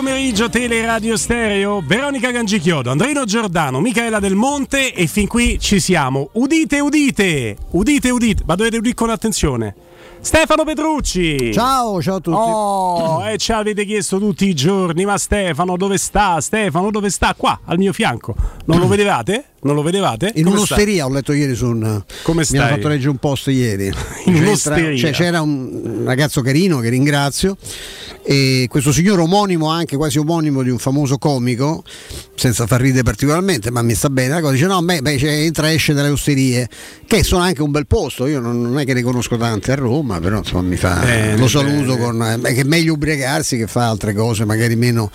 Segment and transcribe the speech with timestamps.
[0.00, 5.78] pomeriggio Tele Radio Stereo, Veronica Gangichiodo, Andrino Giordano, Michaela Del Monte e fin qui ci
[5.78, 6.30] siamo.
[6.32, 9.74] Udite, udite, udite, udite, ma dovete udire con attenzione.
[10.20, 11.52] Stefano Petrucci.
[11.52, 12.38] Ciao, ciao a tutti.
[12.38, 16.40] Oh, e ci avete chiesto tutti i giorni, ma Stefano dove sta?
[16.40, 17.34] Stefano dove sta?
[17.36, 18.34] Qua, al mio fianco.
[18.64, 19.50] Non lo vedevate?
[19.62, 20.32] Non lo vedevate?
[20.36, 21.06] In Come un'osteria sta?
[21.06, 22.02] ho letto ieri su un.
[22.22, 22.58] Come stai?
[22.58, 23.86] Mi hanno fatto leggere un post ieri.
[24.24, 24.98] In c'era, un'osteria.
[24.98, 27.56] Cioè, c'era un ragazzo carino che ringrazio.
[28.22, 31.82] E questo signore omonimo, anche quasi omonimo di un famoso comico,
[32.34, 35.30] senza far ridere particolarmente, ma mi sta bene la cosa, dice: No, beh, beh cioè,
[35.30, 36.68] entra e esce dalle osterie,
[37.06, 38.26] che sono anche un bel posto.
[38.26, 41.00] Io non, non è che ne conosco tante a Roma, però insomma mi fa.
[41.00, 41.98] Bene, lo saluto bene.
[41.98, 42.40] con.
[42.44, 45.10] Eh, che è meglio ubriacarsi che fa altre cose, magari meno,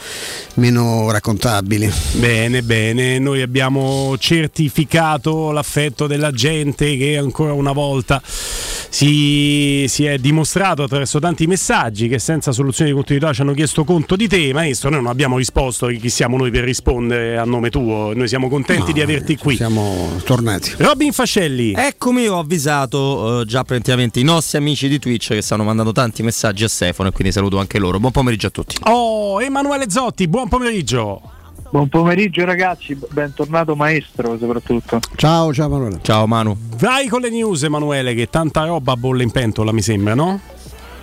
[0.55, 1.91] meno raccontabili.
[2.13, 3.17] Bene, bene.
[3.19, 11.19] Noi abbiamo certificato l'affetto della gente che ancora una volta si, si, è dimostrato attraverso
[11.19, 14.89] tanti messaggi che senza soluzione di continuità ci hanno chiesto conto di te, maestro.
[14.89, 18.13] Noi non abbiamo risposto, chi siamo noi per rispondere a nome tuo?
[18.13, 19.55] Noi siamo contenti no, di averti qui.
[19.55, 20.73] Siamo tornati.
[20.77, 21.73] Robin Fascelli.
[21.75, 26.23] Eccomi, ho avvisato uh, già preventivamente i nostri amici di Twitch che stanno mandando tanti
[26.23, 27.99] messaggi a Stefano e quindi saluto anche loro.
[27.99, 28.75] Buon pomeriggio a tutti.
[28.83, 31.34] Oh, Emanuele Zotti, buon pomeriggio.
[31.69, 34.99] Buon pomeriggio ragazzi, bentornato maestro soprattutto.
[35.15, 35.99] Ciao, ciao Emanuele.
[36.01, 36.55] Ciao Manu.
[36.77, 40.39] Vai con le news Emanuele, che tanta roba bolle in pentola mi sembra, no?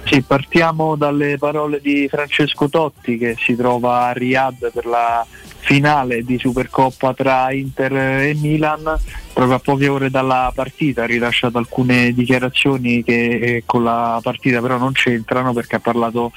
[0.04, 5.24] Sì, partiamo dalle parole di Francesco Totti che si trova a Riyadh per la
[5.58, 8.98] finale di Supercoppa tra Inter e Milan,
[9.32, 14.60] proprio a poche ore dalla partita ha rilasciato alcune dichiarazioni che eh, con la partita
[14.60, 16.32] però non c'entrano perché ha parlato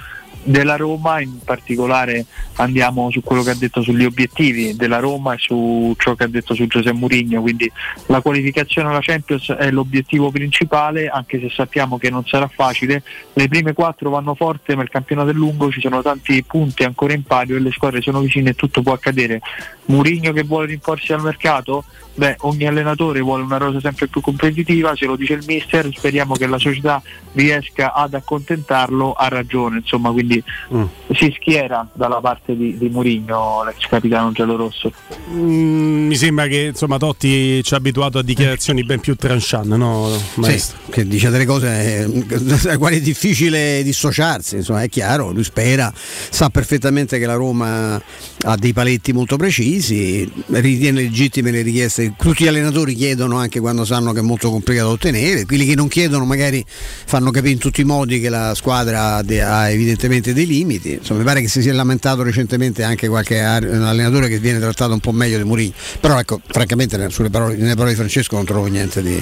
[0.45, 2.25] della Roma, in particolare
[2.57, 6.27] andiamo su quello che ha detto sugli obiettivi della Roma e su ciò che ha
[6.27, 7.69] detto su Giuseppe Mourinho, quindi
[8.05, 13.47] la qualificazione alla Champions è l'obiettivo principale, anche se sappiamo che non sarà facile, le
[13.47, 17.23] prime quattro vanno forte ma il campionato è lungo, ci sono tanti punti ancora in
[17.23, 19.41] palio e le squadre sono vicine e tutto può accadere.
[19.88, 21.83] Mourinho che vuole rinforzi al mercato?
[22.16, 26.35] Beh, ogni allenatore vuole una rosa sempre più competitiva, se lo dice il mister, speriamo
[26.35, 27.01] che la società
[27.33, 30.34] riesca ad accontentarlo, ha ragione, insomma, quindi
[30.73, 30.84] mm.
[31.13, 34.91] si schiera dalla parte di, di Murigno, l'ex capitano giallorosso.
[35.29, 40.09] Mm, mi sembra che insomma Totti ci ha abituato a dichiarazioni ben più tranchant, no?
[40.35, 40.78] Maestro?
[40.85, 45.44] Sì, che dice delle cose da eh, quali è difficile dissociarsi, insomma, è chiaro, lui
[45.44, 52.13] spera, sa perfettamente che la Roma ha dei paletti molto precisi, ritiene legittime le richieste,
[52.18, 55.75] tutti gli allenatori chiedono anche quando sanno che è molto complicato da ottenere, quelli che
[55.75, 60.46] non chiedono magari fanno capire in tutti i modi che la squadra ha evidentemente dei
[60.46, 60.94] limiti.
[60.94, 65.00] Insomma, mi pare che si sia lamentato recentemente anche qualche allenatore che viene trattato un
[65.00, 65.74] po' meglio di Mourinho.
[66.00, 69.22] Però ecco, francamente sulle parole, nelle parole di Francesco non trovo niente di,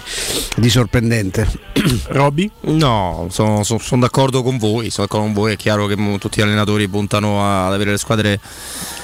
[0.58, 1.48] di sorprendente.
[2.10, 2.50] Robby?
[2.62, 6.40] No, sono, sono, sono, d'accordo con voi, sono d'accordo con voi, è chiaro che tutti
[6.40, 8.40] gli allenatori puntano ad avere le squadre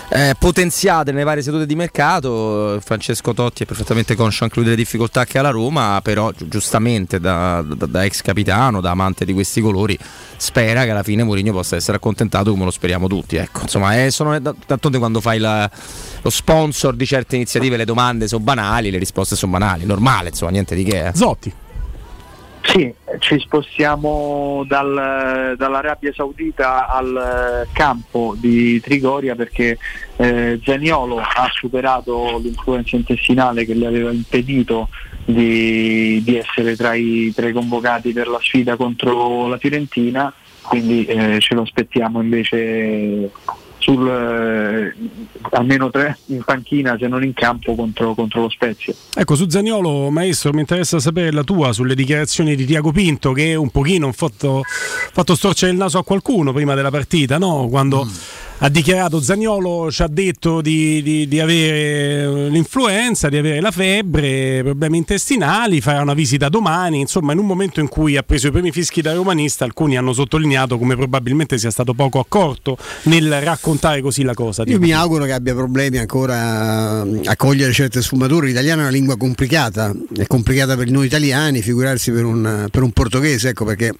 [0.09, 2.79] eh, potenziate nelle varie sedute di mercato.
[2.83, 7.19] Francesco Totti è perfettamente conscio anche lui delle difficoltà che ha la Roma, però giustamente
[7.19, 9.97] da, da, da, ex capitano, da amante di questi colori,
[10.37, 13.35] spera che alla fine Mourinho possa essere accontentato come lo speriamo tutti.
[13.35, 13.61] Ecco.
[13.61, 15.69] Insomma, è, sono, d'altronde quando fai la,
[16.21, 20.51] lo sponsor di certe iniziative le domande sono banali, le risposte sono banali, normale, insomma,
[20.51, 21.07] niente di che.
[21.07, 21.11] Eh.
[21.13, 21.53] Zotti.
[22.61, 29.77] Sì, ci spostiamo dal, dall'Arabia Saudita al campo di Trigoria perché
[30.17, 34.89] eh, Zaniolo ha superato l'influenza intestinale che gli aveva impedito
[35.25, 40.31] di, di essere tra i, tra convocati per la sfida contro la Fiorentina,
[40.61, 43.31] quindi eh, ce lo aspettiamo invece
[43.89, 44.93] sul, eh,
[45.51, 48.93] almeno tre in panchina se non in campo contro, contro, lo Spezia.
[49.15, 53.55] Ecco, su Zaniolo, maestro, mi interessa sapere la tua sulle dichiarazioni di Tiago Pinto che
[53.55, 57.67] un pochino ha fatto, fatto storcere il naso a qualcuno prima della partita, no?
[57.69, 58.05] quando...
[58.05, 63.71] Mm ha dichiarato Zagnolo ci ha detto di, di, di, avere l'influenza, di avere la
[63.71, 68.47] febbre, problemi intestinali, farà una visita domani, insomma in un momento in cui ha preso
[68.47, 73.39] i primi fischi da romanista alcuni hanno sottolineato come probabilmente sia stato poco accorto nel
[73.41, 74.63] raccontare così la cosa.
[74.65, 79.15] Io mi auguro che abbia problemi ancora a cogliere certe sfumature, l'italiano è una lingua
[79.15, 83.93] complicata, è complicata per noi italiani, figurarsi per un, per un portoghese, ecco perché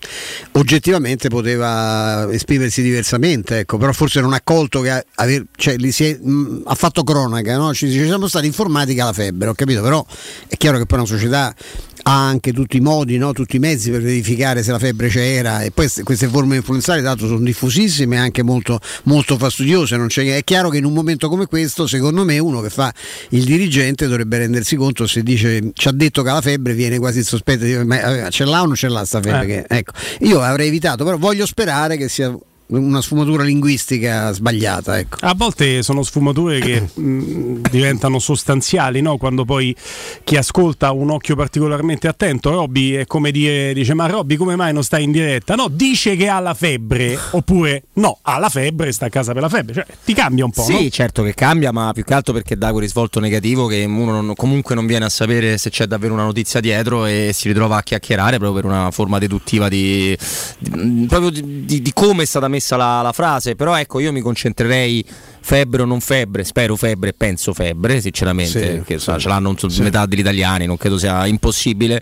[0.51, 6.63] oggettivamente poteva esprimersi diversamente, ecco, però forse non ha accolto che aver, cioè, è, mh,
[6.66, 7.72] ha fatto cronaca, no?
[7.75, 10.04] ci, ci siamo stati informati che ha la febbre, ho capito, però
[10.48, 11.54] è chiaro che poi una società
[12.01, 13.31] ha anche tutti i modi, no?
[13.34, 17.28] tutti i mezzi per verificare se la febbre c'era e poi queste forme influenzali tanto
[17.28, 19.96] sono diffusissime e anche molto, molto fastidiose.
[19.96, 22.92] è chiaro che in un momento come questo, secondo me, uno che fa
[23.30, 26.98] il dirigente dovrebbe rendersi conto se dice ci ha detto che ha la febbre, viene
[26.98, 29.44] quasi il sospetto di ma eh, ce l'ha o non ce l'ha sta febbre.
[29.44, 29.66] Eh.
[29.68, 29.92] Che, ecco.
[30.22, 32.36] Io avrei evitato, però voglio sperare che sia
[32.69, 35.00] una sfumatura linguistica sbagliata.
[35.00, 35.18] Ecco.
[35.21, 39.18] A volte sono sfumature che mh, diventano sostanziali, no?
[39.18, 39.75] quando poi
[40.24, 42.51] chi ascolta ha un occhio particolarmente attento.
[42.51, 45.56] Robby è come dire, dice ma Robby come mai non stai in diretta?
[45.56, 49.42] No, dice che ha la febbre, oppure no, ha la febbre, sta a casa per
[49.42, 49.74] la febbre.
[49.74, 50.63] Cioè, ti cambia un po'.
[50.63, 50.89] Sì, no?
[50.89, 54.36] certo che cambia, ma più che altro perché dà quel risvolto negativo che uno non,
[54.36, 57.83] comunque non viene a sapere se c'è davvero una notizia dietro e si ritrova a
[57.83, 60.16] chiacchierare proprio per una forma deduttiva di,
[60.60, 63.56] di, proprio di, di come è stata messa la, la frase.
[63.56, 65.06] Però ecco, io mi concentrerei
[65.50, 69.12] febbre o non febbre, spero febbre, penso febbre, sinceramente, Sì, perché sì.
[69.18, 69.81] ce l'hanno Sì.
[69.81, 72.00] metà degli italiani, non credo sia impossibile.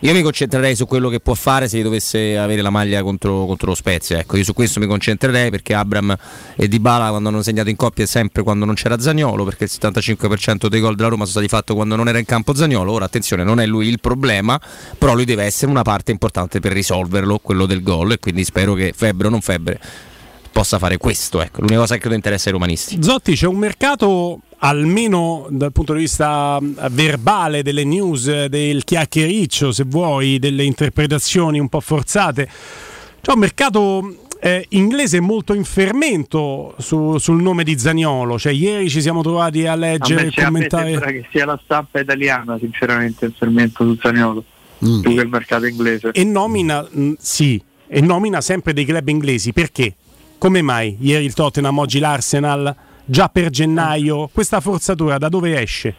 [0.00, 3.68] Io mi concentrerei su quello che può fare se dovesse avere la maglia contro, contro
[3.68, 4.18] lo Spezia.
[4.18, 6.14] Ecco, io su questo mi concentrerei perché Abram
[6.54, 9.70] e Dybala quando hanno segnato in coppia è sempre quando non c'era Zagnolo, perché il
[9.72, 12.92] 75% dei gol della Roma sono stati fatti quando non era in campo Zagnolo.
[12.92, 14.60] Ora attenzione, non è lui il problema,
[14.98, 18.74] però lui deve essere una parte importante per risolverlo, quello del gol, e quindi spero
[18.74, 19.80] che febbre o non febbre
[20.52, 21.40] possa fare questo.
[21.40, 23.02] Ecco, l'unica cosa che credo interessa ai romanisti.
[23.02, 28.84] Zotti, c'è un mercato almeno dal punto di vista mh, verbale delle news, eh, del
[28.84, 32.48] chiacchiericcio, se vuoi, delle interpretazioni un po' forzate.
[33.20, 38.38] C'è un mercato eh, inglese molto in fermento su- sul nome di Zaniolo.
[38.38, 40.90] Cioè, ieri ci siamo trovati a leggere e commentare.
[40.90, 44.44] sembra che sia la stampa italiana, sinceramente, il fermento sul Zaniolo,
[44.82, 45.00] Mm.
[45.00, 46.10] più che il mercato inglese.
[46.12, 49.52] E nomina, mh, sì, e nomina sempre dei club inglesi.
[49.52, 49.94] Perché?
[50.40, 54.30] Come mai ieri il Tottenham, oggi l'Arsenal, già per gennaio?
[54.32, 55.94] Questa forzatura da dove esce?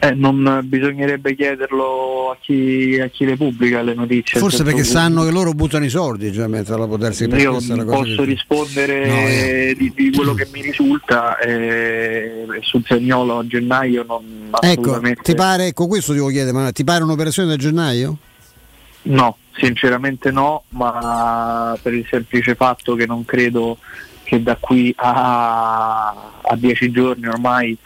[0.00, 4.38] Eh, non bisognerebbe chiederlo a chi, a chi le pubblica le notizie.
[4.38, 5.28] Forse un perché certo sanno punto.
[5.30, 9.14] che loro buttano i soldi, cioè, mentre la potersi Io non posso che- rispondere No,
[9.16, 9.74] eh.
[9.76, 14.22] di, di quello che mi risulta eh, sul Zagnolo a gennaio non
[14.60, 18.16] Ecco, assolutamente ti pare, ecco questo ti voglio chiedere, ma ti pare un'operazione da gennaio?
[19.08, 23.78] No, sinceramente no, ma per il semplice fatto che non credo
[24.22, 26.08] che da qui a,
[26.42, 27.76] a dieci giorni ormai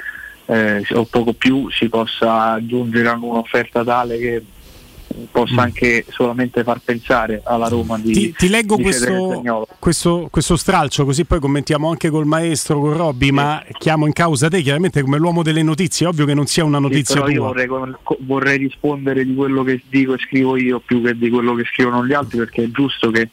[0.47, 4.45] eh, o poco più si possa giungere a un'offerta tale che
[5.31, 5.59] possa Mm.
[5.59, 9.43] anche solamente far pensare alla Roma di, Ti, ti leggo di questo,
[9.79, 14.49] questo, questo stralcio, così poi commentiamo anche col maestro, con Robby, ma chiamo in causa
[14.49, 16.07] te chiaramente come l'uomo delle notizie.
[16.07, 17.69] Ovvio che non sia una Sì, notizia però io vorrei,
[18.21, 22.05] vorrei rispondere di quello che dico e scrivo io più che di quello che scrivono
[22.07, 23.29] gli altri perché è giusto che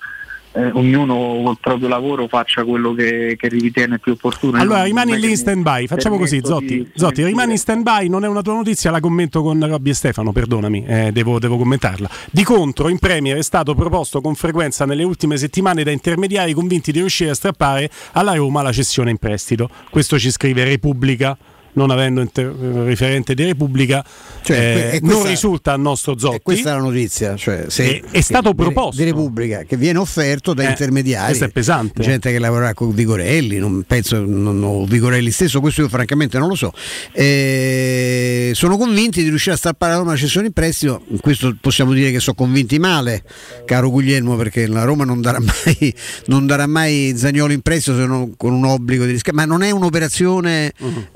[0.59, 4.57] eh, ognuno col proprio lavoro faccia quello che, che ritiene più opportuno.
[4.57, 8.07] Allora rimani lì in stand by, facciamo così Zotti, di- Zotti rimani in stand by,
[8.07, 11.57] non è una tua notizia, la commento con Robby e Stefano, perdonami, eh, devo, devo
[11.57, 12.09] commentarla.
[12.31, 16.91] Di contro in Premier è stato proposto con frequenza nelle ultime settimane da intermediari convinti
[16.91, 19.69] di riuscire a strappare alla Roma la cessione in prestito.
[19.89, 21.37] Questo ci scrive Repubblica.
[21.73, 22.53] Non avendo inter-
[22.85, 24.03] riferente di Repubblica,
[24.41, 26.39] Cioè, eh, que- questa- non risulta al nostro Zotti.
[26.41, 28.97] Questa è la notizia, cioè È- è stato proposto.
[29.01, 31.27] di Repubblica che viene offerto da Eh, intermediari.
[31.27, 32.01] questo è pesante.
[32.01, 36.47] Gente che lavorerà con Vigorelli, non penso non, o Vigorelli stesso, questo io francamente non
[36.49, 36.73] lo so.
[37.13, 41.03] Eh, sono convinti di riuscire a strappare la Roma la cessione in prestito.
[41.21, 43.23] Questo possiamo dire che sono convinti male,
[43.65, 45.93] caro Guglielmo, perché la Roma non darà mai,
[46.27, 49.35] non darà mai Zagnolo in prestito se non con un obbligo di riscatto.
[49.35, 51.07] Ma non è un'operazione, Mhm.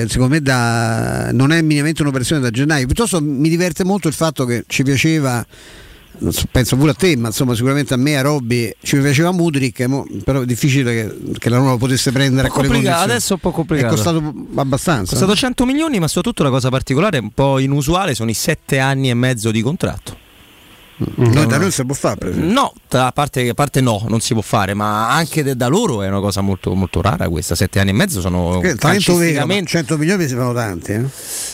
[0.00, 2.86] Eh, secondo me, da, non è minimamente un'operazione da gennaio.
[2.86, 5.44] Piuttosto mi diverte molto il fatto che ci piaceva.
[6.50, 10.06] penso pure a te, ma insomma sicuramente a me, a Robby, ci piaceva Mudrik, mo-
[10.24, 13.10] però è difficile che, che la Roma lo potesse prendere a Un po' quelle condizioni.
[13.10, 13.94] adesso è un po' È complicato.
[13.94, 15.14] costato abbastanza.
[15.14, 18.78] È costato 100 milioni, ma soprattutto la cosa particolare, un po' inusuale, sono i 7
[18.78, 20.16] anni e mezzo di contratto.
[21.16, 22.52] Noi, da noi si può fare, per esempio.
[22.52, 26.02] No, a parte, a parte no, non si può fare, ma anche de- da loro
[26.02, 27.54] è una cosa molto, molto rara questa.
[27.54, 30.92] 7 anni e mezzo sono Che calcisticamente- 100 milioni si fanno tanti.
[30.92, 31.04] Eh?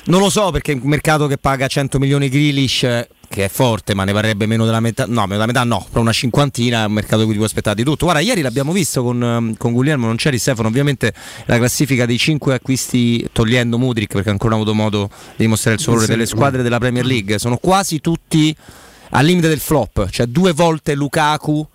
[0.07, 3.93] Non lo so perché un mercato che paga 100 milioni Grealish eh, che è forte
[3.93, 6.87] ma ne varrebbe meno della metà, no, meno della metà no, però una cinquantina è
[6.87, 8.07] un mercato cui ti puoi aspettare di tutto.
[8.07, 11.12] Guarda, ieri l'abbiamo visto con, ehm, con Guglielmo, non c'eri Stefano, ovviamente
[11.45, 15.76] la classifica dei 5 acquisti togliendo Mudrik perché ancora non ha avuto modo di dimostrare
[15.76, 16.35] il suo valore Sì, delle no.
[16.37, 18.57] squadre della Premier League, sono quasi tutti
[19.11, 21.67] al limite del flop, cioè due volte Lukaku,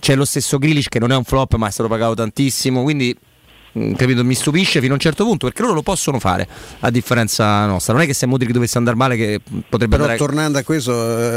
[0.00, 3.16] c'è lo stesso Grealish che non è un flop ma è stato pagato tantissimo, quindi
[3.78, 6.46] mm, capito, mi stupisce fino a un certo punto perché loro lo possono fare
[6.80, 7.92] a differenza nostra.
[7.92, 10.92] Non è che se Modric dovesse andare male che potrebbe Però andare tornando a questo,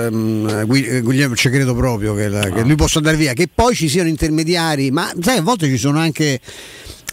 [0.06, 3.76] ehm, eh, Guglielmo ci credo proprio che, la- che lui possa andare via, che poi
[3.76, 6.40] ci siano intermediari, ma sai, a volte ci sono anche.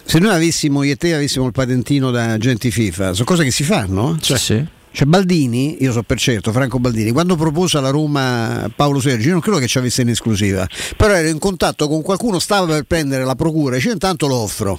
[0.05, 3.53] Se noi avessimo, io e te avessimo il patentino da agenti FIFA, sono cose che
[3.53, 4.19] si fanno.
[4.21, 4.65] Sì, sì.
[4.93, 9.33] Cioè Baldini, io so per certo, Franco Baldini, quando propose alla Roma Paolo Sergi, io
[9.33, 12.83] non credo che ci avesse in esclusiva, però ero in contatto con qualcuno, stava per
[12.85, 14.79] prendere la procura, dice intanto lo offro,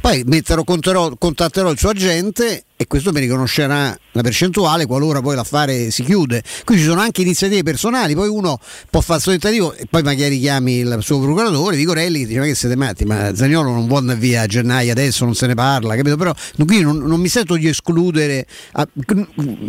[0.00, 5.34] poi metterò, conterò- contatterò il suo agente e questo mi riconoscerà la percentuale qualora poi
[5.34, 6.44] l'affare si chiude.
[6.64, 8.56] Qui ci sono anche iniziative personali, poi uno
[8.88, 11.82] può fare il suo tentativo e poi magari chiami il suo procuratore, che
[12.24, 15.34] dice ma che siete matti, ma Zagnolo non vuole andare via a gennaio, adesso non
[15.34, 16.16] se ne parla, capito?
[16.16, 16.32] Però
[16.64, 18.86] qui non, non mi sento di escludere, a,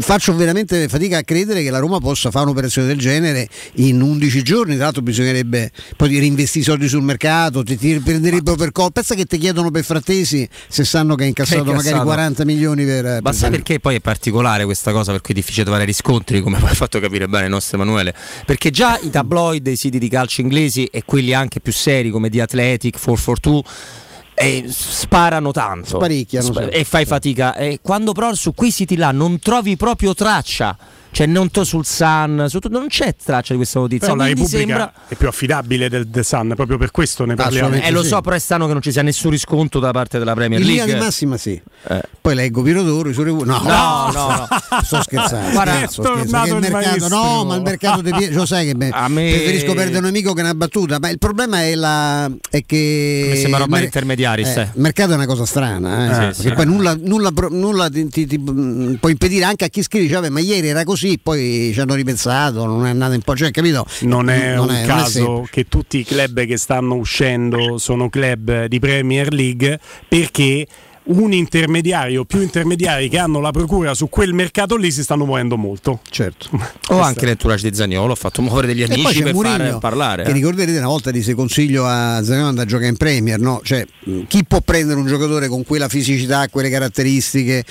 [0.01, 4.43] faccio veramente fatica a credere che la Roma possa fare un'operazione del genere in 11
[4.43, 9.01] giorni, tra l'altro bisognerebbe poi reinvestire i soldi sul mercato, ti, ti prenderebbero per colpa,
[9.01, 11.89] pensa che ti chiedono per frattesi se sanno che hai incassato, incassato.
[11.89, 12.98] magari 40 milioni per...
[13.01, 16.41] Ma per sai perché poi è particolare questa cosa per cui è difficile trovare riscontri,
[16.41, 18.13] come poi ha fatto capire bene il nostro Emanuele?
[18.45, 22.29] Perché già i tabloid, i siti di calcio inglesi e quelli anche più seri come
[22.29, 24.07] The Athletic, 442
[24.39, 27.55] eh, sparano tanto Sparicchiano, Sp- e fai fatica.
[27.55, 30.77] E quando però su quei siti là non trovi proprio traccia
[31.11, 34.07] cioè non to sul Sun, su, non c'è traccia di questa notizia.
[34.07, 34.93] Però la Repubblica sembra...
[35.07, 37.75] è più affidabile del, del, Sun, proprio per questo ne parliamo.
[37.75, 40.33] Eh, lo so, però è strano che non ci sia nessun riscontro da parte della
[40.33, 40.77] Premier League.
[40.77, 41.59] In linea di massima sì.
[41.87, 42.01] Eh.
[42.21, 43.57] Poi leggo Pirodoro, su Repubblica.
[43.57, 44.81] No, no, no, no.
[44.83, 45.51] sto scherzando.
[45.51, 46.55] Guarda, scherzo, scherzo.
[46.55, 49.29] Il mercato, no, ma il mercato di Piero, lo sai che me, me...
[49.31, 53.29] preferisco perdere un amico che una battuta, ma il problema è, la, è che...
[53.31, 54.43] Mi sembra roba mer- intermediari.
[54.43, 56.53] Eh, il mercato è una cosa strana, eh, sì, perché sì.
[56.53, 60.39] poi nulla, nulla, nulla ti, ti, ti, può impedire anche a chi scrive, cioè, ma
[60.39, 63.85] ieri era così, poi ci hanno ripensato, non è andato un po', cioè, capito?
[64.01, 68.65] Non è non un è, caso che tutti i club che stanno uscendo sono club
[68.65, 70.67] di Premier League perché
[71.09, 75.57] un intermediario, più intermediari che hanno la procura su quel mercato lì si stanno muovendo
[75.57, 76.01] molto.
[76.09, 76.49] Certo.
[76.89, 80.23] O anche l'entourage di Zagnolo, ha fatto muovere degli amici per Murigno, fare parlare.
[80.23, 80.33] Che eh.
[80.33, 83.61] ricorderete una volta disse consiglio a Zagnolo a giocare in Premier, no?
[83.63, 83.85] Cioè,
[84.27, 87.63] chi può prendere un giocatore con quella fisicità, quelle caratteristiche?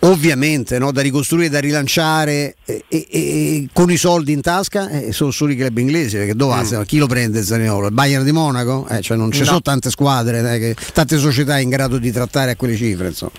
[0.00, 5.12] Ovviamente no, da ricostruire, da rilanciare e, e, e, con i soldi in tasca eh,
[5.12, 6.82] sono solo i club inglesi perché dove mm.
[6.82, 7.86] chi lo prende Zaniolo?
[7.86, 8.86] Il Bayern di Monaco?
[8.88, 9.46] Eh, cioè non ci no.
[9.46, 13.32] sono tante squadre, eh, che, tante società in grado di trattare a quelle cifre insomma.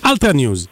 [0.00, 0.68] Altra news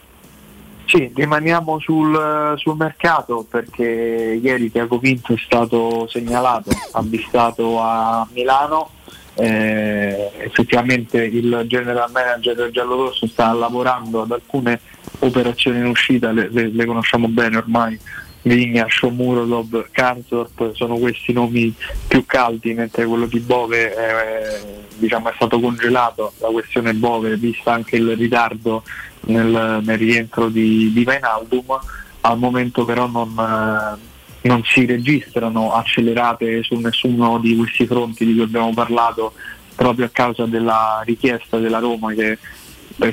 [0.87, 8.91] sì, rimaniamo sul, sul, mercato perché ieri Tiago Pinto è stato segnalato, avvistato a Milano
[9.37, 14.81] eh, effettivamente il general manager del giallorosso sta lavorando ad alcune
[15.21, 17.99] operazioni in uscita, le, le, le conosciamo bene ormai,
[18.43, 21.75] Vigna, Shomurodov, Karsdorp sono questi nomi
[22.07, 27.73] più caldi, mentre quello di Bove eh, diciamo, è stato congelato, la questione Bove, vista
[27.73, 28.85] anche il ritardo
[29.23, 31.77] nel, nel rientro di, di Vainaldum,
[32.21, 34.16] al momento però non, eh,
[34.47, 39.33] non si registrano accelerate su nessuno di questi fronti di cui abbiamo parlato
[39.75, 42.39] proprio a causa della richiesta della Roma che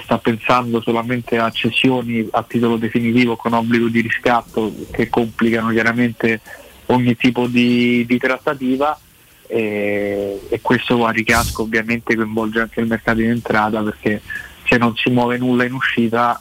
[0.01, 6.39] sta pensando solamente a cessioni a titolo definitivo con obbligo di riscatto che complicano chiaramente
[6.87, 8.97] ogni tipo di, di trattativa
[9.45, 14.21] e, e, questo a ricasco ovviamente coinvolge anche il mercato in entrata perché
[14.63, 16.39] se non si muove nulla in uscita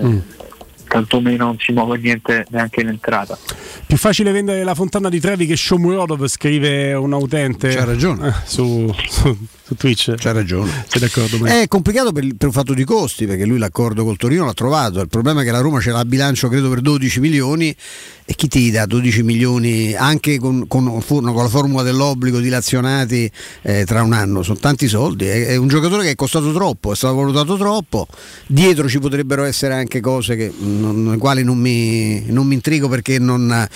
[0.00, 0.18] eh, mm
[0.92, 3.38] tantomeno non si muove niente neanche in entrata.
[3.86, 7.74] Più facile vendere la fontana di Trevi che Shomurodov scrive un utente.
[7.74, 8.28] C'ha ragione.
[8.28, 9.36] Eh, su, su,
[9.72, 10.14] su, Twitch.
[10.16, 10.84] C'ha ragione.
[10.88, 11.44] Sei d'accordo?
[11.44, 15.00] È complicato per, per, un fatto di costi, perché lui l'accordo col Torino l'ha trovato.
[15.00, 17.74] Il problema è che la Roma ce l'ha a bilancio credo per 12 milioni
[18.24, 23.30] e chi ti dà 12 milioni anche con, con, con la formula dell'obbligo dilazionati
[23.62, 24.42] eh, tra un anno?
[24.42, 25.26] Sono tanti soldi.
[25.26, 28.06] È, è, un giocatore che è costato troppo, è stato valutato troppo.
[28.46, 32.88] Dietro ci potrebbero essere anche cose che, non, le quali non mi, non mi intrigo
[32.88, 33.66] perché non,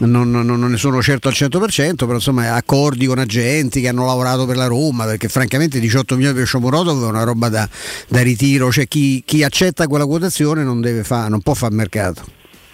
[0.00, 4.46] non, non, ne sono certo al 100%, però insomma accordi con agenti che hanno lavorato
[4.46, 7.68] per la Roma, perché francamente 18 milioni per Shomurodov è una roba da,
[8.08, 12.24] da ritiro, cioè chi, chi, accetta quella quotazione non, deve fa, non può fare mercato.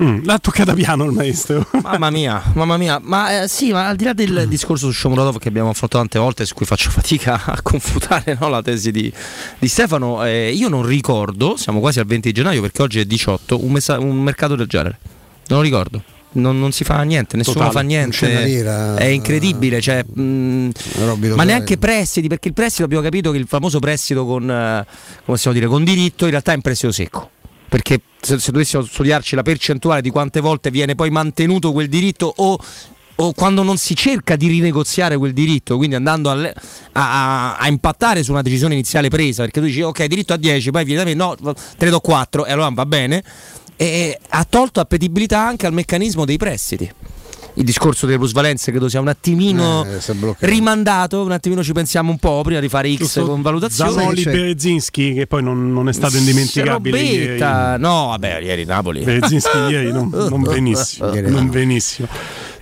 [0.03, 1.67] Mm, l'ha toccata piano il maestro.
[1.83, 2.99] mamma mia, mamma mia.
[3.01, 6.19] Ma eh, sì, ma al di là del discorso su Shomurodov che abbiamo affrontato tante
[6.19, 9.13] volte, su cui faccio fatica a confutare no, la tesi di,
[9.59, 13.63] di Stefano, eh, io non ricordo, siamo quasi al 20 gennaio perché oggi è 18,
[13.63, 14.99] un, messa- un mercato del genere.
[15.49, 16.03] Non lo ricordo.
[16.35, 18.45] Non, non, si fa niente, nessuno Totale, fa niente.
[18.45, 20.71] Lira, è incredibile, cioè, mh, mm,
[21.35, 24.87] ma neanche prestiti, perché il prestito abbiamo capito che il famoso prestito con, eh,
[25.53, 27.31] dire, con diritto in realtà è un prestito secco.
[27.69, 32.33] Perché se, se dovessimo studiarci la percentuale di quante volte viene poi mantenuto quel diritto
[32.35, 32.59] o
[33.17, 36.53] o quando non si cerca di rinegoziare quel diritto, quindi andando a,
[36.93, 40.71] a, a, impattare su una decisione iniziale presa, perché tu dici ok, diritto a 10,
[40.71, 43.23] poi viene da me, no, te ne do 4 e allora va bene,
[43.77, 46.91] e ha tolto appetibilità anche al meccanismo dei prestiti
[47.55, 50.01] il discorso delle plusvalenze credo sia un attimino eh,
[50.41, 53.91] rimandato, un attimino ci pensiamo un po' prima di fare X Giusto, con valutazione.
[53.91, 57.01] Zanoli Berezinski che poi non, non è stato indimenticabile.
[57.01, 57.39] Ieri.
[57.39, 59.03] No, vabbè, ieri Napoli.
[59.03, 62.09] Berezinski ieri non, non benissimo, non benissimo.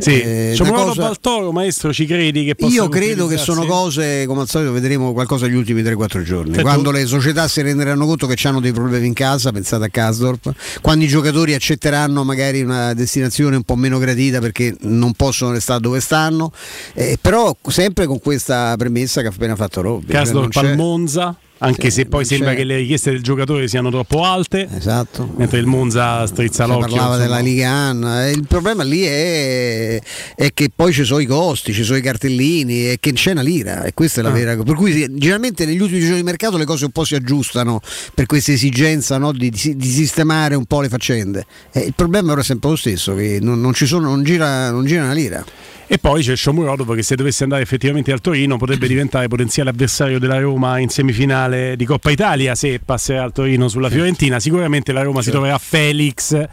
[0.00, 1.02] Sì, Eh, c'è una cosa...
[1.02, 5.12] Baltoro, maestro, ci credi che possa Io credo che sono cose, come al solito, vedremo
[5.12, 6.52] qualcosa negli ultimi 3-4 giorni.
[6.54, 6.62] Certo.
[6.68, 10.52] Quando le società si renderanno conto che hanno dei problemi in casa, pensate a Kasdorp,
[10.80, 15.80] quando i giocatori accetteranno magari una destinazione un po' meno gradita perché non possono restare
[15.80, 16.50] dove stanno,
[16.94, 20.06] eh, però sempre con questa premessa che ha appena fatto Robby.
[20.12, 23.68] cioè Casdorp c'è- al Monza, anche se poi sembra c'è- che le richieste del giocatore
[23.68, 25.32] siano troppo alte, Esatto.
[25.36, 26.86] mentre il Monza strizza Si l'occhio.
[26.88, 27.22] parlava insomma.
[27.22, 28.28] della Liga Anna.
[28.28, 30.00] Il problema lì è,
[30.34, 33.42] è che poi ci sono i costi, ci sono i cartellini e che c'è una
[33.42, 33.82] lira.
[33.84, 34.32] E questa è la Ah.
[34.32, 34.56] vera.
[34.56, 37.80] Per cui generalmente negli ultimi giorni di mercato le cose un po' si aggiustano
[38.14, 41.44] per questa esigenza no, di, di- sistemare un po' le faccende.
[41.72, 44.70] E il problema ora è sempre lo stesso, che non, non ci sono, non gira,
[44.70, 45.44] non gira una lira.
[45.92, 50.20] E poi c'è Shomurodov che se dovesse andare effettivamente al Torino potrebbe diventare potenziale avversario
[50.20, 54.38] della Roma in semifinale di Coppa Italia se passerà al Torino sulla Fiorentina.
[54.38, 55.38] Sicuramente la Roma si Certo.
[55.40, 56.46] troverà Felix.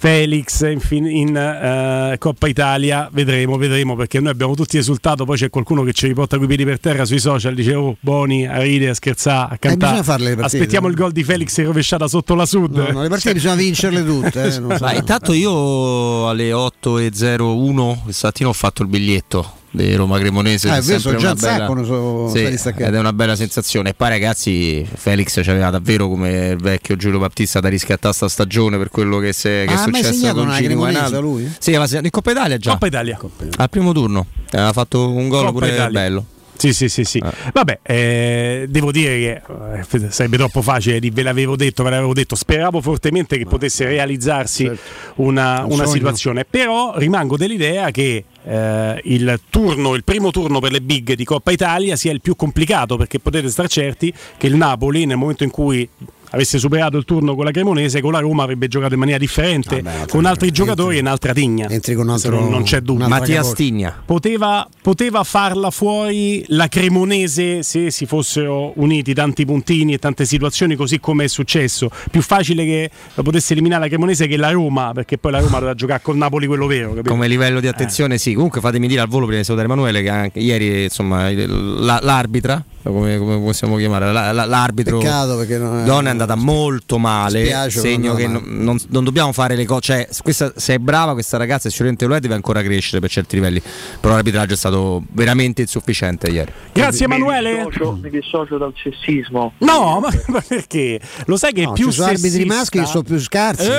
[0.00, 5.36] Felix in, fin- in, eh, Coppa Italia, vedremo, vedremo perché noi abbiamo tutti esultato, poi
[5.36, 8.62] c'è qualcuno che ci riporta coi piedi per terra sui social, dice oh Boni a
[8.62, 9.76] ridere, a scherzare, a cantare.
[9.76, 10.56] bisogna farle le partite.
[10.56, 12.74] Aspettiamo il gol di Felix in rovesciata sotto la Sud.
[12.76, 14.42] No, no, le partite bisogna vincerle tutte.
[14.54, 14.84] eh, non so.
[14.84, 20.68] Ma intanto io alle 8.01 quest'attina ho fatto il biglietto di Roma Cremonese.
[20.68, 23.90] Ah, è vero, sempre una un bella- sacco, Sì, ed è una bella sensazione.
[23.90, 28.28] E poi ragazzi, Felix ci aveva davvero come il vecchio Giulio Battista da riscattare sta
[28.28, 31.20] stagione per quello che, se, che Ah, è successo con Gini Cremonese Wijnaldum.
[31.20, 31.52] lui?
[31.58, 32.72] Sì, in Coppa Italia già.
[32.72, 33.18] Coppa Italia.
[33.56, 34.26] Al primo turno.
[34.52, 36.00] Aveva fatto un gol Coppa pure Italia.
[36.00, 36.24] bello.
[36.60, 37.18] Sì, sì, sì, sì.
[37.22, 37.32] Ah.
[37.52, 39.42] Vabbè, eh, devo dire che
[39.78, 42.34] eh, sarebbe troppo facile ve l'avevo detto, ve l'avevo detto.
[42.34, 44.80] Speravo fortemente che potesse realizzarsi Certo.
[45.16, 50.72] una, Un una situazione, però rimango dell'idea che eh, il turno, il primo turno per
[50.72, 54.56] le big di Coppa Italia sia il più complicato perché potete star certi che il
[54.56, 55.88] Napoli nel momento in cui
[56.30, 59.82] avesse superato il turno con la Cremonese, con la Roma avrebbe giocato in maniera differente,
[59.82, 61.68] Vabbè, con altri entri- giocatori e un'altra tigna.
[61.68, 63.08] entri con un altro- non, non c'è dubbio.
[63.08, 63.42] Mattia.
[63.42, 64.02] Stigna.
[64.04, 70.76] Poteva, poteva farla fuori la Cremonese se si fossero uniti tanti puntini e tante situazioni
[70.76, 71.90] così come è successo.
[72.10, 75.54] Più facile che lo potesse eliminare la Cremonese che la Roma, perché poi la Roma
[75.54, 76.90] doveva giocare col Napoli quello vero.
[76.90, 77.10] Capito?
[77.10, 78.34] Come livello di attenzione, sì.
[78.34, 82.62] Comunque fatemi dire al volo prima di salutare Emanuele che anche ieri insomma la- l'arbitra,
[82.82, 86.98] come, come possiamo chiamare, la- la- l'arbitro Peccato perché non è- Donna è andata molto
[86.98, 90.78] male, Spiace, segno che non, non- non dobbiamo fare le cose, cioè questa, se è
[90.78, 93.62] brava questa ragazza e sicuramente lo è deve ancora crescere per certi livelli,
[94.00, 96.52] però l'arbitraggio è stato veramente insufficiente ieri.
[96.72, 97.56] Grazie Mi Emanuele.
[97.66, 99.52] dissocio, mi dissocio dal sessismo.
[99.58, 101.00] No, ma, perché?
[101.26, 102.54] Lo sai che è No, più ci sono arbitri sessista?
[102.54, 103.68] maschi che sono più scarsi.
[103.70, 103.72] Eh?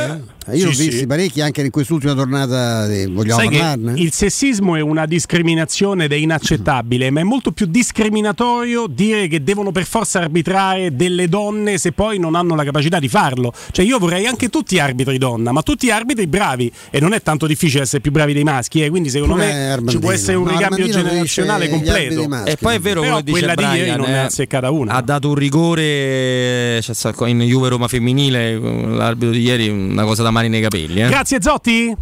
[0.47, 0.57] eh.
[0.57, 1.07] Io Sì, ho visti sì.
[1.07, 2.87] parecchi anche in quest'ultima tornata.
[2.87, 3.93] Di, vogliamo Sai che parlarne?
[3.99, 9.43] il sessismo è una discriminazione ed è inaccettabile, ma è molto più discriminatorio dire che
[9.43, 13.53] devono per forza arbitrare delle donne se poi non hanno la capacità di farlo.
[13.71, 17.47] Cioè io vorrei anche tutti arbitri donna, ma tutti arbitri bravi e non è tanto
[17.47, 19.99] difficile essere più bravi dei maschi, eh, quindi secondo Come me ci Armandino.
[19.99, 22.27] può essere un No, ricambio Armandino generazionale completo.
[22.27, 22.49] maschi.
[22.51, 24.71] E poi è vero Però dice quella di Brian, ieri non ne eh, ha azzeccata
[24.71, 24.93] una.
[24.93, 30.31] Ha dato un rigore cioè, in Juve Roma femminile, l'arbitro di ieri una cosa da
[30.31, 31.01] mani nei capelli.
[31.01, 31.07] eh.
[31.07, 31.95] Grazie Zotti.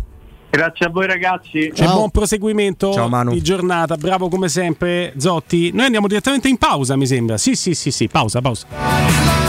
[0.52, 1.72] Grazie a voi ragazzi.
[1.74, 1.96] C'è Ciao.
[1.98, 3.34] buon proseguimento Ciao, Manu.
[3.34, 5.70] di giornata, bravo come sempre Zotti.
[5.74, 7.38] Noi andiamo direttamente in pausa, mi sembra.
[7.38, 9.49] Sì, sì, sì, sì, pausa, pausa.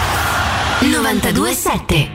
[0.81, 2.09] 927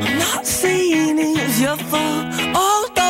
[0.00, 3.08] I'm not saying it's your fault, although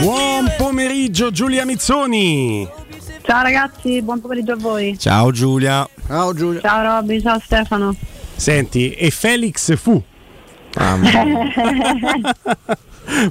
[0.00, 2.68] Buon pomeriggio Giulia Mizzoni.
[3.22, 4.98] Ciao ragazzi, buon pomeriggio a voi.
[4.98, 5.88] Ciao Giulia.
[6.06, 6.60] Ciao Giulia.
[6.60, 7.94] Ciao Robby, ciao Stefano.
[8.34, 10.02] Senti, e Felix fu.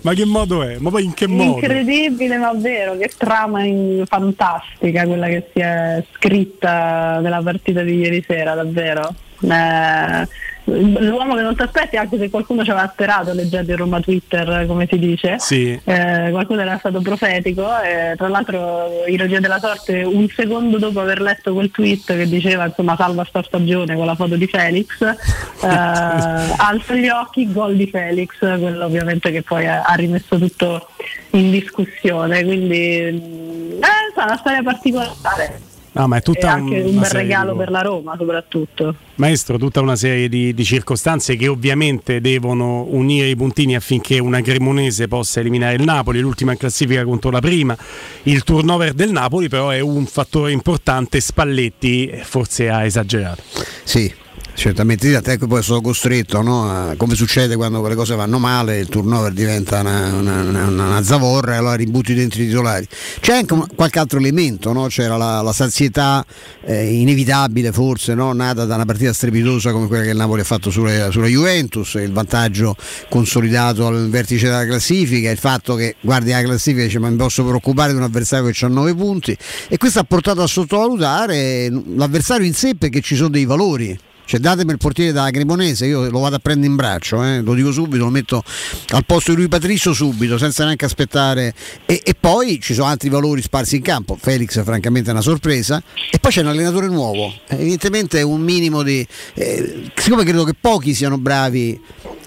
[0.01, 0.77] ma che modo è?
[0.79, 1.59] Ma poi in che modo?
[1.59, 7.97] Incredibile ma vero, che trama in- fantastica quella che si è scritta nella partita di
[7.97, 9.13] ieri sera, davvero.
[9.41, 10.27] Eh,
[10.65, 14.65] l'uomo che non ti aspetti, anche se qualcuno ci aveva sperato leggendo il Roma Twitter,
[14.65, 15.35] come si dice.
[15.37, 15.79] Sì.
[15.83, 21.21] Eh, qualcuno era stato profetico e tra l'altro ironia della sorte un secondo dopo aver
[21.21, 25.67] letto quel tweet che diceva insomma salva sta stagione con la foto di Felix eh,
[25.67, 30.87] alza gli occhi gol di Felix quello ovviamente che poi ha, rimesso tutto
[31.31, 36.99] in discussione quindi mm, eh, è una storia particolare No, ma è tutta anche un-
[36.99, 41.47] bel regalo di- per la Roma soprattutto Maestro, tutta una serie di, di circostanze che
[41.47, 47.05] ovviamente devono unire i puntini affinché una Cremonese possa eliminare il Napoli, l'ultima in classifica
[47.05, 47.77] contro la prima.
[48.23, 53.41] Il turnover del Napoli però è un fattore importante, Spalletti eh, forse ha esagerato.
[53.85, 54.13] Sì,
[54.55, 56.69] certamente sì, tant'è che poi sono costretto, no?
[56.69, 61.03] a- come succede quando le cose vanno male, il turnover diventa una, una, una- una
[61.03, 62.87] zavorra e allora ributti dentro i titolari.
[63.19, 64.87] C'è anche un- qualche altro elemento, no?
[64.87, 66.25] c'era la, la sazietà
[66.63, 68.31] eh, inevitabile forse, no?
[68.33, 71.95] nata da una partita strepitosa come quella che il Napoli ha fatto sulla, sulla Juventus,
[71.95, 72.75] il vantaggio
[73.09, 77.17] consolidato al vertice della classifica, il fatto che guardi la classifica e dice ma mi
[77.17, 79.37] posso preoccupare di un avversario che ha 9 punti
[79.67, 83.97] e questo ha portato a sottovalutare l'avversario in sé perché ci sono dei valori.
[84.25, 87.53] Cioè datemi il portiere della Cremonese, io lo vado a prendere in braccio, eh, lo
[87.53, 88.43] dico subito, lo metto
[88.89, 91.53] al posto di lui Patricio subito, senza neanche aspettare.
[91.85, 94.17] E, e poi ci sono altri valori sparsi in campo.
[94.19, 95.81] Felix francamente è una sorpresa.
[96.11, 97.31] E poi c'è un allenatore nuovo.
[97.47, 99.05] Evidentemente un minimo di...
[99.35, 101.79] eh, siccome credo che pochi siano bravi,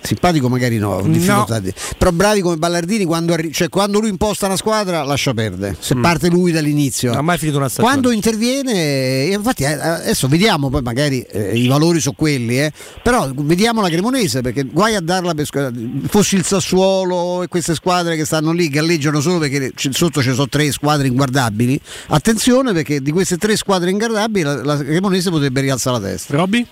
[0.02, 1.74] simpatico magari no, difficoltà dire.
[1.96, 5.76] però bravi come Ballardini, quando, arri- cioè, quando lui imposta una squadra lascia perdere.
[5.78, 7.10] Se parte lui dall'inizio.
[7.10, 7.92] Non ha mai finito una stagione.
[7.92, 12.72] Quando interviene, e infatti eh, adesso vediamo poi magari eh, i valori sono quelli, eh,
[13.02, 15.46] però vediamo la Cremonese perché guai a darla per
[16.06, 20.32] fossi il Sassuolo e queste squadre che stanno lì galleggiano solo perché c- sotto ci
[20.32, 21.80] sono tre squadre inguardabili.
[22.08, 26.36] Attenzione perché di queste tre squadre inguardabili la, la Cremonese potrebbe rialzare la testa.
[26.36, 26.66] Robby?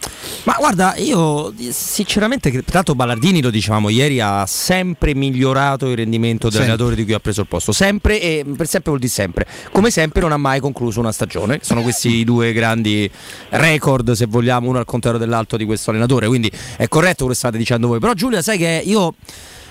[0.44, 6.94] Ma guarda, io sinceramente, tanto Ballardini lo dicevamo ieri, ha sempre migliorato il rendimento dell'allenatore
[6.94, 7.72] di cui ha preso il posto.
[7.72, 9.46] Sempre e per sempre vuol dire sempre.
[9.72, 11.60] Come sempre non ha mai concluso una stagione.
[11.62, 13.10] Sono questi due grandi
[13.50, 16.26] record, se vogliamo, uno al contrario dell'altro di questo allenatore.
[16.26, 17.98] Quindi è corretto quello che state dicendo voi.
[17.98, 19.14] Però Giulia, sai che io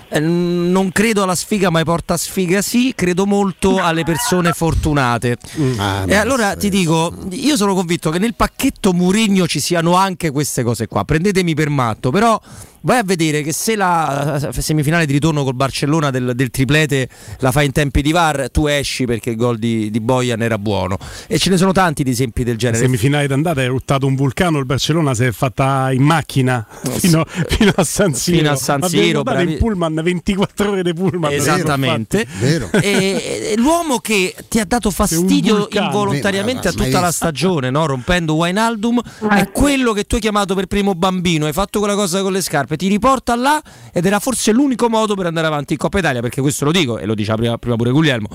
[0.08, 5.36] eh, non credo alla sfiga, ma porta sfiga sì, credo molto alle persone fortunate.
[5.78, 10.30] Ah, e allora ti dico, io sono convinto che nel pacchetto Murigno ci siano anche
[10.30, 11.04] queste cose qua.
[11.04, 12.40] Prendetemi per matto, però
[12.86, 17.08] vai a vedere che se la eh, semifinale di ritorno col Barcellona del, del triplete
[17.40, 20.56] la fai in tempi di VAR, tu esci perché il gol di, di Bojan era
[20.56, 20.96] buono.
[21.26, 22.78] E ce ne sono tanti di esempi del La genere.
[22.78, 26.64] semifinale d'andata è eruttato un vulcano, il Barcellona si è fatta in macchina
[26.96, 28.38] fino, fino a San Siro.
[28.38, 31.32] Fino a San Siro, bravi- in pullman 24 ore di pullman.
[31.32, 32.24] Esattamente.
[32.38, 32.70] Vero.
[32.72, 35.86] E, e l'uomo che ti ha dato fastidio vulcano.
[35.86, 37.84] involontariamente a tutta la stagione, no?
[37.86, 42.22] rompendo Wijnaldum, è quello che tu hai chiamato per primo bambino, hai fatto quella cosa
[42.22, 43.60] con le scarpe, ti riporta là
[43.92, 46.98] ed era forse l'unico modo per andare avanti in Coppa Italia, perché questo lo dico
[46.98, 48.28] e lo diceva prima, prima pure Guglielmo.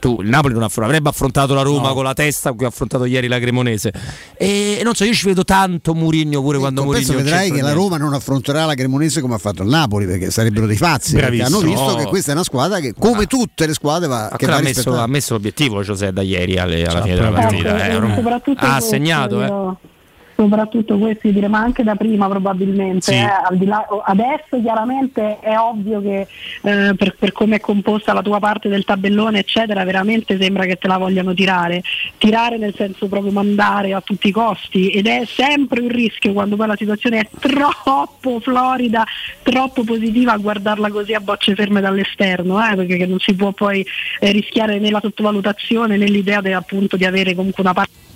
[0.00, 3.04] Tu, il Napoli non avrebbe affrontato la Roma con la testa con cui ha affrontato
[3.04, 3.92] ieri la Cremonese.
[4.34, 7.50] E, e non so, io ci vedo tanto Murigno pure quando Ecco, penso Murigno vedrai
[7.52, 10.78] che la Roma non affronterà la Cremonese come ha fatto il Napoli perché sarebbero dei
[10.78, 11.58] pazzi Bravissimo.
[11.58, 11.96] hanno visto No.
[11.96, 14.96] che questa è una squadra che come tutte le squadre va, che va ha messo,
[14.98, 17.86] ha messo l'obiettivo José da ieri alle- alla fine della partita.
[17.86, 19.88] eh, e ha segnato, eh.
[20.40, 23.14] Soprattutto questi dire, ma anche da prima probabilmente Sì.
[23.14, 26.26] eh, là- adesso chiaramente è ovvio che
[26.62, 30.76] eh, per, per come è composta la tua parte del tabellone eccetera veramente sembra che
[30.76, 31.82] te la vogliano tirare
[32.16, 36.56] tirare nel senso proprio mandare a tutti i costi ed è sempre un rischio quando
[36.56, 39.04] poi la situazione è troppo florida
[39.42, 43.52] troppo positiva a guardarla così a bocce ferme dall'esterno eh, perché che non si può
[43.52, 43.84] poi
[44.20, 48.08] eh, rischiare né la sottovalutazione né l'idea de- appunto di avere comunque una parte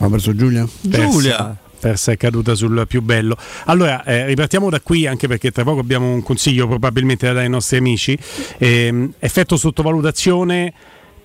[0.00, 0.66] Ha perso Giulia?
[0.88, 3.36] Persa, persa è caduta sul più bello.
[3.64, 7.44] Allora, eh, ripartiamo da qui anche perché tra poco abbiamo un consiglio probabilmente da dare
[7.44, 8.16] ai nostri amici.
[8.58, 10.72] Ehm, effetto sottovalutazione.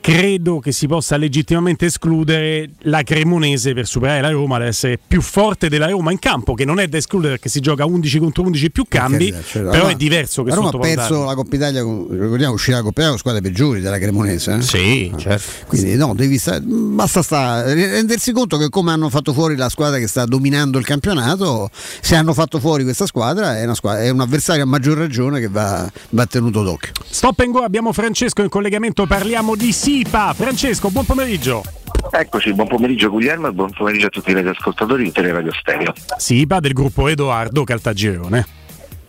[0.04, 5.22] Credo che si possa legittimamente escludere la Cremonese per superare la Roma, ad essere più
[5.22, 8.44] forte della Roma in campo, che non è da escludere perché si gioca 11 contro
[8.44, 11.36] 11 più cambi, carità, cioè, però Roma- è diverso che la Roma ha perso la
[11.36, 14.62] Coppa Italia ricordiamo uscirà la Coppa Italia con squadre peggiori della Cremonese eh?
[14.62, 15.68] sì certo.
[15.68, 20.00] Quindi no devi sta- basta sta- rendersi conto che come hanno fatto fuori la squadra
[20.00, 24.10] che sta dominando il campionato se hanno fatto fuori questa squadra è, una squadra- è
[24.10, 26.92] un avversario a maggior ragione che va, va tenuto d'occhio.
[27.10, 30.34] Stop and go, abbiamo Francesco in collegamento, parliamo di SIPA.
[30.34, 31.62] Francesco, buon pomeriggio.
[32.10, 35.94] Eccoci, buon pomeriggio Guglielmo e buon pomeriggio a tutti i radioascoltatori di Teleradio Stereo.
[36.18, 38.63] SIPA del gruppo Edoardo Caltagirone.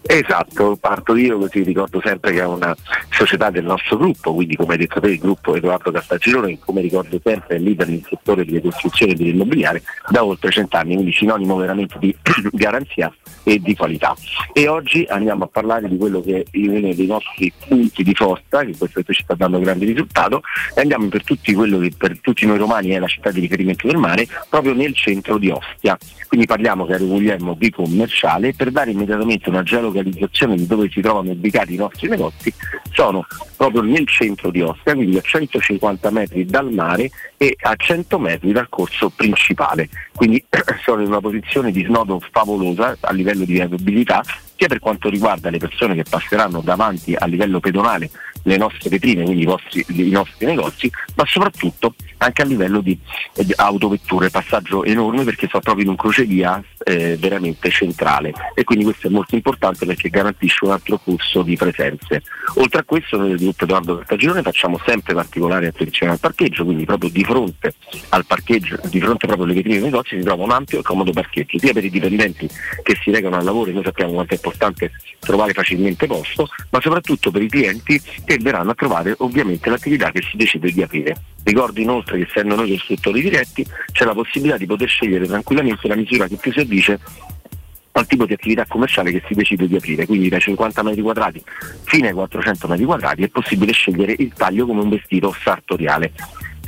[0.07, 2.77] Esatto, parto io così ricordo sempre che è una
[3.09, 6.83] società del nostro gruppo, quindi come hai detto te il gruppo Edoardo Castagirone, che come
[6.83, 11.57] ricordo sempre è leader nel settore delle costruzioni e dell'immobiliare da oltre cent'anni, quindi sinonimo
[11.57, 12.14] veramente di
[12.53, 13.12] garanzia
[13.45, 14.14] e di qualità.
[14.53, 18.62] E oggi andiamo a parlare di quello che è uno dei nostri punti di forza,
[18.62, 20.43] che questo ci sta dando grande risultato,
[20.75, 23.87] e andiamo per tutti quello che per tutti noi romani è la città di riferimento
[23.87, 25.97] del mare, proprio nel centro di Ostia.
[26.29, 29.62] Quindi parliamo, caro Guglielmo, di commerciale per dare immediatamente una
[29.94, 32.52] geolocalizzazione di dove si trovano ubicati i nostri negozi,
[32.92, 33.26] sono
[33.57, 38.52] proprio nel centro di Ostia, quindi a 150 metri dal mare e a 100 metri
[38.52, 39.88] dal corso principale.
[40.14, 40.44] Quindi
[40.83, 44.22] sono in una posizione di snodo favolosa a livello di viabilità
[44.57, 48.11] sia per quanto riguarda le persone che passeranno davanti a livello pedonale
[48.44, 52.98] le nostre vetrine, quindi i, vostri- i nostri negozi, ma soprattutto anche a livello di,
[53.35, 58.85] di autovetture, passaggio enorme perché sono proprio in un crocevia eh, veramente centrale e quindi
[58.85, 62.22] questo è molto importante perché garantisce un altro corso di presenze.
[62.57, 66.85] Oltre a questo noi del gruppo Edoardo Cartagirone facciamo sempre particolare attenzione al parcheggio, quindi
[66.85, 67.74] proprio di fronte
[68.11, 71.12] al parcheggio, di fronte proprio alle vetrine dei negozi si trova un ampio e comodo
[71.12, 72.48] parcheggio, sia per i dipendenti
[72.83, 76.80] che si recano al lavoro e noi sappiamo quanto è importante trovare facilmente posto, ma
[76.80, 81.16] soprattutto per i clienti che verranno a trovare ovviamente l'attività che si decide di aprire.
[81.42, 85.97] Ricordo inoltre che essendo noi costruttori diretti c'è la possibilità di poter scegliere tranquillamente la
[85.97, 86.99] misura che più si addice
[87.97, 91.42] al tipo di attività commerciale che si decide di aprire, quindi dai 50 metri quadrati
[91.85, 96.12] fino ai 400 metri quadrati è possibile scegliere il taglio come un vestito sartoriale.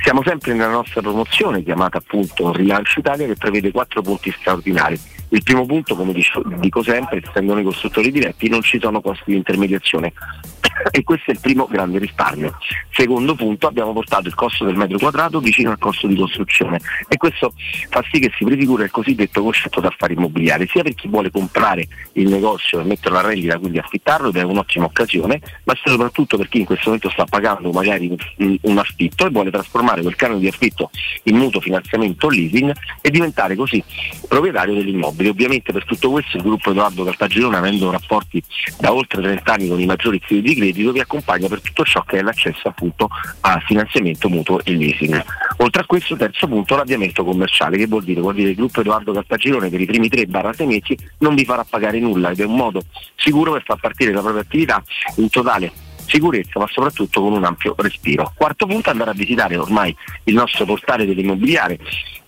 [0.02, 5.00] Siamo sempre nella nostra promozione chiamata appunto Rilancio Italia che prevede quattro punti straordinari.
[5.30, 9.32] Il primo punto, come dico, dico sempre, essendo noi costruttori diretti, non ci sono costi
[9.32, 10.12] di intermediazione
[10.90, 12.56] e questo è il primo grande risparmio.
[12.90, 17.16] Secondo punto, abbiamo portato il costo del metro quadrato vicino al costo di costruzione e
[17.16, 17.52] questo
[17.88, 21.86] fa sì che si prefigura il cosiddetto concetto d'affari immobiliare, sia per chi vuole comprare
[22.12, 26.48] il negozio e metterlo a rendita, quindi affittarlo ed è un'ottima occasione, ma soprattutto per
[26.48, 30.48] chi in questo momento sta pagando magari un, affitto e vuole trasformare quel canone di
[30.48, 30.90] affitto
[31.24, 33.82] in mutuo finanziamento leasing e diventare così
[34.28, 35.15] proprietario dell'immobile.
[35.18, 38.42] Ovviamente per tutto questo il gruppo Edoardo Cartagirone, avendo rapporti
[38.78, 42.02] da oltre 30 anni con i maggiori istituti di credito, vi accompagna per tutto ciò
[42.02, 43.08] che è l'accesso appunto
[43.40, 45.24] a finanziamento mutuo e leasing.
[45.58, 48.20] Oltre a questo, terzo punto, l'avviamento commerciale, che vuol dire?
[48.20, 51.64] Vuol dire che il gruppo Edoardo Cartagirone per i primi 3-6 mesi non vi farà
[51.68, 52.82] pagare nulla ed è un modo
[53.16, 54.82] sicuro per far partire la propria attività
[55.16, 55.72] in totale
[56.06, 58.32] sicurezza ma soprattutto con un ampio respiro.
[58.34, 61.78] Quarto punto andare a visitare ormai il nostro portale dell'immobiliare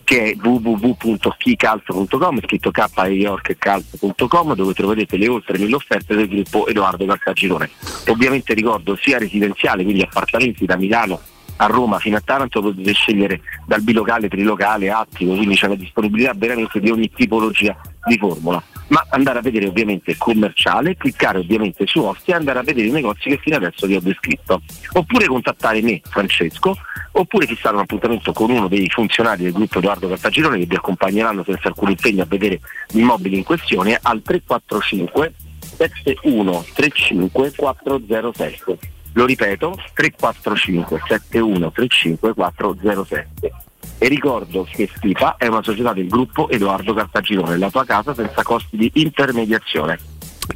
[0.08, 7.68] che è www.kicalzo.com, scritto k dove troverete le oltre mille offerte del gruppo Edoardo Cartagirone.
[8.06, 11.20] Ovviamente ricordo sia residenziale, quindi appartamenti da Milano
[11.56, 16.32] a Roma fino a Taranto potete scegliere dal bilocale, trilocale, attico, quindi c'è la disponibilità
[16.34, 18.62] veramente di ogni tipologia di formula.
[18.88, 22.90] Ma andare a vedere ovviamente commerciale, cliccare ovviamente su Ostia e andare a vedere i
[22.90, 24.62] negozi che fino adesso vi ho descritto.
[24.92, 26.76] Oppure contattare me, Francesco,
[27.12, 31.44] oppure fissare un appuntamento con uno dei funzionari del gruppo Edoardo Cartagirone che vi accompagneranno
[31.44, 35.34] senza alcun impegno a vedere gli immobili in questione al 345
[35.76, 38.78] 7135 407.
[39.12, 43.52] Lo ripeto, 345 7135 407.
[43.98, 48.42] E ricordo che Stipa è una società del gruppo Edoardo Cartagirone, la tua casa senza
[48.42, 49.98] costi di intermediazione.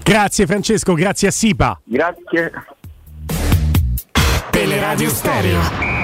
[0.02, 1.80] Grazie Francesco, grazie a Sipa.
[1.84, 2.52] Grazie.
[4.50, 5.60] Teleradio Stereo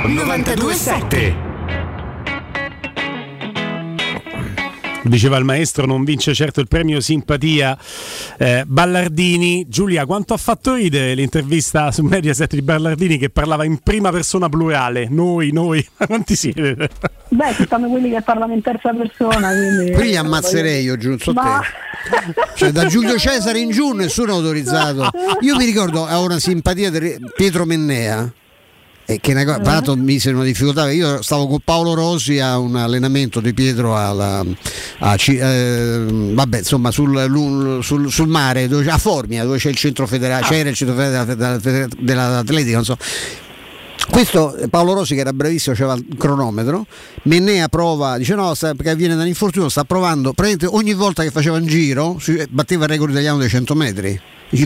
[0.06, 1.47] 927.
[5.02, 7.78] Diceva il maestro, non vince certo il premio simpatia
[8.36, 9.66] eh, Ballardini.
[9.68, 14.48] Giulia, quanto ha fatto ridere l'intervista su Mediaset di Ballardini che parlava in prima persona
[14.48, 15.06] plurale?
[15.08, 16.88] Noi, noi, quanti siete?
[17.28, 19.50] Beh, ci stanno quelli che parlano in terza persona.
[19.50, 19.92] Quindi...
[19.92, 22.34] Qui ammazzerei io, giù, so Ma- te.
[22.54, 25.10] Cioè, da Giulio Cesare in giù nessuno ha autorizzato.
[25.40, 28.30] Io mi ricordo, ho una simpatia di Pietro Mennea.
[29.10, 32.40] E che una cosa- tra l'altro mise in una difficoltà io stavo con Paolo Rosi
[32.40, 34.44] a un allenamento di Pietro alla,
[34.98, 40.06] a eh, vabbè, insomma, sul, sul- sul mare dove, a Formia dove c'è il centro
[40.06, 42.98] federale c'era il centro federale della- della- dell'atletica non so.
[44.10, 46.84] Questo eh, Paolo Rosi che era bravissimo, aveva il cronometro,
[47.22, 51.56] Mennea prova, dice no, sta- perché viene dall'infortunio, sta provando, praticamente ogni volta che faceva
[51.56, 54.20] un giro eh, batteva il record italiano dei 100 metri.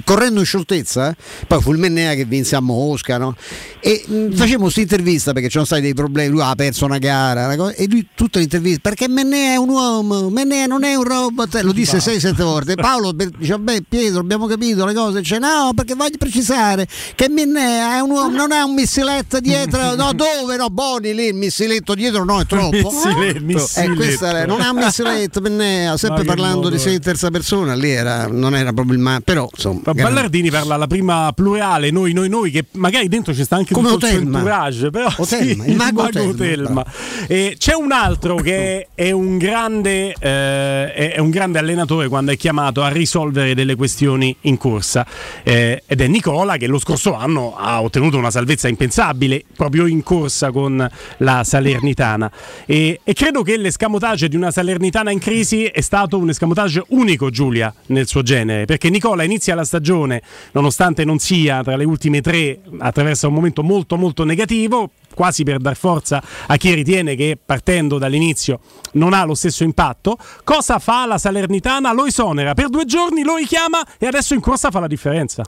[0.04, 1.16] Correndo in scioltezza, eh.
[1.46, 3.34] poi fu il Mennea che vinse a Mosca, no?
[3.80, 7.54] E mh, facevamo questa intervista perché c'erano stati dei problemi, lui ha perso una gara,
[7.56, 11.60] cosa, e lui tutta l'intervista, perché Mennea è un uomo, Mennea non è un robot,
[11.62, 12.74] lo disse 6-7 volte.
[12.74, 17.96] Paolo dice, beh Pietro abbiamo capito le cose, dice no perché voglio precisare che Mennea
[17.96, 21.94] è un uomo, non ha un missiletto dietro, no dove no, Boni lì, il missiletto
[21.94, 22.76] dietro no è troppo.
[22.90, 23.94] Missile- Eh, missiletto.
[23.94, 27.90] questa è- non ha un missiletto Mennea, sempre parlando di sé in terza persona, lì
[27.90, 29.71] era, non era proprio il ma, però insomma.
[29.82, 33.74] Ma Ballardini parla alla prima plurale, noi, noi, noi, che magari dentro ci sta anche
[33.74, 36.30] Come tutto il entourage, però Otelma, sì, il mago Otelma.
[36.30, 36.86] Otelma.
[37.26, 42.36] E c'è un altro che è un, grande, eh, è un grande allenatore quando è
[42.36, 45.06] chiamato a risolvere delle questioni in corsa
[45.42, 50.02] eh, ed è Nicola che lo scorso anno ha ottenuto una salvezza impensabile proprio in
[50.02, 52.30] corsa con la Salernitana
[52.66, 57.30] e, e credo che l'escamotage di una Salernitana in crisi è stato un escamotage unico
[57.30, 60.22] Giulia nel suo genere perché Nicola inizia la stagione
[60.52, 65.58] nonostante non sia tra le ultime tre attraversa un momento molto molto negativo quasi per
[65.58, 68.60] dar forza a chi ritiene che partendo dall'inizio
[68.92, 71.92] non ha lo stesso impatto cosa fa la Salernitana?
[71.92, 75.44] lo esonera per due giorni lo richiama e adesso in corsa fa la differenza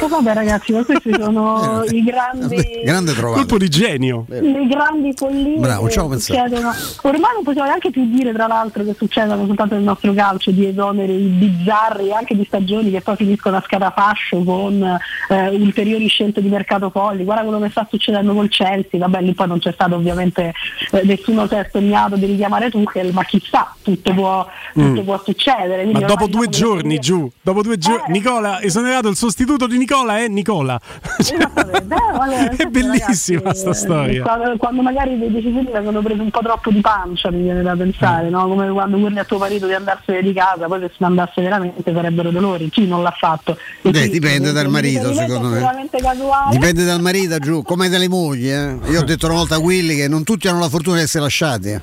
[0.00, 3.40] Oh, vabbè ragazzi, ma questi sono i grandi Grande trovato.
[3.40, 4.24] Colpo di genio.
[4.28, 6.38] le grandi follie Bravo, che ci avevo pensato.
[6.48, 6.72] succedono.
[7.02, 10.66] Ormai non possiamo neanche più dire, tra l'altro, che succedono soltanto nel nostro calcio di
[10.66, 16.48] esoneri bizzarri, anche di stagioni che poi finiscono a scatafascio con eh, ulteriori scelte di
[16.48, 17.24] mercato folli.
[17.24, 20.52] Guarda quello che sta succedendo col Chelsea, vabbè, lì poi non c'è stato ovviamente
[20.92, 25.04] eh, nessuno si è sognato di richiamare Tuchel, ma chissà, tutto può, tutto Mm.
[25.04, 25.84] può succedere.
[25.84, 29.73] Ma Quindi dopo ormai due giorni giù, dopo due giorni, Nicola, esonerato il sostituto di
[29.76, 30.80] Nicola è Nicola.
[32.56, 34.22] è bellissima sta storia.
[34.22, 37.72] Quando, quando magari le decisioni vengono prese un po' troppo di pancia, mi viene da
[37.72, 37.76] Eh.
[37.76, 38.46] pensare, no?
[38.48, 41.92] come quando urli a tuo marito di andarsene di casa, poi se ne andasse veramente
[41.92, 42.68] sarebbero dolori.
[42.70, 43.56] Chi non l'ha fatto?
[43.82, 45.60] Beh, dipende dal marito, secondo me.
[45.90, 46.50] casuale.
[46.50, 48.48] Dipende dal marito giù, come dalle mogli.
[48.50, 48.78] eh.
[48.88, 51.24] Io ho detto una volta a Willy che non tutti hanno la fortuna di essere
[51.24, 51.68] lasciati.
[51.70, 51.80] eh.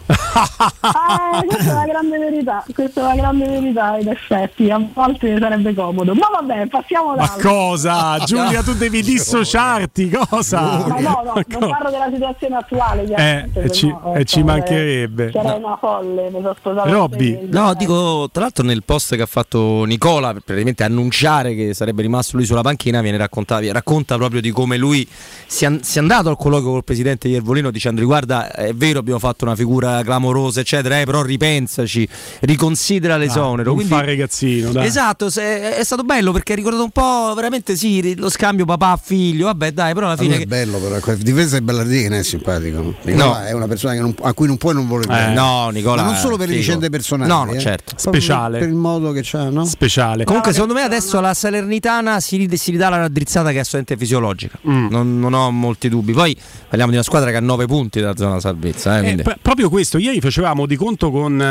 [0.82, 5.38] Ah, questa è la grande verità, questa è la grande verità in effetti, a volte
[5.40, 6.14] sarebbe comodo.
[6.14, 7.50] Ma vabbè, passiamo Ma dall'altro.
[7.90, 8.18] Cosa?
[8.26, 10.62] Giulia, tu devi dissociarti, cosa?
[10.88, 14.26] Ma no, no, non parlo della situazione attuale, Eh, chiaramente, e se ci, no, eh,
[14.26, 15.32] ci mancherebbe.
[15.34, 17.40] Sarei una folle, mi sono sposato Robby.
[17.50, 22.02] No, dico, tra l'altro nel post che ha fatto Nicola, per praticamente annunciare che sarebbe
[22.02, 25.08] rimasto lui sulla panchina, viene raccontato, racconta proprio di come lui
[25.48, 29.46] sia, an- sia andato al colloquio col presidente Iervolino dicendogli guarda è vero abbiamo fatto
[29.46, 32.08] una figura clamorosa eccetera, eh, però ripensaci,
[32.42, 33.64] riconsidera l'esonero.
[33.64, 34.86] non Quindi- fa ragazzino, dai.
[34.86, 39.46] Esatto, se- è stato bello perché ha ricordato un po' veramente sì, lo scambio papà-figlio,
[39.46, 40.38] vabbè dai, però alla fine...
[40.40, 42.96] è bello però, difesa di Ballardini che non è simpatico.
[43.04, 43.40] Nicola No.
[43.44, 45.32] è una persona che non- a cui non puoi non voler bene.
[45.32, 46.66] Eh, no, Nicola Ma non solo per le figo.
[46.66, 47.30] vicende personali.
[47.30, 47.60] No, no, eh.
[47.60, 47.96] certo.
[47.96, 48.60] Proprio Speciale.
[48.60, 49.66] Per il modo che c'ha, no?
[49.66, 50.24] Speciale.
[50.24, 54.60] Comunque, secondo me adesso la Salernitana si, si ridà la raddrizzata che è assolutamente fisiologica.
[54.68, 54.88] Mm.
[54.90, 56.12] Non, non ho molti dubbi.
[56.14, 56.36] Poi
[56.68, 59.00] parliamo di una squadra che ha 9 punti dalla zona salvezza.
[59.00, 61.46] eh, Eh, pr- proprio questo, ieri facevamo di conto con eh,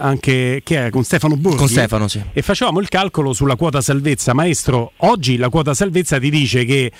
[0.00, 2.22] anche che con Stefano Borghi Con Stefano, sì.
[2.32, 4.32] e facevamo il calcolo sulla quota salvezza.
[4.32, 6.90] Maestro, oggi la quota salvezza ti dice che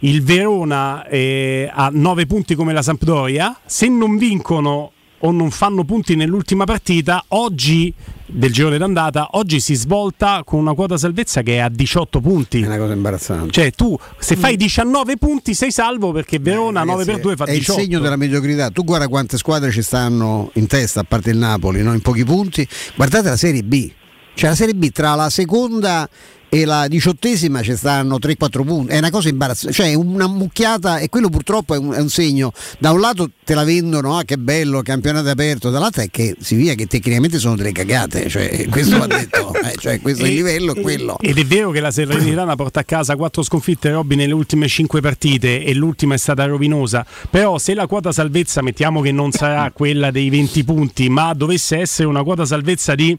[0.00, 5.84] il Verona eh, ha 9 punti come la Sampdoria, se non vincono o non fanno
[5.84, 7.92] punti nell'ultima partita, oggi
[8.26, 12.62] del girone d'andata, oggi si svolta con una quota salvezza che è a 18 punti.
[12.62, 13.50] È una cosa imbarazzante.
[13.50, 17.52] Cioè tu se fai 19 punti sei salvo perché Verona 9 per 2 fa è
[17.52, 17.80] il 18.
[17.80, 18.70] segno della mediocrità.
[18.70, 21.92] Tu guarda quante squadre ci stanno in testa, a parte il Napoli, no?
[21.94, 22.66] in pochi punti.
[22.94, 23.90] Guardate la Serie B.
[24.38, 26.08] Cioè la Serie B tra la seconda
[26.48, 28.92] e la diciottesima ci stanno 3-4 punti.
[28.92, 29.74] È una cosa imbarazzante.
[29.74, 32.52] Cioè una mucchiata e quello purtroppo è un, è un segno.
[32.78, 36.54] Da un lato te la vendono, ah che bello, campionato aperto, dall'altro è che si
[36.54, 38.28] via che tecnicamente sono delle cagate.
[38.28, 39.52] Cioè, questo va detto.
[39.54, 41.18] eh, cioè, questo è il livello, è quello.
[41.18, 45.00] Ed è vero che la Salernitana porta a casa quattro sconfitte Robby nelle ultime 5
[45.00, 47.04] partite e l'ultima è stata rovinosa.
[47.28, 51.78] Però se la quota salvezza mettiamo che non sarà quella dei 20 punti, ma dovesse
[51.78, 53.18] essere una quota salvezza di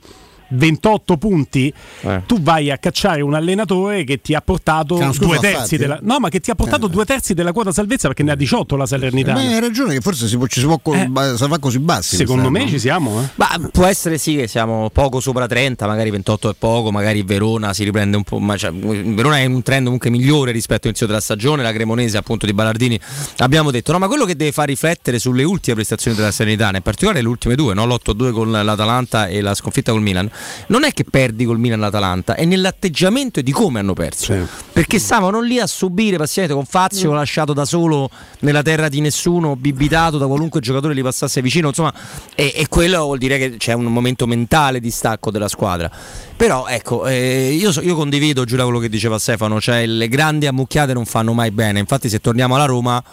[0.49, 2.23] 28 punti, Eh.
[2.25, 6.01] tu vai a cacciare un allenatore che ti ha portato due terzi fatti, della, eh.
[6.03, 8.75] no, ma che ti ha portato due terzi della quota salvezza perché ne ha 18
[8.75, 9.39] la Salernitana.
[9.39, 12.15] Beh, hai ragione che forse si può, ci si può ba- salvare così bassi.
[12.15, 13.29] Secondo me ci siamo, eh.
[13.35, 17.73] Ma può essere sì che siamo poco sopra 30, magari 28 è poco, magari Verona
[17.73, 21.05] si riprende un po', ma cioè, Verona è in un trend comunque migliore rispetto all'inizio
[21.07, 22.99] della stagione, la Cremonese appunto di Ballardini
[23.37, 26.81] abbiamo detto, no ma quello che deve far riflettere sulle ultime prestazioni della Serenità, in
[26.81, 27.85] particolare le ultime due, no?
[27.85, 30.29] l'8-2 con l'Atalanta e la sconfitta col Milan,
[30.67, 34.33] non è che perdi col Milan l'Atalanta, è nell'atteggiamento e di come hanno perso,
[34.73, 38.09] perché stavano lì a subire passivamente con Fazio lasciato da solo
[38.39, 41.93] nella terra di nessuno, bibitato da qualunque giocatore gli passasse vicino, insomma,
[42.35, 45.91] e, e quello vuol dire che c'è un momento mentale di stacco della squadra.
[46.35, 50.47] Però ecco, eh, io, so- io condivido Giulia quello che diceva Stefano, cioè le grandi
[50.47, 53.03] ammucchiate non fanno mai bene, infatti se torniamo alla Roma...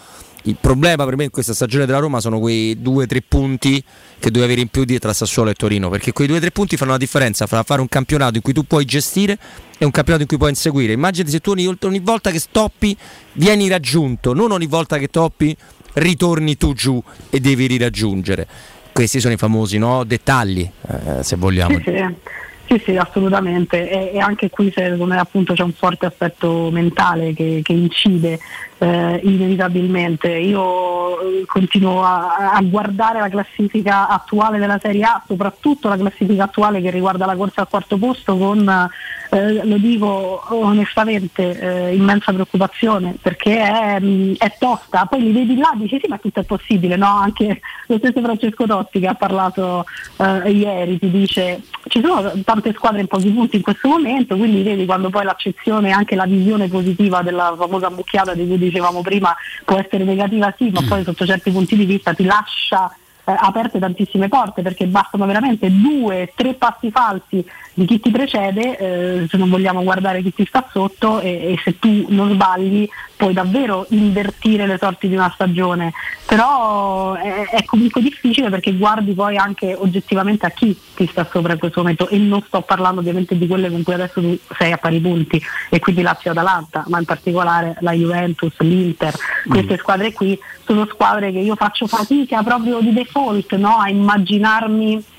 [0.46, 3.82] Il problema per me in questa stagione della Roma sono quei due o tre punti
[4.16, 6.52] che devi avere in più di tra Sassuolo e Torino, perché quei due o tre
[6.52, 9.36] punti fanno la differenza fra fare un campionato in cui tu puoi gestire
[9.76, 10.92] e un campionato in cui puoi inseguire.
[10.92, 12.96] Immaginati se tu ogni, ogni volta che stoppi
[13.32, 15.56] vieni raggiunto, non ogni volta che toppi
[15.94, 18.46] ritorni tu giù e devi riraggiungere.
[18.92, 20.04] Questi sono i famosi no?
[20.04, 21.76] dettagli, eh, se vogliamo.
[21.78, 22.34] Sì, sì.
[22.68, 23.88] Sì, sì, assolutamente.
[23.88, 28.40] E, e anche qui secondo me appunto c'è un forte aspetto mentale che, che incide
[28.78, 30.28] eh, inevitabilmente.
[30.28, 36.44] Io eh, continuo a, a guardare la classifica attuale della Serie A, soprattutto la classifica
[36.44, 38.90] attuale che riguarda la corsa al quarto posto con,
[39.30, 45.06] eh, lo dico onestamente, eh, immensa preoccupazione perché è, mh, è tosta.
[45.06, 47.06] Poi li vedi là e dici sì ma tutto è possibile, no?
[47.06, 49.84] Anche lo stesso Francesco Totti che ha parlato
[50.18, 54.62] eh, ieri ti dice ci sono tante squadre in pochi punti in questo momento, quindi
[54.62, 59.02] vedi quando poi l'accezione e anche la visione positiva della famosa mucchiata di cui dicevamo
[59.02, 62.94] prima può essere negativa sì, ma poi sotto certi punti di vista ti lascia
[63.24, 67.44] aperte tantissime porte perché bastano veramente due, tre passi falsi
[67.76, 71.60] di chi ti precede eh, se non vogliamo guardare chi ti sta sotto e, e
[71.62, 75.92] se tu non sbagli puoi davvero invertire le sorti di una stagione,
[76.24, 81.52] però è, è, comunque difficile perché guardi poi anche oggettivamente a chi ti sta sopra
[81.52, 84.72] in questo momento e non sto parlando ovviamente di quelle con cui adesso tu sei
[84.72, 89.14] a pari punti e quindi Lazio Atalanta, ma in particolare la Juventus, l'Inter,
[89.46, 89.78] queste mm.
[89.78, 93.76] squadre qui sono squadre che io faccio fatica proprio di default no?
[93.76, 95.14] a immaginarmi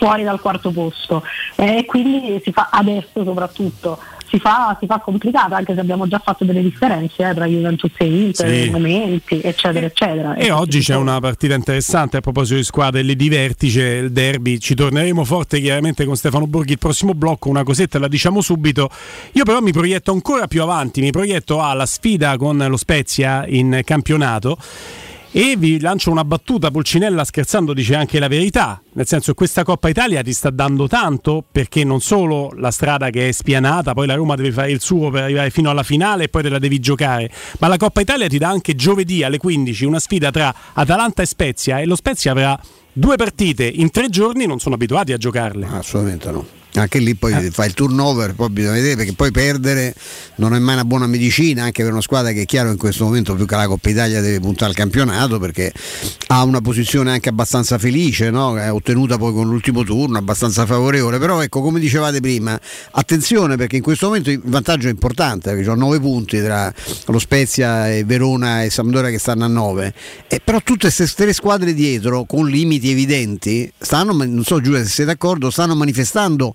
[0.00, 1.22] fuori dal quarto posto.
[1.56, 3.98] E quindi si fa adesso soprattutto.
[4.30, 7.90] Si fa, si fa complicata anche se abbiamo già fatto delle differenze eh, tra Juventus
[7.98, 8.70] e Inter, sì.
[8.70, 10.34] momenti eccetera eccetera.
[10.34, 14.12] E, e oggi c'è una partita interessante a proposito di squadre lì di vertice, il
[14.12, 16.72] derby, ci torneremo forte chiaramente con Stefano Borghi.
[16.72, 18.88] Il prossimo blocco, una cosetta la diciamo subito,
[19.32, 23.80] io però mi proietto ancora più avanti, mi proietto alla sfida con lo Spezia in
[23.84, 24.56] campionato
[25.32, 29.62] e vi lancio una battuta, Pulcinella scherzando dice anche la verità, nel senso che questa
[29.62, 34.06] Coppa Italia ti sta dando tanto perché non solo la strada che è spianata, poi
[34.06, 36.58] la Roma deve fare il suo per arrivare fino alla finale e poi te la
[36.58, 40.52] devi giocare, ma la Coppa Italia ti dà anche giovedì alle 15 una sfida tra
[40.72, 42.58] Atalanta e Spezia e lo Spezia avrà
[42.92, 45.66] due partite in tre giorni, non sono abituati a giocarle.
[45.70, 47.50] Assolutamente no anche lì poi eh.
[47.50, 49.94] fa il turnover, poi bisogna vedere perché poi perdere
[50.36, 53.04] non è mai una buona medicina anche per una squadra che è chiaro in questo
[53.04, 55.72] momento più che la Coppa Italia deve puntare al campionato perché
[56.28, 58.56] ha una posizione anche abbastanza felice, no?
[58.56, 62.58] è ottenuta poi con l'ultimo turno, abbastanza favorevole, però ecco come dicevate prima,
[62.92, 66.72] attenzione perché in questo momento il vantaggio è importante, perché ho 9 punti tra
[67.06, 69.94] lo Spezia e Verona e Sampdoria che stanno a 9,
[70.28, 74.88] e però tutte queste tre squadre dietro con limiti evidenti stanno, non so Giulia se
[74.88, 76.54] sei d'accordo, stanno manifestando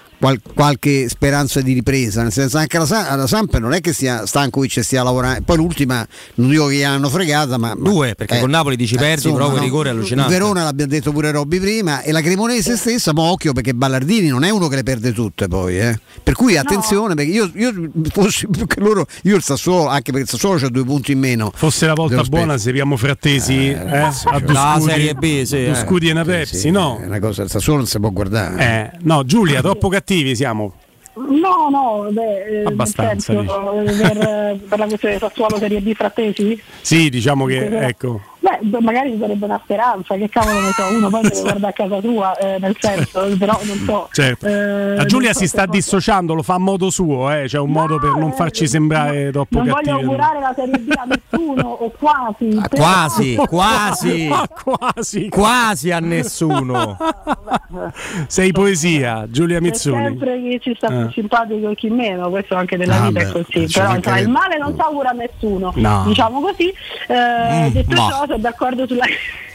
[0.21, 4.27] qual- qualche speranza di ripresa, nel senso anche la, la Samp non è che sia
[4.27, 8.39] Stankovic stia lavorando, poi l'ultima non dico che gli hanno fregata, ma due perché eh,
[8.39, 10.31] con Napoli dici eh, perdi, insomma, però no, rigore allucinante.
[10.31, 14.43] Verona l'abbiamo detto pure Robby prima e la Cremonese stessa, ma occhio perché Ballardini non
[14.43, 15.99] è uno che le perde tutte poi, eh.
[16.21, 17.15] per cui attenzione no.
[17.15, 20.69] perché io, io fossi più che loro, io il Sassuolo, anche perché il Sassuolo c'ha
[20.69, 21.51] due punti in meno.
[21.55, 25.65] Fosse la volta buona se abbiamo frattesi eh, eh, a due la Serie B, sì,
[25.65, 26.99] due scudi e una Pepsi, sì, no?
[27.01, 28.93] È una cosa, il Sassuolo non si può guardare.
[28.93, 30.73] Eh, no, Giulia, troppo cattivo cattivi siamo.
[31.13, 36.61] No, no, beh, eh, abbastanza senso, per, per, la questione Sassuolo Serie B frattesi?
[36.81, 38.21] Sì, diciamo che ecco.
[38.41, 41.73] Beh, magari ci sarebbe una speranza, che cavolo ne so, uno poi deve guardare a
[41.73, 44.09] casa sua, eh, nel senso, però non so.
[44.11, 44.47] Certo.
[44.47, 47.43] Eh, la Giulia so si sta dissociando, lo fa a modo suo, eh?
[47.45, 49.89] c'è un no, modo per non farci sembrare no, troppo non cattivi.
[49.91, 52.59] Non voglio augurare la Serie B a nessuno, o quasi.
[52.59, 54.29] Ah, quasi, quasi,
[54.63, 56.97] quasi, quasi a nessuno.
[58.25, 60.01] Sei poesia, Giulia Mizzuni.
[60.01, 61.11] C'è sempre chi ci sta più eh.
[61.11, 63.67] simpatico e chi meno, questo anche nella ah, vita beh, è così.
[63.71, 66.03] Però insomma, il male non si augura a nessuno, no.
[66.07, 66.73] diciamo così.
[67.07, 69.05] Eh, mm, detto ciò, sono d'accordo sulla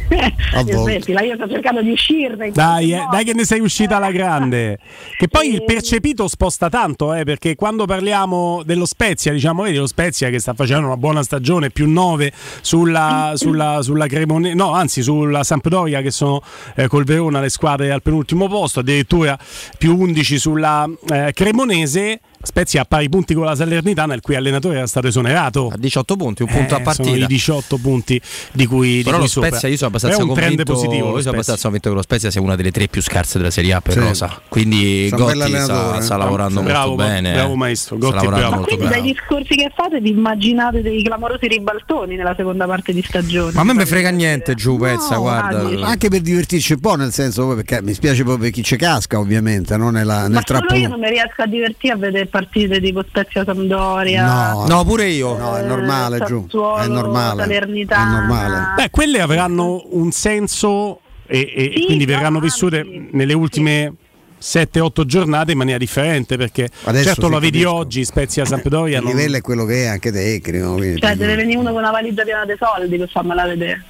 [0.65, 2.53] Smettila, io sto cercando di uscirne.
[2.53, 4.79] Dai, eh, dai, che ne sei uscita alla grande.
[5.17, 9.87] Che poi il percepito sposta tanto, eh, perché quando parliamo dello Spezia, diciamo, vedi lo
[9.87, 15.03] Spezia che sta facendo una buona stagione, più 9 sulla, sulla, sulla Cremone, no, anzi
[15.03, 16.43] sulla Sampdoria che sono
[16.75, 19.39] eh, col Verona le squadre al penultimo posto, addirittura
[19.79, 24.77] più 11 sulla eh, Cremonese Spezia a pari punti con la Salernitana, il cui allenatore
[24.77, 25.71] era stato esonerato.
[25.73, 27.09] A 18 punti, un punto eh, a partita.
[27.09, 28.21] Sono i 18 punti
[28.53, 29.69] di cui, Però di cui lo Spezia, sopra.
[29.69, 32.71] io sono abbastanza convinto, positivo, io sono abbastanza convinto che lo Spezia sia una delle
[32.71, 33.99] tre più scarse della Serie A per sì.
[33.99, 34.41] Rosa.
[34.49, 36.65] Quindi Sono Gotti sta, sta, lavorando sì.
[36.65, 37.33] molto bravo, bene.
[37.33, 38.57] Bravo maestro, Gotti bravo.
[38.57, 39.03] Ma quindi bravo.
[39.03, 43.53] dai discorsi che fate vi immaginate dei clamorosi ribaltoni nella seconda parte di stagione?
[43.55, 45.85] Ma a me mi frega niente giù, no, pezza, guarda.
[45.85, 49.19] Anche per divertirci un po', nel senso perché mi spiace proprio per chi ci casca,
[49.19, 49.91] ovviamente, no?
[49.91, 54.53] nella, nel Ma io non mi riesco a divertire a vedere partite tipo Spezia Sampdoria.
[54.53, 55.37] No, no pure io.
[55.37, 56.47] No, è normale, giù.
[56.47, 57.43] È normale.
[57.43, 58.05] Salernitana.
[58.05, 58.75] È normale.
[58.77, 63.95] Beh, quelle avranno un senso e, e sì, quindi verranno vissute nelle ultime
[64.41, 69.15] 7-8 giornate in maniera differente perché Adesso certo lo vedi oggi Spezia Sampdoria il non...
[69.15, 72.45] livello è quello che è anche tecnico cioè deve venire uno con una valigia piena
[72.45, 73.83] di soldi per farmela vedere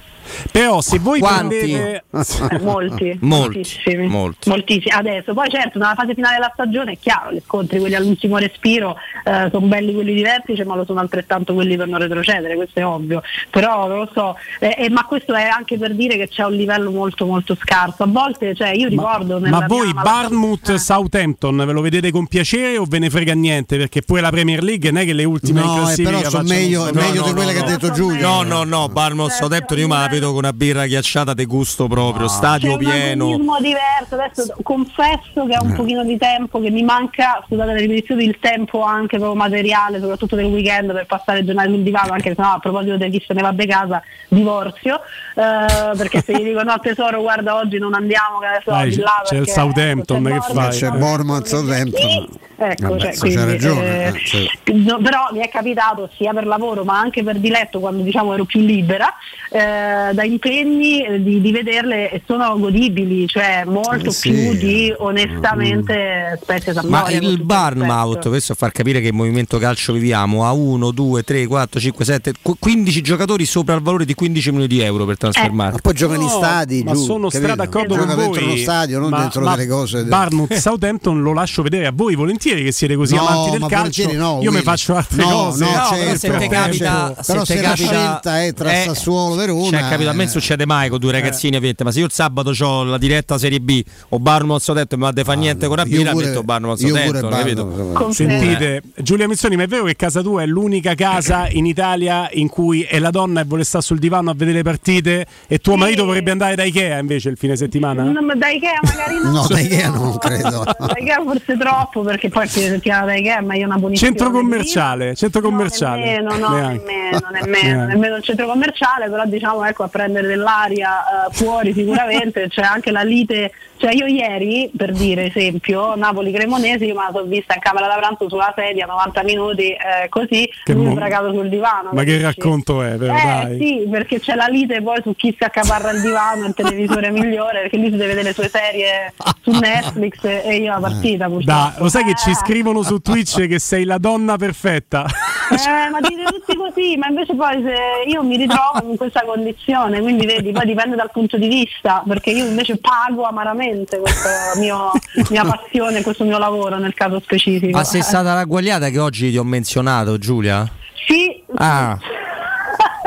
[0.51, 1.57] però se voi Quanti?
[1.57, 2.03] prendete
[2.63, 4.49] molti, molti, moltissimi, molti.
[4.49, 4.93] moltissimi.
[4.93, 8.95] Adesso poi certo nella fase finale della stagione è chiaro, gli scontri quelli all'ultimo respiro
[9.23, 12.79] eh, sono belli quelli di vertice, ma lo sono altrettanto quelli per non retrocedere, questo
[12.79, 13.21] è ovvio.
[13.49, 16.53] Però non lo so, eh, eh, ma questo è anche per dire che c'è un
[16.53, 18.03] livello molto molto scarso.
[18.03, 20.75] A volte, cioè, io ricordo Ma, ma voi Barmouth.
[20.75, 23.77] Southampton ve lo vedete con piacere o ve ne frega niente?
[23.77, 26.43] Perché poi la Premier League non è che le ultime no, in eh, però sono
[26.43, 28.21] meglio, meglio no, di quelle no, che ha detto Giulio.
[28.21, 31.87] No, no, no, Barmouth Southampton io me la capito con una birra ghiacciata di gusto
[31.87, 33.23] proprio, stadio C'è un pieno.
[33.25, 35.75] agonismo diverso, adesso confesso che ha un Eh.
[35.75, 40.35] pochino di tempo che mi manca, scusate la ripetizione, il tempo anche proprio materiale, soprattutto
[40.35, 43.33] del weekend per passare giornate sul divano, anche se no a proposito di chi se
[43.33, 44.95] ne va a casa, divorzio,
[45.35, 48.95] eh, perché se gli dico no tesoro guarda oggi non andiamo, che adesso Dai, di
[48.95, 50.69] c'è, là c'è il Southampton, ecco, che c'è fai?
[50.71, 52.27] C'è Bournemouth Southampton.
[52.59, 54.05] Ecco, Vabbè, cioè, quindi, ragione.
[54.07, 54.73] eh, eh.
[54.73, 58.45] No, però mi è capitato sia per lavoro ma anche per diletto quando diciamo ero
[58.45, 59.13] più libera
[59.51, 64.29] eh, da impegni eh, di, di vederle e sono godibili cioè molto Eh sì.
[64.31, 67.43] più di onestamente Spezia Ma Sampdoria con il.
[67.43, 71.79] Bournemouth, questo a far capire che il movimento calcio viviamo, ha 1, 2, 3, 4,
[71.79, 75.73] 5, 7, 15 giocatori sopra il valore di 15 milioni di euro per trasfermarli.
[75.73, 77.55] Ma poi giocano in No, stadi, ma giù, sono capito?
[77.55, 78.51] d'accordo Gioca con dentro voi.
[78.51, 80.03] uno stadio, non ma, dentro ma delle cose.
[80.03, 83.67] Barnum Southampton lo lascio vedere a voi volentieri che siete così No, amanti del ma
[83.67, 84.11] calcio.
[84.13, 85.63] no, Io mi faccio altre No, cose.
[85.63, 86.47] no, No, certo, però se te certo.
[86.49, 90.09] capita, Però se se te la capita- scelta è tra eh, Sassuolo e Verona, capito,
[90.09, 90.27] a me eh.
[90.27, 93.59] succede mai con due ragazzini, ovviamente, ma se io il sabato ho la diretta Serie
[93.59, 96.75] B o Barnum Southampton e mi va a fa niente con la birra, metto Barnum
[96.75, 98.11] Bournemouth, capito?
[98.11, 102.47] Sentite, Giulia Mizzoni, ma è vero che casa tua è l'unica casa in Italia in
[102.49, 105.75] cui è la donna e vuole stare sul divano a vedere le partite e tuo
[105.75, 108.03] marito vorrebbe andare da Ikea invece il fine settimana?
[108.03, 110.63] No, ma da Ikea magari no No, da Ikea non credo.
[110.77, 114.31] da Ikea forse troppo perché poi si settimana da Ikea ma io una buonissima Centro
[114.31, 116.21] commerciale, centro commerciale.
[116.21, 116.83] No, no, Neanche.
[116.85, 122.47] nemmeno, nemmeno, nemmeno il centro commerciale, però diciamo ecco a prendere dell'aria eh, fuori sicuramente,
[122.49, 127.09] c'è anche la lite, cioè io ieri per dire esempio, Napoli Cremonese, io me la
[127.13, 130.91] sono vista in camera da pranzo sulla sedia 90 minuti eh, così, Che lui mo-
[130.91, 131.89] sbragato sul divano.
[131.93, 133.13] Ma che racconto è, vero?
[133.13, 133.57] Eh Dai.
[133.59, 137.61] sì, perché c'è la lite poi su chi si accaparra il divano, il televisore migliore,
[137.61, 141.45] perché lui si deve vedere le sue serie su Netflix e io la partita purtroppo.
[141.45, 142.35] Da, lo sai che ci Eh.
[142.35, 145.05] scrivono su Twitch che sei la donna perfetta.
[145.49, 150.01] Eh, ma dite tutti così, ma invece poi se io mi ritrovo in questa condizione,
[150.01, 153.66] quindi vedi, poi dipende dal punto di vista, perché io invece pago amaramente
[153.99, 154.91] questa mio-
[155.29, 157.77] mia passione, questo mio lavoro nel caso specifico.
[157.77, 160.69] Ma sei stata ragguagliata che oggi ti ho menzionato, Giulia?
[161.07, 161.97] Sì, Ah,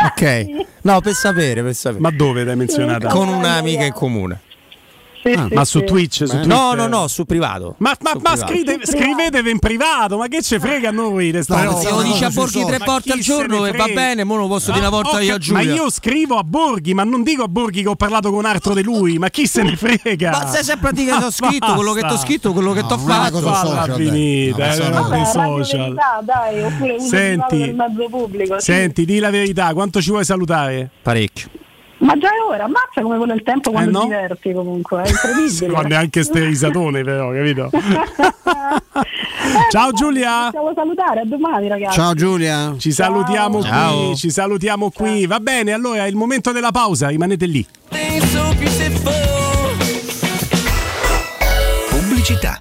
[0.07, 0.69] ok.
[0.83, 2.01] No, per sapere, per sapere.
[2.01, 3.09] Ma dove l'hai menzionata?
[3.09, 4.41] Con un'amica in comune.
[5.23, 5.85] Sì, Ah, sì, ma su sì.
[5.85, 6.77] Twitch, su No, Twitter?
[6.77, 7.75] no, no, su privato.
[7.79, 8.47] Ma, ma, ma privato.
[8.53, 11.35] scrivete- scrivetevi in privato, ma che ce frega a noi?
[11.43, 11.77] sta No?
[11.79, 14.37] Se lo dici a Borghi tre Ma volte al se giorno e va bene, mo
[14.37, 15.75] lo posso dire una Ah, volta ho io a cap- Ma Giulia.
[15.75, 18.75] io scrivo a Borghi, ma non dico a Borghi che ho parlato con un altro
[18.75, 20.31] di lui, ma chi se ne frega?
[20.31, 22.73] Ma sai sempre a dire che ti ho scritto quello che ti ho scritto, quello
[22.73, 23.41] che ti ho No, è fatto.
[23.41, 25.81] cosa finita, No, ma radio social.
[25.81, 27.77] verità, dai, oppure Senti.
[28.59, 30.89] Senti, di la verità, quanto ci vuoi salutare?
[31.03, 31.49] Parecchio.
[32.01, 34.01] Ma già è ora, ammazza come vuole il tempo quando Eh, no?
[34.01, 35.69] ti diverti comunque, è incredibile.
[35.77, 37.71] Ma neanche ste risatone però, capito?
[39.71, 40.45] Ciao Giulia!
[40.51, 41.95] Possiamo salutare, a domani ragazzi.
[41.99, 42.75] Ciao Giulia.
[42.79, 44.07] Ci salutiamo Ciao.
[44.07, 45.27] qui, ci salutiamo qui.
[45.27, 47.67] Va bene, allora è il momento della pausa, rimanete lì.
[51.89, 52.61] Pubblicità.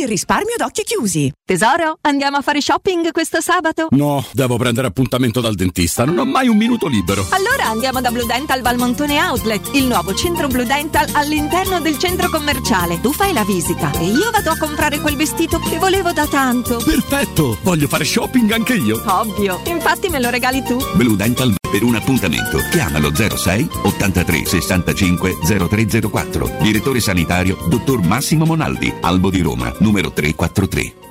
[0.01, 1.31] Il risparmio ad occhi chiusi.
[1.45, 3.85] Tesoro, andiamo a fare shopping questo sabato?
[3.91, 7.23] No, devo prendere appuntamento dal dentista, non ho mai un minuto libero.
[7.29, 12.31] Allora andiamo da Blue Dental Valmontone Outlet, il nuovo centro Blue Dental all'interno del centro
[12.31, 12.99] commerciale.
[12.99, 16.77] Tu fai la visita e io vado a comprare quel vestito che volevo da tanto.
[16.83, 19.03] Perfetto, voglio fare shopping anche io.
[19.05, 20.79] Ovvio, infatti me lo regali tu.
[20.95, 22.59] Blue Dental per un appuntamento.
[22.69, 25.37] Chiamalo 06 83 65
[25.69, 26.57] 0304.
[26.61, 31.10] Direttore sanitario dottor Massimo Monaldi, Albo di Roma, numero 343.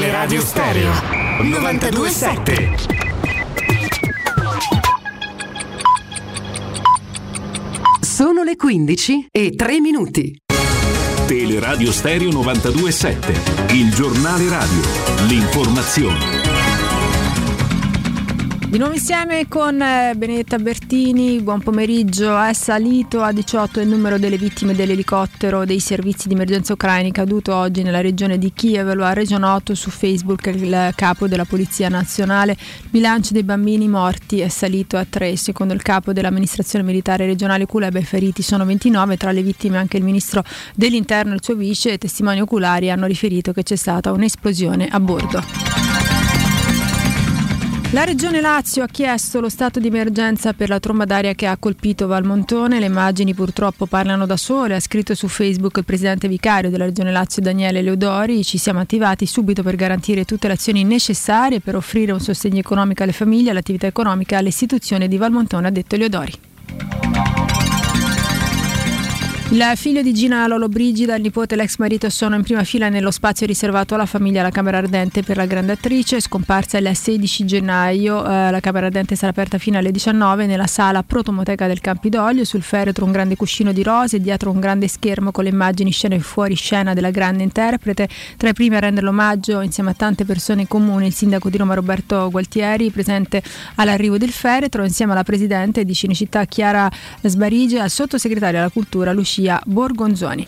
[0.00, 0.92] Teleradio Stereo
[1.42, 2.74] 927.
[8.00, 10.40] Sono le 15 e 3 minuti.
[11.26, 14.80] Teleradio Stereo 927, il giornale radio,
[15.26, 16.49] l'informazione.
[18.70, 22.40] Di nuovo insieme con eh, Benedetta Bertini, buon pomeriggio.
[22.40, 27.52] È salito a 18 il numero delle vittime dell'elicottero dei servizi di emergenza ucraini caduto
[27.52, 28.94] oggi nella regione di Kiev.
[28.94, 32.52] Lo ha reso noto su Facebook il capo della Polizia Nazionale.
[32.52, 35.34] Il bilancio dei bambini morti è salito a 3.
[35.34, 39.16] Secondo il capo dell'amministrazione militare regionale Kuleba i feriti sono 29.
[39.16, 40.44] Tra le vittime anche il ministro
[40.76, 41.98] dell'interno e il suo vice.
[41.98, 45.89] Testimoni oculari hanno riferito che c'è stata un'esplosione a bordo.
[47.92, 51.56] La Regione Lazio ha chiesto lo stato di emergenza per la tromba d'aria che ha
[51.56, 52.78] colpito Valmontone.
[52.78, 54.76] Le immagini purtroppo parlano da sole.
[54.76, 58.44] Ha scritto su Facebook il presidente vicario della Regione Lazio Daniele Leodori.
[58.44, 63.02] Ci siamo attivati subito per garantire tutte le azioni necessarie per offrire un sostegno economico
[63.02, 66.32] alle famiglie, all'attività economica e alle istituzioni di Valmontone, ha detto Leodori.
[69.52, 72.88] Il figlio di Gina Lollobrigida e il nipote e l'ex marito sono in prima fila
[72.88, 77.44] nello spazio riservato alla famiglia alla Camera Ardente per la grande attrice, scomparsa il 16
[77.46, 78.24] gennaio.
[78.24, 82.44] Eh, la Camera Ardente sarà aperta fino alle 19 nella sala Protomoteca del Campidoglio.
[82.44, 86.20] Sul feretro un grande cuscino di rose, dietro un grande schermo con le immagini scene
[86.20, 88.08] fuori scena della grande interprete.
[88.36, 91.74] Tra i primi a rendere l'omaggio, insieme a tante persone comuni, il sindaco di Roma
[91.74, 93.42] Roberto Gualtieri, presente
[93.74, 96.88] all'arrivo del feretro, insieme alla presidente di Cinecittà Chiara
[97.22, 100.46] Sbarige e al sottosegretario alla cultura Lucia Borgonzoni.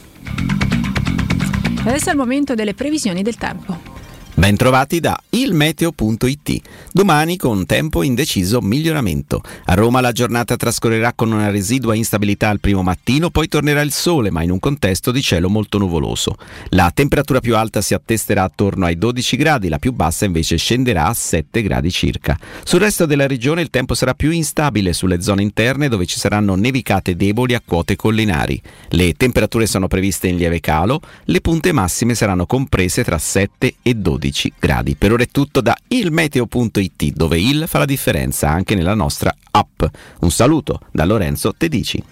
[1.85, 3.92] Adesso è il momento delle previsioni del tempo.
[4.35, 6.61] Bentrovati da ilmeteo.it.
[6.91, 9.43] Domani con tempo indeciso miglioramento.
[9.67, 13.93] A Roma la giornata trascorrerà con una residua instabilità al primo mattino, poi tornerà il
[13.93, 16.37] sole, ma in un contesto di cielo molto nuvoloso.
[16.71, 21.09] La temperatura più alta si attesterà attorno ai 12 gradi, la più bassa invece scenderà
[21.09, 22.39] a 7 gradi circa.
[22.65, 26.55] Sul resto della regione il tempo sarà più instabile sulle zone interne dove ci saranno
[26.55, 28.61] nevicate deboli a quote collinari.
[28.89, 33.95] Le temperature sono previste in lieve calo, le punte massime saranno comprese tra 7 e
[33.95, 34.21] 12
[34.59, 34.95] gradi.
[34.97, 39.83] Per ora è tutto da ilmeteo.it dove il fa la differenza anche nella nostra app.
[40.21, 42.03] Un saluto da Lorenzo Tedici.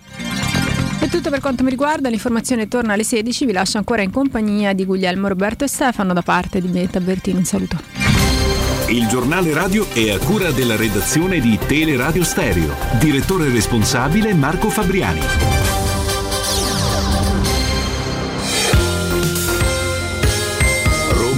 [0.98, 4.74] È tutto per quanto mi riguarda, l'informazione torna alle 16, vi lascio ancora in compagnia
[4.74, 7.78] di Guglielmo, Roberto e Stefano da parte di Benetta Bertini, un saluto.
[8.88, 12.74] Il giornale radio è a cura della redazione di Teleradio Stereo.
[12.98, 15.79] Direttore responsabile Marco Fabriani.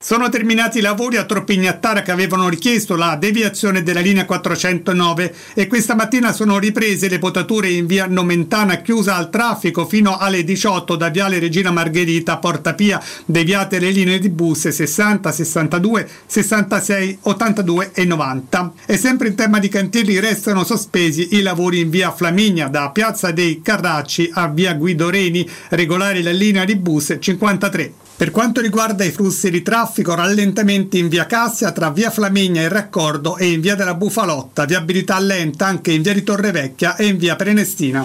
[0.00, 5.66] Sono terminati i lavori a Troppignattara che avevano richiesto la deviazione della linea 409 e
[5.66, 10.94] questa mattina sono riprese le potature in via Nomentana chiusa al traffico fino alle 18
[10.94, 17.18] da viale Regina Margherita a Porta Pia, deviate le linee di bus 60, 62, 66,
[17.22, 18.72] 82 e 90.
[18.86, 23.32] E sempre in tema di cantieri restano sospesi i lavori in via Flaminia da Piazza
[23.32, 28.07] dei Carracci a via Guido Reni, regolare la linea di bus 53.
[28.18, 32.68] Per quanto riguarda i flussi di traffico, rallentamenti in via Cassia tra via Flaminia e
[32.68, 37.16] Raccordo e in via della Bufalotta, viabilità lenta anche in via di Torrevecchia e in
[37.16, 38.04] via Prenestina.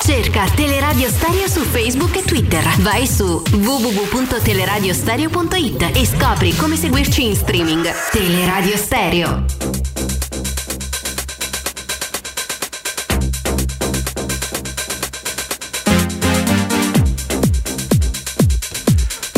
[0.00, 2.64] Cerca Teleradio Stereo su Facebook e Twitter.
[2.78, 7.86] Vai su www.teleradiostereo.it e scopri come seguirci in streaming.
[8.10, 9.75] Teleradio Stereo.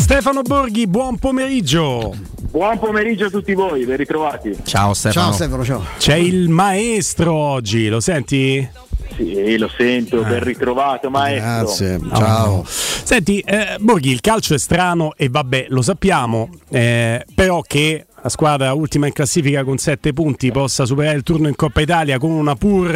[0.08, 2.16] Stefano Borghi, buon pomeriggio.
[2.50, 4.56] Buon pomeriggio a tutti voi, ben ritrovati.
[4.64, 5.26] Ciao Stefano.
[5.26, 5.84] Ciao Stefano, ciao.
[5.98, 8.66] C'è il maestro oggi, lo senti?
[9.14, 11.46] Sì, lo sento, ben ritrovato maestro.
[11.46, 12.64] Grazie, ciao.
[12.66, 18.28] Senti, eh, Borghi, il calcio è strano e vabbè, lo sappiamo, eh, però che la
[18.28, 22.30] squadra ultima in classifica con 7 punti possa superare il turno in Coppa Italia con
[22.30, 22.94] una pur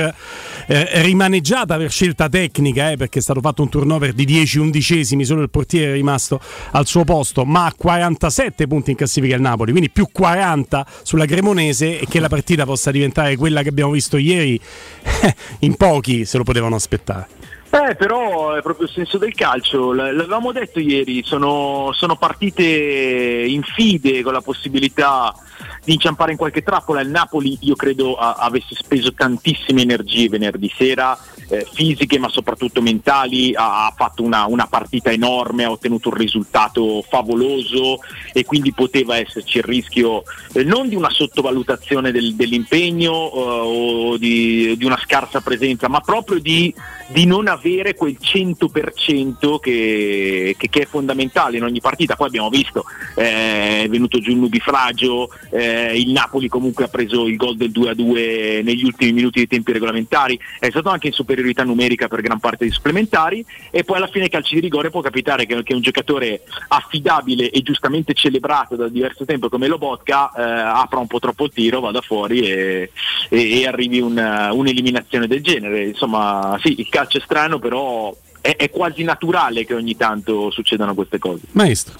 [0.66, 5.24] eh, rimaneggiata per scelta tecnica, eh, perché è stato fatto un turnover di 10 undicesimi,
[5.24, 6.40] solo il portiere è rimasto
[6.72, 11.26] al suo posto, ma a 47 punti in classifica il Napoli, quindi più 40 sulla
[11.26, 14.60] Cremonese e che la partita possa diventare quella che abbiamo visto ieri,
[15.60, 17.42] in pochi se lo potevano aspettare.
[17.74, 23.62] Eh, però è proprio il senso del calcio, l'avevamo detto ieri, sono, sono partite in
[23.62, 25.34] fide con la possibilità
[25.82, 27.00] di inciampare in qualche trappola.
[27.00, 31.18] Il Napoli io credo a- avesse speso tantissime energie venerdì sera,
[31.52, 36.14] eh, fisiche ma soprattutto mentali, ha, ha fatto una, una partita enorme, ha ottenuto un
[36.14, 37.98] risultato favoloso
[38.32, 40.22] e quindi poteva esserci il rischio
[40.54, 46.00] eh, non di una sottovalutazione del- dell'impegno eh, o di, di una scarsa presenza, ma
[46.00, 46.74] proprio di,
[47.08, 52.16] di non avere quel 100% che, che, che è fondamentale in ogni partita.
[52.16, 52.84] Poi abbiamo visto,
[53.14, 57.70] eh, è venuto giù il nubifragio, eh, il Napoli comunque ha preso il gol del
[57.70, 61.12] 2-2 negli ultimi minuti dei tempi regolamentari, è stato anche in
[61.42, 65.00] superiorità numerica per gran parte dei supplementari e poi alla fine calci di rigore può
[65.00, 70.42] capitare che, che un giocatore affidabile e giustamente celebrato da diverso tempo come Lobotka eh,
[70.42, 72.90] apra un po' troppo il tiro, vada fuori e,
[73.28, 74.12] e, e arrivi un,
[74.52, 75.86] un'eliminazione del genere.
[75.86, 80.94] Insomma, sì, il calcio è strano, però è, è, quasi naturale che ogni tanto succedano
[80.94, 81.42] queste cose.
[81.52, 81.98] Maestro.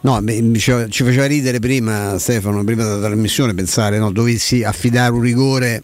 [0.00, 5.82] No, ci faceva ridere prima Stefano, prima della trasmissione, pensare, no, dovessi affidare un rigore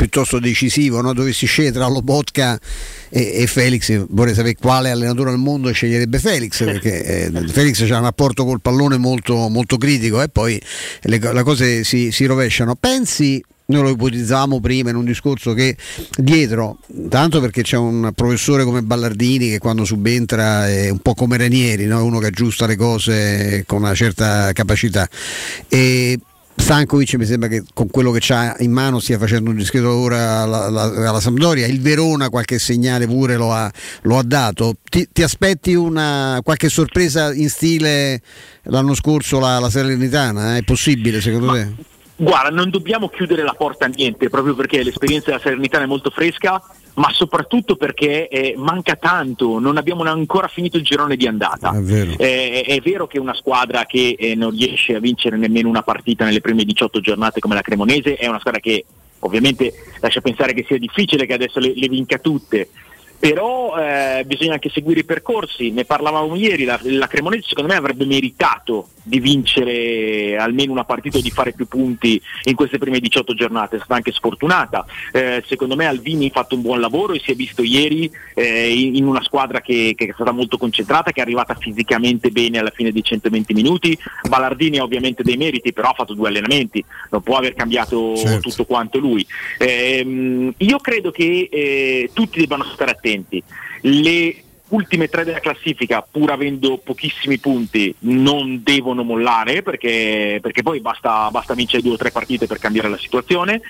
[0.00, 1.12] piuttosto decisivo, no?
[1.12, 2.58] dovessi scegliere tra Lobotka
[3.10, 7.98] e, e, Felix, vorrei sapere quale allenatore al mondo sceglierebbe Felix, perché eh, Felix ha
[7.98, 10.58] un rapporto col pallone molto, molto critico e poi
[11.02, 12.76] le, le cose si, si rovesciano.
[12.76, 15.76] Pensi noi lo ipotizzavamo prima in un discorso che
[16.16, 16.78] dietro,
[17.08, 21.84] tanto perché c'è un professore come Ballardini che quando subentra è un po' come Ranieri,
[21.84, 22.02] no?
[22.02, 25.08] uno che aggiusta le cose con una certa capacità.
[25.68, 26.18] E
[26.60, 30.14] Stankovic mi sembra che con quello che ha in mano stia facendo un discreto lavoro
[30.14, 33.70] alla, alla, alla, Sampdoria, il Verona qualche segnale pure lo ha,
[34.02, 34.74] lo ha dato.
[34.82, 38.20] Ti, ti, aspetti una, qualche sorpresa in stile
[38.64, 40.56] l'anno scorso la, la Salernitana?
[40.56, 41.68] È possibile secondo Ma, te?
[42.16, 46.10] Guarda, non dobbiamo chiudere la porta a niente, proprio perché l'esperienza della Salernitana è molto
[46.10, 46.62] fresca,
[47.00, 51.70] ma soprattutto perché eh, manca tanto, non abbiamo ancora finito il girone di andata.
[51.70, 55.70] È vero, eh, è vero che una squadra che eh, non riesce a vincere nemmeno
[55.70, 58.84] una partita nelle prime 18 giornate come la Cremonese è una squadra che
[59.20, 62.68] ovviamente lascia pensare che sia difficile che adesso le, le vinca tutte,
[63.20, 67.76] però eh, bisogna anche seguire i percorsi, ne parlavamo ieri, la, la, Cremonese secondo me
[67.76, 72.98] avrebbe meritato di vincere almeno una partita e di fare più punti in queste prime
[72.98, 77.12] 18 giornate, è stata anche sfortunata, eh, secondo me Alvini ha fatto un buon lavoro
[77.12, 81.12] e si è visto ieri eh, in, una squadra che, che, è stata molto concentrata,
[81.12, 83.98] che è arrivata fisicamente bene alla fine dei 120 minuti,
[84.30, 88.48] Ballardini ha ovviamente dei meriti, però ha fatto due allenamenti, non può aver cambiato certo.
[88.48, 89.26] tutto quanto lui.
[89.58, 93.42] Ehm, io credo che eh, tutti debbano stare attenti attenti.
[93.82, 94.36] Le
[94.68, 101.28] ultime tre della classifica, pur avendo pochissimi punti, non devono mollare perché, perché poi basta,
[101.30, 103.60] basta, vincere due o tre partite per cambiare la situazione.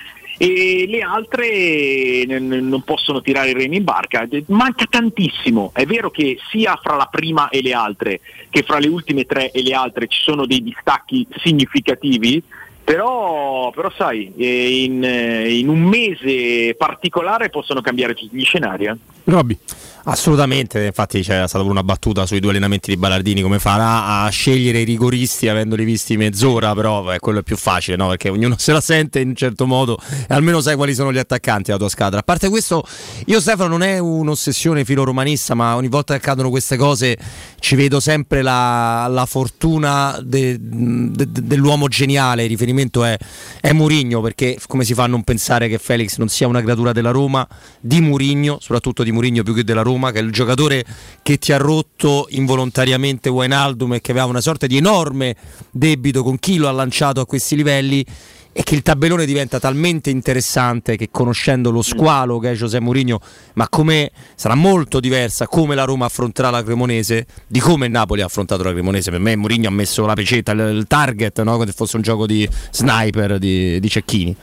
[0.42, 4.26] E le altre non possono tirare i remi in barca.
[4.46, 5.70] Manca tantissimo.
[5.74, 9.50] È vero che sia fra la prima e le altre che fra le ultime tre
[9.50, 12.42] e le altre ci sono dei distacchi significativi,
[12.82, 18.86] però, però sai, eh, in, eh, in, un mese particolare possono cambiare tutti gli scenari.
[18.86, 18.96] Eh?
[19.30, 19.58] Robby.
[20.10, 24.80] Assolutamente, infatti c'era stata una battuta sui due allenamenti di Ballardini, come farà a scegliere
[24.80, 28.08] i rigoristi avendoli visti mezz'ora, però eh, quello è più facile, no?
[28.08, 29.96] perché ognuno se la sente in un certo modo
[30.28, 32.18] e almeno sai quali sono gli attaccanti della tua squadra.
[32.18, 32.84] A parte questo,
[33.26, 37.16] io Stefano non è un'ossessione filoromanista, ma ogni volta che accadono queste cose
[37.60, 43.16] ci vedo sempre la, la fortuna de, de, dell'uomo geniale, il riferimento è,
[43.60, 46.90] è Murigno, perché come si fa a non pensare che Felix non sia una creatura
[46.90, 47.46] della Roma,
[47.78, 49.98] di Murigno, soprattutto di Murigno più che della Roma?
[50.00, 50.84] Roma, che è il giocatore
[51.22, 55.36] che ti ha rotto involontariamente Wijnaldum e che aveva una sorta di enorme
[55.70, 58.04] debito con chi lo ha lanciato a questi livelli
[58.52, 63.20] e che il tabellone diventa talmente interessante che conoscendo lo squalo che è José Mourinho,
[63.54, 68.22] ma come sarà molto diversa come la Roma affronterà la Cremonese, di come il Napoli
[68.22, 69.10] ha affrontato la Cremonese.
[69.12, 71.52] Per me Mourinho ha messo la pecetta, il, il target, no?
[71.52, 74.36] come se fosse un gioco di sniper di, di Cecchini.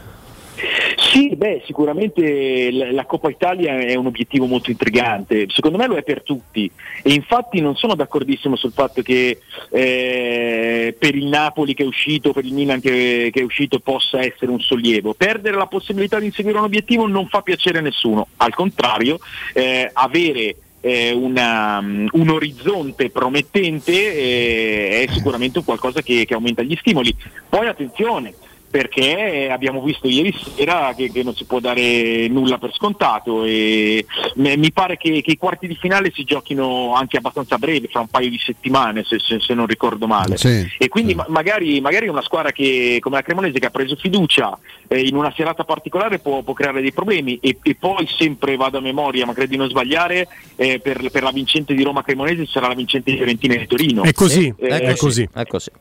[0.96, 6.04] Sì, beh, sicuramente la Coppa Italia è un obiettivo molto intrigante, secondo me lo è
[6.04, 6.70] per tutti
[7.02, 12.34] e infatti non sono d'accordissimo sul fatto che eh, per il Napoli che è uscito,
[12.34, 15.14] per il Milan che, che, è uscito possa essere un sollievo.
[15.14, 19.20] Perdere la possibilità di inseguire un obiettivo non fa piacere a nessuno, al contrario,
[19.54, 26.62] eh, avere eh, una, um, un orizzonte promettente eh, è sicuramente qualcosa che, che aumenta
[26.62, 27.16] gli stimoli.
[27.50, 28.34] Poi attenzione,
[28.78, 34.06] perché abbiamo visto ieri sera che, che, non si può dare nulla per scontato e
[34.36, 38.08] mi pare che, che, i quarti di finale si giochino anche abbastanza brevi, fra un
[38.08, 40.38] paio di settimane se, se, se non ricordo male.
[40.38, 41.18] Sì, e quindi sì.
[41.18, 44.56] ma, magari, magari, una squadra che, come la Cremonese che ha preso fiducia
[44.88, 48.78] eh, in una serata particolare può, può creare dei problemi e, e, poi sempre vado
[48.78, 52.46] a memoria, ma credo di non sbagliare, eh, per, per, la vincente di Roma Cremonese
[52.46, 54.04] sarà la vincente di Fiorentina e di Torino.
[54.04, 55.28] È così, eh, è, così.
[55.34, 55.72] È così.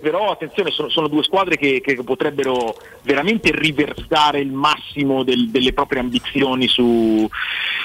[0.00, 5.72] però attenzione, sono, sono due squadre che che potrebbero veramente riversare il massimo del, delle
[5.72, 7.28] proprie ambizioni su,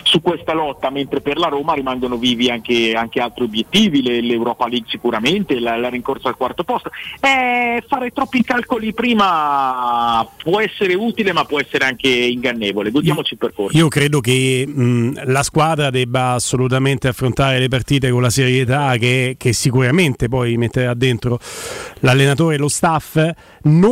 [0.04, 4.68] su, questa lotta, mentre per la Roma rimangono vivi anche, anche altri obiettivi, le, l'Europa
[4.68, 6.92] League sicuramente, la, la, rincorsa al quarto posto.
[7.22, 13.40] Eh, fare troppi calcoli prima può essere utile ma può essere anche ingannevole, godiamoci il
[13.40, 13.78] percorso.
[13.78, 19.36] Io credo che mh, la squadra debba assolutamente affrontare le partite con la serietà che,
[19.38, 21.40] che sicuramente poi metterà dentro
[22.00, 23.32] l'allenatore e lo staff.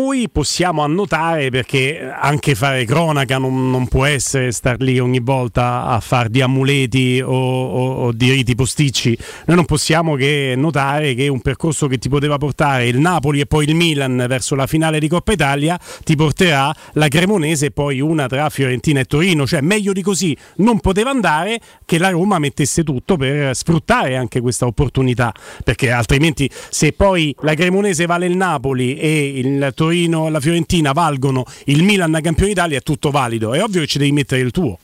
[0.03, 5.85] Noi possiamo annotare perché anche fare cronaca non, non può essere star lì ogni volta
[5.85, 9.15] a far di amuleti o, o, o, di riti posticci.
[9.45, 13.45] Noi non possiamo che notare che un percorso che ti poteva portare il Napoli e
[13.45, 18.01] poi il Milan verso la finale di Coppa Italia ti porterà la Cremonese e poi
[18.01, 19.45] una tra Fiorentina e Torino.
[19.45, 24.41] Cioè meglio di così non poteva andare che la Roma mettesse tutto per sfruttare anche
[24.41, 25.31] questa opportunità.
[25.63, 29.89] Perché altrimenti se poi la Cremonese vale il Napoli e il Torino
[30.29, 33.53] la Fiorentina valgono il Milan campione d'Italia è tutto valido.
[33.53, 34.77] È ovvio che ci devi mettere il tuo.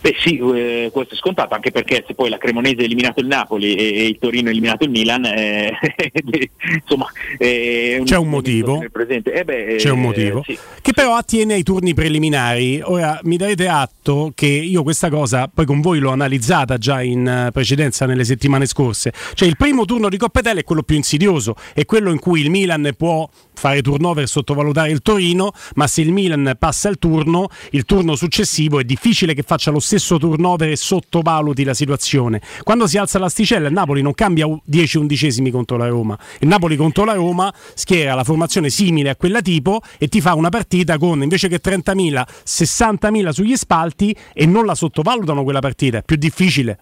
[0.00, 3.26] Beh sì, eh, questo è scontato, anche perché se poi la Cremonese ha eliminato il
[3.26, 5.72] Napoli e, e il Torino ha eliminato il Milan, eh,
[6.80, 8.80] insomma eh, c'è un motivo.
[8.80, 10.42] Eh beh, c'è un motivo.
[10.44, 10.56] Sì.
[10.80, 12.80] Che però attiene ai turni preliminari.
[12.82, 17.26] Ora mi darete atto che io questa cosa poi con voi l'ho analizzata già in
[17.26, 19.12] eh, precedenza nelle settimane scorse.
[19.34, 22.40] Cioè il primo turno di Coppa Italia è quello più insidioso, è quello in cui
[22.40, 23.28] il Milan può
[23.58, 28.14] fare turnover e sottovalutare il Torino, ma se il Milan passa il turno, il turno
[28.14, 32.40] successivo è difficile che faccia lo stesso turnover e sottovaluti la situazione.
[32.62, 36.16] Quando si alza l'asticella il Napoli non cambia 10 undicesimi contro la Roma.
[36.38, 40.34] Il Napoli contro la Roma schiera la formazione simile a quella tipo e ti fa
[40.34, 45.98] una partita con invece che 30.000, 60.000 sugli spalti e non la sottovalutano quella partita,
[45.98, 46.78] è più difficile.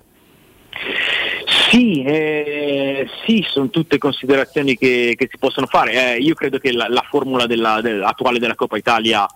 [1.71, 6.17] Sì, eh, sì, sono tutte considerazioni che, che si possono fare.
[6.17, 9.27] Eh, io credo che la, la formula della, della, attuale della Coppa Italia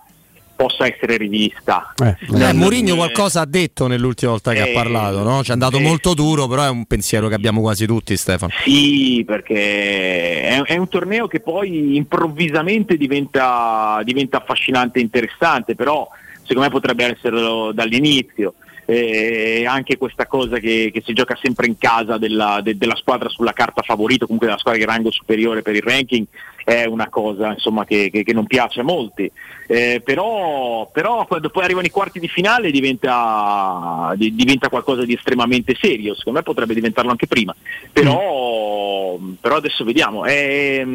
[0.53, 1.93] possa essere rivista.
[2.03, 5.41] Eh, Non- Mourinho qualcosa ha detto nell'ultima volta che Eh, ha parlato, no?
[5.41, 5.81] Ci è andato eh.
[5.81, 8.51] molto duro, però è un pensiero che abbiamo quasi tutti, Stefano.
[8.63, 16.07] Sì, perché è, è un torneo che poi improvvisamente diventa, diventa affascinante e interessante, però
[16.41, 18.55] secondo me potrebbe esserlo dall'inizio.
[18.93, 23.29] Eh, anche questa cosa che, che si gioca sempre in casa della, de- della squadra
[23.29, 26.25] sulla carta favorito, comunque della squadra ha rango superiore per il ranking,
[26.63, 29.31] è una cosa insomma, che, che- che non piace a molti.
[29.67, 35.13] Eh, però, però quando poi arrivano i quarti di finale diventa, di- diventa qualcosa di
[35.13, 37.55] estremamente serio, secondo me potrebbe diventarlo anche prima,
[37.91, 40.85] però, però adesso vediamo, è,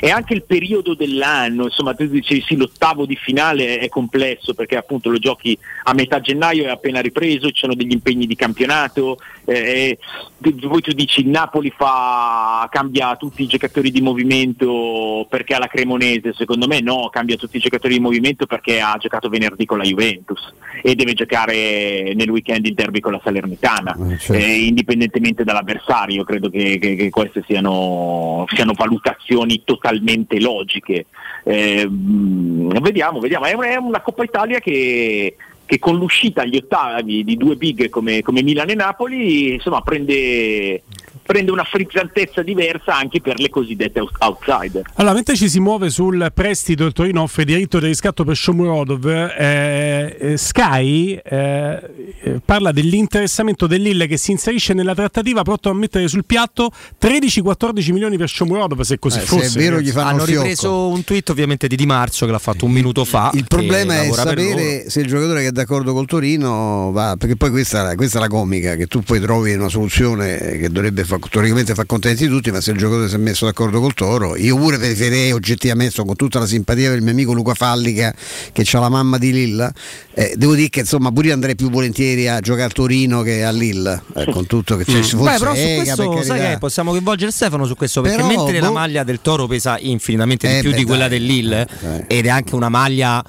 [0.00, 4.76] è anche il periodo dell'anno, insomma tu dicevi sì l'ottavo di finale è complesso perché
[4.76, 9.18] appunto lo giochi a metà gennaio è appena ripreso, ci sono degli impegni di campionato,
[9.48, 9.98] eh,
[10.40, 16.32] poi tu dici Napoli fa, cambia tutti i giocatori di movimento perché ha la Cremonese,
[16.34, 19.84] secondo me no, cambia tutti i giocatori di movimento perché ha giocato venerdì con la
[19.84, 23.96] Juventus e deve giocare nel weekend il derby con la Salernitana,
[24.36, 31.06] Eh, indipendentemente dall'avversario, credo che, che- che queste siano, siano valutazioni totalmente logiche.
[31.44, 35.36] Eh, mh, vediamo, vediamo, è una, è una Coppa Italia che
[35.68, 40.82] che con l'uscita agli ottavi di due big come, come Milan e Napoli insomma, prende,
[41.22, 44.82] prende una frizzantezza diversa anche per le cosiddette out- outsider.
[44.94, 49.06] Allora, mentre ci si muove sul prestito, il Torino offre diritto di riscatto per Shomurodov.
[49.06, 51.80] eh, eh, Sky eh,
[52.22, 57.92] eh, parla dell'interessamento dell'Ille che si inserisce nella trattativa pronto a mettere sul piatto 13-14
[57.92, 58.80] milioni per Shomurodov.
[58.82, 60.40] Se così Eh, se fosse, è vero, gli fanno Hanno fiocco.
[60.42, 63.30] ripreso un tweet ovviamente di Di Marzio che l'ha fatto un minuto fa.
[63.34, 67.50] Il problema è sapere se il giocatore che è d'accordo col Torino va, perché poi
[67.50, 71.74] questa, questa è la comica, che tu poi trovi una soluzione che dovrebbe far, teoricamente
[71.74, 74.78] far contenti tutti, ma se il giocatore si è messo d'accordo col Toro, io pure
[74.78, 78.14] preferirei oggettivamente, con tutta la simpatia per il mio amico Luca Fallica,
[78.52, 79.72] che ha la mamma di Lilla,
[80.14, 83.42] eh, devo dire che insomma pure io andrei più volentieri a giocare a Torino che
[83.42, 85.00] a Lilla, eh, con tutto che c'è, Mm.
[85.00, 88.28] Beh, fosse però su Ega, questo sai che possiamo coinvolgere Stefano su questo perché Però,
[88.28, 88.72] mentre la boh.
[88.74, 91.18] maglia del Toro pesa infinitamente di Eh, più beh, di quella dai.
[91.18, 91.66] dell'Ille
[92.06, 93.24] ed è anche una maglia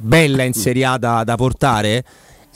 [0.00, 2.04] bella in Serie A da, da portare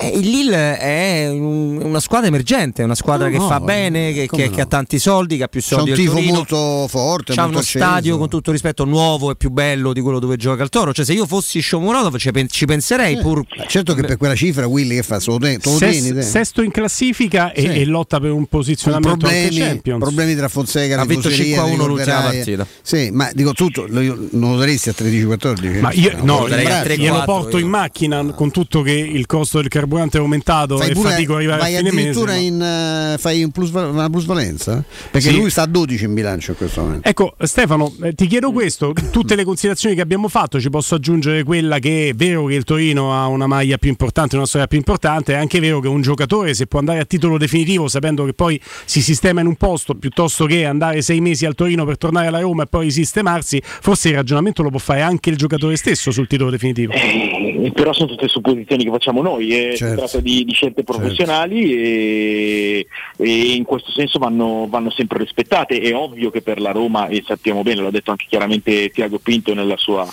[0.02, 4.12] eh, il Lille è un- una squadra emergente, una squadra No, che no, fa bene,
[4.12, 4.54] che, come che- no.
[4.54, 6.32] che ha tanti soldi, che ha più C'è soldi un del tifo Torino.
[6.34, 7.78] molto forte, molto uno acceso.
[7.84, 10.92] stadio con tutto rispetto nuovo e più bello di quello dove gioca il Toro.
[10.92, 13.42] Cioè, se io fossi Shomurodov ci, ci penserei pur.
[13.68, 17.52] Certo che per quella cifra Willy che fa solo te, lo Ses- sesto in classifica
[17.52, 17.66] e, Sì.
[17.68, 20.00] e lotta per un Con posizionamento anche problemi, Champions.
[20.02, 22.66] problemi tra Fonseca e Ha vinto tifoseria, 5-1 ti l'ultima partita.
[22.82, 25.80] Sì, ma dico tutto, lo, io- non lo daresti a 13-14?
[25.80, 27.64] Ma io no, a glielo 3-4 porto io.
[27.64, 31.32] in macchina con tutto che il costo del carburante è aumentato Fai e pure- fatico
[31.34, 32.00] a arrivare vai a fine mese.
[32.08, 34.82] addirittura ma- in, eh, fai un plusval- una plusvalenza?
[35.10, 35.36] Perché Sì.
[35.36, 37.08] lui sta a 12 in bilancio in questo momento.
[37.08, 41.42] Ecco Stefano, eh, ti chiedo questo, tutte le considerazioni che abbiamo fatto, ci posso aggiungere
[41.42, 44.78] quella che è vero che il Torino ha una maglia più importante, una storia più
[44.78, 48.32] importante, è anche vero che un giocatore se può andare a titolo definitivo sapendo che
[48.32, 52.26] poi si sistema in un posto piuttosto che andare sei mesi al Torino per tornare
[52.28, 56.10] alla Roma e poi sistemarsi, forse il ragionamento lo può fare anche il giocatore stesso
[56.10, 56.92] sul titolo definitivo.
[56.92, 57.31] Eh,
[57.70, 59.70] però sono tutte supposizioni che facciamo noi, eh.
[59.72, 59.96] si Certo.
[59.96, 62.86] tratta di, di scelte professionali e,
[63.16, 65.80] e in questo senso vanno, vanno sempre rispettate.
[65.80, 69.54] È ovvio che per la Roma, e sappiamo bene, l'ha detto anche chiaramente Tiago Pinto
[69.54, 70.06] nella sua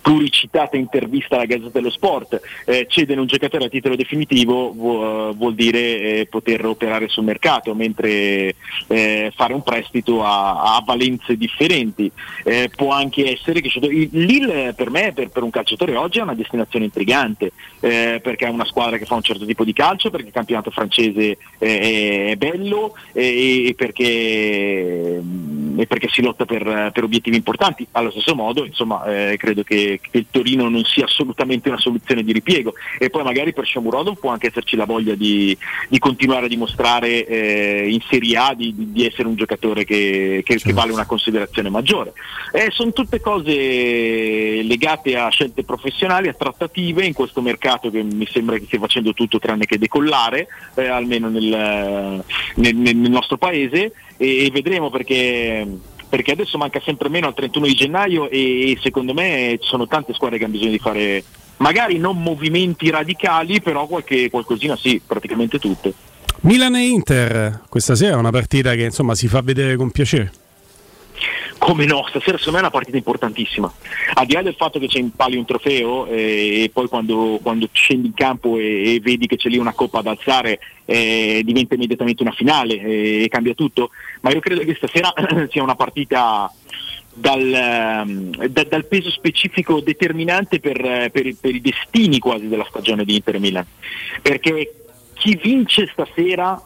[0.00, 5.54] pluricitata intervista alla Gazzetta dello Sport, eh, cedere un giocatore a titolo definitivo vu- vuol
[5.54, 8.54] dire eh, poter operare sul mercato, mentre
[8.88, 12.10] eh, fare un prestito ha, ha valenze differenti.
[12.44, 16.22] Eh, può anche essere che il Lille per me, per, per un calciatore oggi, è
[16.22, 20.10] una destinazione intrigante, eh, perché è una squadra che fa un certo tipo di calcio,
[20.10, 26.44] perché il campionato francese eh, è bello eh, e, perché, mm, e perché si lotta
[26.44, 27.86] per, per obiettivi importanti.
[27.92, 32.22] Allo stesso modo, insomma, eh, credo che, che il Torino non sia assolutamente una soluzione
[32.22, 35.56] di ripiego e poi magari per Shomurodov può anche esserci la voglia di,
[35.88, 40.58] di continuare a dimostrare eh, in Serie A di, di- essere un giocatore che, che-
[40.58, 42.12] che vale una considerazione maggiore.
[42.52, 48.26] Eh, sono tutte cose legate a scelte professionali, a trattative in questo mercato che mi
[48.30, 52.24] sembra che stia facendo tutto tranne che decollare, eh, almeno nel,
[52.56, 55.66] nel- nel- nel nostro paese e, e vedremo perché
[56.08, 60.12] perché adesso manca sempre meno al 31 di gennaio e secondo me ci sono tante
[60.12, 61.24] squadre che hanno bisogno di fare
[61.56, 65.94] magari non movimenti radicali, però qualche, qualcosina sì, praticamente tutte.
[66.40, 70.32] Milan e Inter, questa sera è una partita che insomma si fa vedere con piacere.
[71.62, 73.72] Come no, stasera secondo me è una partita importantissima.
[74.14, 77.38] Al di là del fatto che c'è in palio un trofeo eh, e poi quando,
[77.40, 81.40] quando scendi in campo e, e vedi che c'è lì una coppa ad alzare eh,
[81.44, 83.90] diventa immediatamente una finale eh, e cambia tutto,
[84.22, 85.14] ma io credo che stasera
[85.50, 86.52] sia una partita
[87.14, 93.04] dal, ehm, da- dal peso specifico determinante per, per per i destini quasi della stagione
[93.04, 93.66] di Inter Milan.
[94.20, 94.74] Perché
[95.14, 96.60] chi vince stasera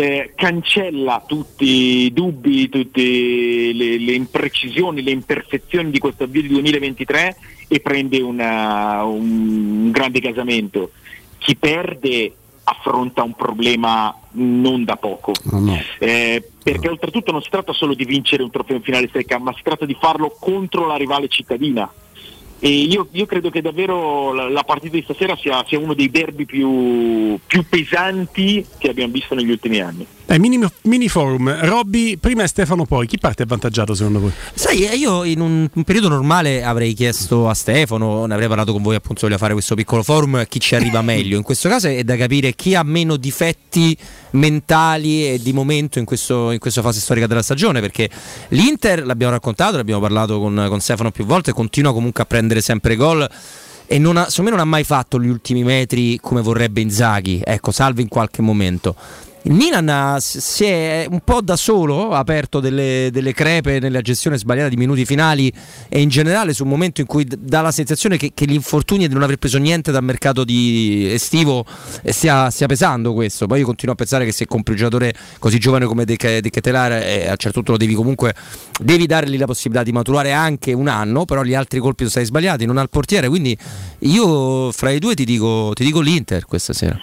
[0.00, 6.48] eh, cancella tutti i dubbi, tutte le, le imprecisioni, le imperfezioni di questo avvio di
[6.48, 7.36] 2023
[7.66, 10.92] e prende una- un grande casamento.
[11.38, 15.32] Chi perde affronta un problema non da poco.
[15.98, 19.52] Eh, perché oltretutto non si tratta solo di vincere un trofeo in finale secca, ma
[19.52, 21.90] si tratta di farlo contro la rivale cittadina.
[22.60, 26.44] Io, io credo che davvero la, la partita di stasera sia, sia uno dei derby
[26.44, 30.06] più, più pesanti che abbiamo visto negli ultimi anni.
[30.30, 34.30] Eh, mini, mini forum, Robby, prima e Stefano poi, chi parte avvantaggiato secondo voi?
[34.52, 38.82] Sai, io in un, un periodo normale avrei chiesto a Stefano, ne avrei parlato con
[38.82, 41.38] voi appunto, voglio fare questo piccolo forum, chi ci arriva meglio.
[41.38, 43.96] In questo caso è da capire chi ha meno difetti
[44.32, 48.10] mentali e di momento in, questo- in questa fase storica della stagione, perché
[48.48, 52.96] l'Inter, l'abbiamo raccontato, l'abbiamo parlato con, con Stefano più volte, continua comunque a prendere sempre
[52.96, 53.26] gol.
[53.90, 57.40] E non ha, secondo me non ha mai fatto gli ultimi metri come vorrebbe Inzaghi,
[57.42, 58.94] ecco, salvo in qualche momento.
[59.42, 64.36] Il Milan ha- si è un po' da solo aperto delle, delle crepe nella gestione
[64.36, 65.50] sbagliata di minuti finali
[65.88, 69.04] e in generale su un momento in cui dà la sensazione che, che gli infortuni
[69.04, 71.64] e di non aver preso niente dal mercato di estivo
[72.02, 73.46] eh, stia, stia pesando questo.
[73.46, 76.50] Poi io continuo a pensare che se compri un giocatore così giovane come De, De
[76.50, 78.34] Ketelar eh, a un certo punto lo devi comunque
[78.80, 82.26] devi dargli la possibilità di maturare anche un anno, però gli altri colpi sono stati
[82.26, 83.56] sbagliati, non ha il portiere, quindi
[84.00, 86.98] io fra i due ti dico, ti dico l'Inter questa sera.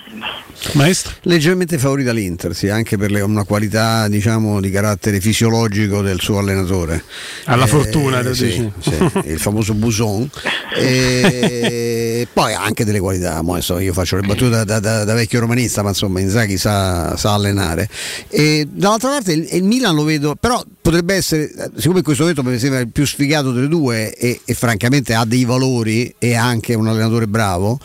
[0.74, 1.14] Maestro?
[1.24, 6.40] Leggermente favorita l'Inter, sì, anche per le- una qualità diciamo, di carattere fisiologico del suo
[6.40, 7.04] allenatore.
[7.46, 10.30] Alla fortuna, lo sì, sì, il famoso Buson.
[10.78, 15.14] E poi anche delle qualità, mo adesso io faccio le battute da, da- da- da
[15.14, 17.90] vecchio romanista, ma insomma Inzaghi sa, sa allenare.
[18.30, 22.44] E dall'altra parte il, il Milan lo vedo, però potrebbe essere, siccome in questo momento
[22.44, 26.74] mi sembra il più sfigato delle due e, e francamente ha dei valori e anche
[26.74, 27.80] un allenatore bravo.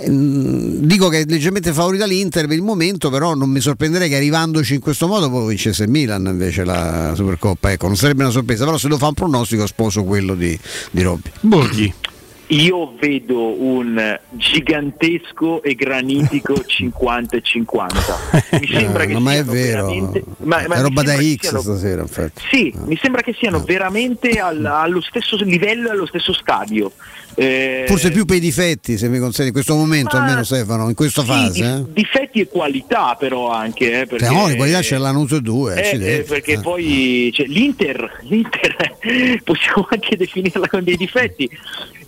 [0.00, 4.16] Ehm, Dico che è leggermente favorita l'Inter per il momento, però non mi sorprenderei che
[4.16, 7.72] arrivandoci in questo modo poi vincesse il Milan invece la Supercoppa.
[7.72, 10.58] Ecco, non sarebbe una sorpresa, però se devo fare un pronostico sposo quello di,
[10.90, 11.30] di Robby.
[11.40, 11.94] Borghi.
[12.50, 18.18] Io vedo un gigantesco e granitico 50 e 50.
[18.58, 21.40] Mi sembra che Eh, ma è siano vero, veramente- ma- ma è roba da X
[21.40, 22.42] siano- stasera infatti.
[22.50, 26.90] Sì, mi sembra che siano veramente al- allo stesso livello e allo stesso stadio.
[27.40, 30.96] Eh, Forse più per i difetti, se mi consenti, in questo momento almeno Stefano, in
[30.96, 31.64] questa sì, fase.
[31.64, 31.92] Eh?
[31.92, 34.00] difetti e qualità però anche.
[34.00, 36.60] Eh, perché, Cioè, no, qualità ce l'hanno e due, Eh, eh, perché Eh.
[36.60, 41.48] poi cioè, l'Inter, l'Inter possiamo anche definirla con dei difetti,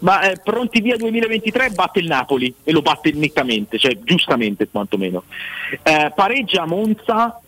[0.01, 5.23] ma eh, pronti via 2023 batte il Napoli e lo batte nettamente, cioè giustamente quantomeno.
[6.15, 7.41] Pareggia a Monza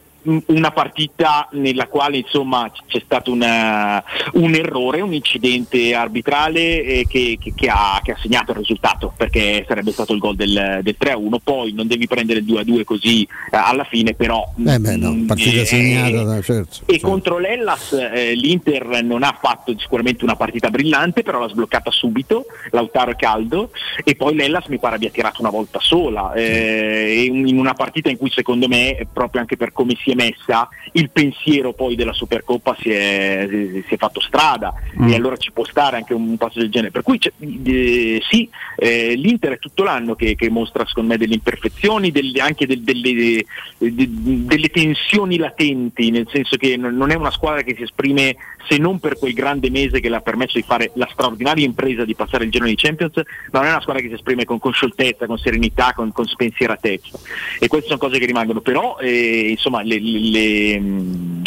[0.46, 4.02] una partita nella quale insomma c'è stato una-
[4.34, 9.12] un errore, un incidente arbitrale eh, che, che- che ha, che ha segnato il risultato
[9.16, 13.22] perché sarebbe stato il gol del, del 3-1 poi non devi prendere il 2-2 così
[13.22, 16.78] eh, alla fine però Eh beh, no, mh, partita eh, segnata, da- certo.
[16.86, 21.90] e contro l'Ellas eh, l'Inter non ha fatto sicuramente una partita brillante, però l'ha sbloccata
[21.90, 23.70] subito, Lautaro è caldo,
[24.04, 28.16] e poi l'Ellas mi pare abbia tirato una volta sola, eh, in una partita in
[28.16, 32.76] cui secondo me, proprio anche per come si è messa, il pensiero poi della Supercoppa
[32.80, 35.08] si è, si- è fatto strada Mm.
[35.08, 36.90] e allora ci può stare anche un passo del genere.
[36.92, 37.18] Per cui
[37.64, 42.40] eh, sì, eh, l'Inter è tutto l'anno che, che mostra secondo me delle imperfezioni, delle-
[42.40, 43.44] anche del- delle,
[43.78, 48.36] de- delle tensioni latenti, nel senso che non è una squadra che si esprime
[48.68, 52.04] se non per quel grande mese che le ha permesso di fare la straordinaria impresa
[52.04, 53.12] di passare il girone di Champions,
[53.50, 56.24] ma non è una squadra che si esprime con, con scioltezza, con serenità, con, con
[56.26, 57.18] spensieratezza.
[57.58, 58.60] E queste sono cose che rimangono.
[58.60, 61.42] Però eh, insomma le- le- mh,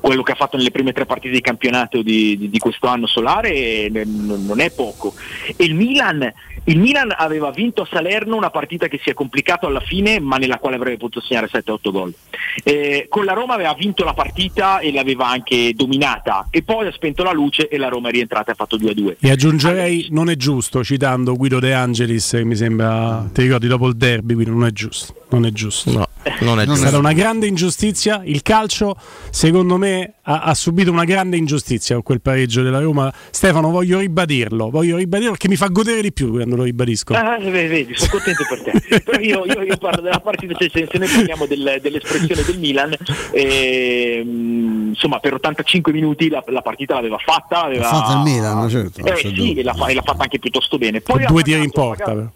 [0.00, 3.06] quello che ha fatto nelle prime tre partite di campionato di, di- di questo anno
[3.06, 5.14] solare eh, non è poco.
[5.56, 6.32] E il Milan,
[6.68, 10.36] il Milan aveva vinto a Salerno una partita che si è complicato alla fine, ma
[10.36, 12.12] nella quale avrebbe potuto segnare 7-8 gol.
[12.64, 16.92] Eh, con la Roma aveva vinto la partita e l'aveva anche dominata, e poi ha
[16.92, 19.16] spento la luce e la Roma è rientrata e ha fatto 2-2.
[19.20, 23.86] E aggiungerei, non è giusto, citando Guido De Angelis, che mi sembra, ti ricordi, dopo
[23.86, 25.14] il derby, quindi non è giusto.
[25.28, 25.90] Non è giusto.
[25.90, 26.06] No,
[26.40, 28.22] non è È stata una grande ingiustizia.
[28.24, 28.96] Il calcio,
[29.30, 33.12] secondo me, ha, ha subito una grande ingiustizia con quel pareggio della Roma.
[33.30, 37.14] Stefano, voglio ribadirlo, voglio ribadirlo perché mi fa godere di più quando lo ribadisco.
[37.14, 39.00] Ah, vedi, vedi, sono contento per te.
[39.04, 42.58] Però io, io- io parlo della partita, cioè, se, se noi parliamo del- dell'espressione del
[42.60, 42.94] Milan,
[43.32, 47.64] ehm, insomma per 85 minuti la, la partita l'aveva fatta.
[47.64, 47.88] Aveva...
[47.88, 49.04] Ha fatto il Milan, certo.
[49.04, 51.00] Eh sì, e l'ha, e l'ha fatta anche piuttosto bene.
[51.00, 52.04] Poi Due tiri in pagato, porta.
[52.12, 52.30] però.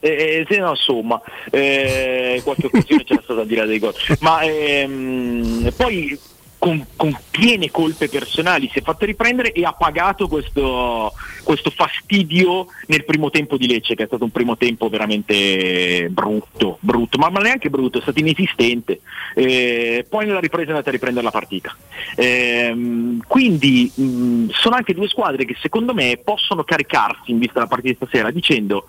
[0.00, 1.20] Eh, eh, sì, no, insomma,
[1.50, 3.94] eh, qualche occasione c'era stata a dire dei gol.
[4.20, 6.18] Ma ehm, poi
[6.58, 11.12] con, con, piene colpe personali, si è fatto riprendere e ha pagato questo,
[11.44, 16.78] questo, fastidio nel primo tempo di Lecce, che è stato un primo tempo veramente brutto,
[16.80, 19.00] brutto ma, ma neanche brutto, è stato inesistente.
[19.34, 21.74] Eh, poi nella ripresa è andata a riprendere la partita.
[22.16, 27.66] Eh, quindi mh, sono anche due squadre che secondo me possono caricarsi in vista della
[27.66, 28.86] partita stasera dicendo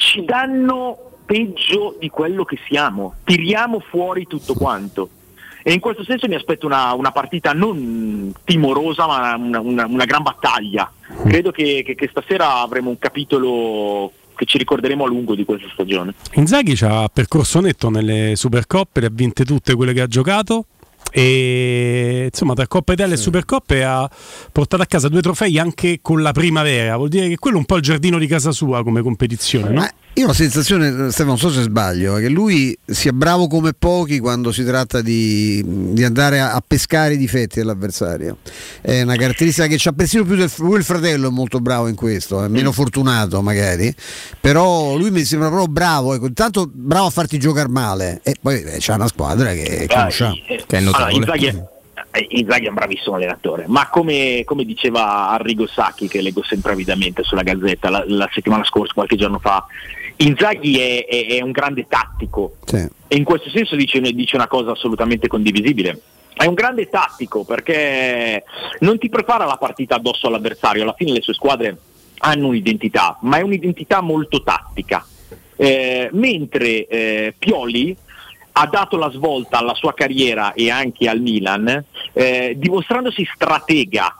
[0.00, 0.96] ci danno
[1.26, 5.10] peggio di quello che siamo, tiriamo fuori tutto quanto
[5.62, 10.04] e in questo senso mi aspetto una, una partita non timorosa ma una, una, una
[10.06, 10.90] gran battaglia.
[11.22, 15.68] Credo che, che, che stasera avremo un capitolo che ci ricorderemo a lungo di questa
[15.70, 16.14] stagione.
[16.34, 20.64] Inzaghi ci ha percorso netto nelle Supercoppe, le ha vinte tutte quelle che ha giocato
[21.10, 23.20] e insomma tra Coppa Italia sì.
[23.20, 24.08] e Supercoppe ha
[24.52, 27.66] portato a casa due trofei anche con la primavera vuol dire che quello è un
[27.66, 29.88] po' il giardino di casa sua come competizione no?
[30.14, 34.18] Io ho la sensazione Stefano non so se sbaglio che lui sia bravo come pochi
[34.18, 38.38] quando si tratta di, di andare a, a, pescare i difetti dell'avversario.
[38.80, 41.94] È una caratteristica che c'ha persino più del lui il fratello è molto bravo in
[41.94, 42.72] questo è meno mm.
[42.72, 43.94] fortunato magari.
[44.40, 48.20] Però lui mi sembra proprio bravo ecco, intanto bravo a farti giocare male.
[48.24, 51.68] E poi eh, c'ha una squadra che, che, ah, sì, che è notevole.
[52.10, 56.72] È, Inzaghi è un bravissimo allenatore, ma come, come, diceva Arrigo Sacchi, che leggo sempre
[56.72, 59.64] avidamente sulla Gazzetta la, la settimana scorsa, qualche giorno fa,
[60.20, 62.86] Inzaghi è, è, è un grande tattico sì.
[63.08, 66.00] e in questo senso dice, dice una cosa assolutamente condivisibile.
[66.34, 68.44] È un grande tattico perché
[68.80, 71.76] non ti prepara la partita addosso all'avversario, alla fine le sue squadre
[72.18, 75.04] hanno un'identità, ma è un'identità molto tattica.
[75.56, 77.94] Eh, mentre eh, Pioli
[78.52, 84.19] ha dato la svolta alla sua carriera e anche al Milan, eh, dimostrandosi stratega,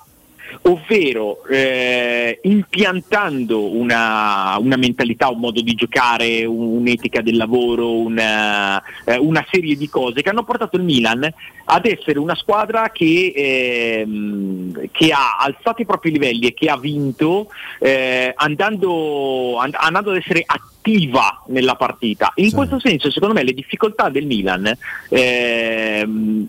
[0.62, 9.16] ovvero eh, impiantando una, una, mentalità, un modo di giocare, un'etica del lavoro, una, eh,
[9.16, 11.26] una, serie di cose che hanno portato il Milan
[11.64, 16.76] ad essere una squadra che, ehm, che ha alzato i propri livelli e che ha
[16.76, 22.32] vinto eh, andando, and- andando ad essere attiva nella partita.
[22.36, 22.54] In sì.
[22.54, 24.70] questo senso, secondo me, le difficoltà del Milan
[25.08, 26.48] ehm,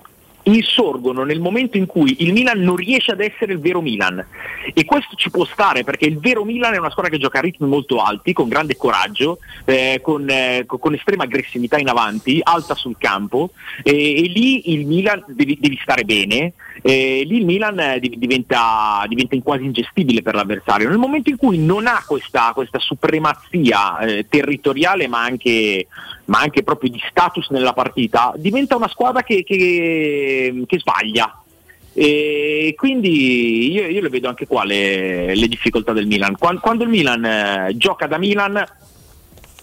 [0.56, 4.24] insorgono nel momento in cui il Milan non riesce ad essere il vero Milan
[4.74, 7.42] e questo ci può stare perché il vero Milan è una squadra che gioca a
[7.42, 12.76] ritmi molto alti, con grande coraggio, eh, con, eh, con, estrema aggressività in avanti, alta
[12.76, 13.52] sul campo
[13.84, 19.36] e, e lì il Milan devi, devi stare bene, lì il Milan eh, diventa, diventa
[19.42, 20.90] quasi ingestibile per l'avversario.
[20.90, 25.88] Nel momento in cui non ha questa, questa supremazia eh, territoriale ma anche,
[26.26, 31.36] ma anche, proprio di status nella partita, diventa una squadra che, che, che sbaglia.
[31.94, 36.38] E quindi io, io, le vedo anche qua le, le difficoltà del Milan.
[36.38, 38.64] Quando, quando il Milan eh, gioca da Milan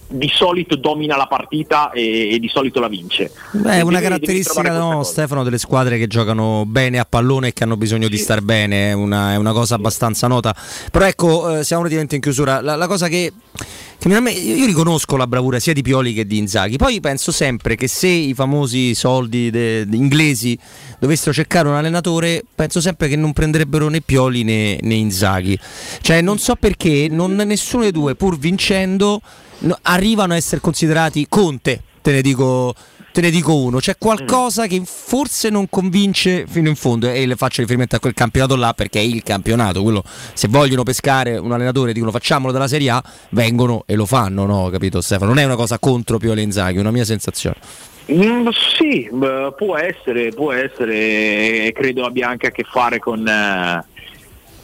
[0.09, 3.31] di solito domina la partita e, e di solito la vince.
[3.53, 7.65] Beh, è una caratteristica no, Stefano delle squadre che giocano bene a pallone e che
[7.65, 8.11] hanno bisogno sì.
[8.11, 9.73] di star bene, è una, è una cosa sì.
[9.75, 10.55] abbastanza nota.
[10.91, 12.61] Però ecco, eh, siamo praticamente in chiusura.
[12.63, 13.33] La, la cosa che,
[13.99, 16.79] che me, io riconosco la bravura sia di Pioli che di Inzaghi.
[16.79, 20.59] Poi penso sempre che se i famosi soldi de, de inglesi
[20.99, 25.59] dovessero cercare un allenatore, penso sempre che non prenderebbero né Pioli né, né Inzaghi.
[26.01, 29.21] Cioè, non so perché non, nessuno dei due, pur vincendo
[29.83, 32.75] arrivano a essere considerati Conte, te ne dico
[33.11, 37.35] te ne dico uno, c'è qualcosa che forse non convince fino in fondo e le
[37.35, 40.05] faccio riferimento a quel campionato là perché è il campionato, quello
[40.35, 44.69] se vogliono pescare un allenatore dicono facciamolo dalla Serie A, vengono e lo fanno, no,
[44.71, 45.33] capito Stefano?
[45.33, 47.57] Non è una cosa contro Pioli Inzaghi, è una mia sensazione.
[48.13, 48.49] Mm,
[48.79, 49.09] sì,
[49.57, 53.27] può essere, può essere, credo abbia anche a che fare con...
[53.27, 53.97] Eh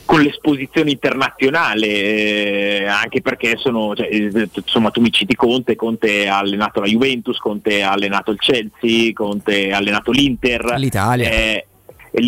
[0.05, 6.29] con l'esposizione internazionale, eh, anche perché sono, cioè, eh, insomma, tu mi citi Conte, Conte
[6.29, 11.67] ha allenato la Juventus, Conte ha allenato il Chelsea, Conte ha allenato l'Inter, l'Italia, eh,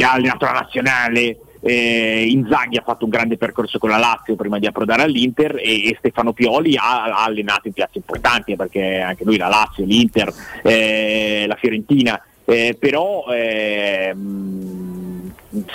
[0.03, 1.39] ha allenato la nazionale.
[1.61, 5.89] Eh, Inzaghi ha fatto un grande percorso con la Lazio prima di approdare all'Inter e,
[5.89, 10.32] e Stefano Pioli ha, ha, allenato in piazze importanti perché anche lui la Lazio, l'Inter,
[10.62, 15.06] eh, la Fiorentina, eh, però ehm,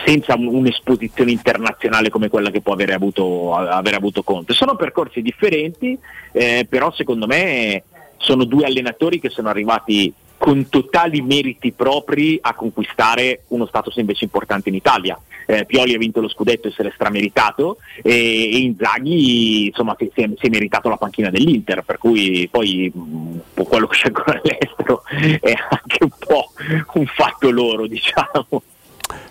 [0.06, 4.54] senza un'esposizione internazionale come quella che può avere avuto, aver avuto Conte.
[4.54, 5.98] Sono percorsi differenti,
[6.32, 7.84] eh, però secondo me
[8.18, 14.24] sono due allenatori che sono arrivati con totali meriti propri a conquistare uno status invece
[14.24, 15.16] importante in Italia.
[15.46, 20.06] Eh, Pioli ha vinto lo scudetto e se l'è strameritato e, e Inzaghi insomma, si,
[20.06, 24.08] è, si, è, meritato la panchina dell'Inter, per cui poi mh, mm, quello che c'è
[24.08, 25.04] ancora all'estero
[25.40, 26.50] è anche un po'
[26.94, 28.64] un fatto loro, diciamo.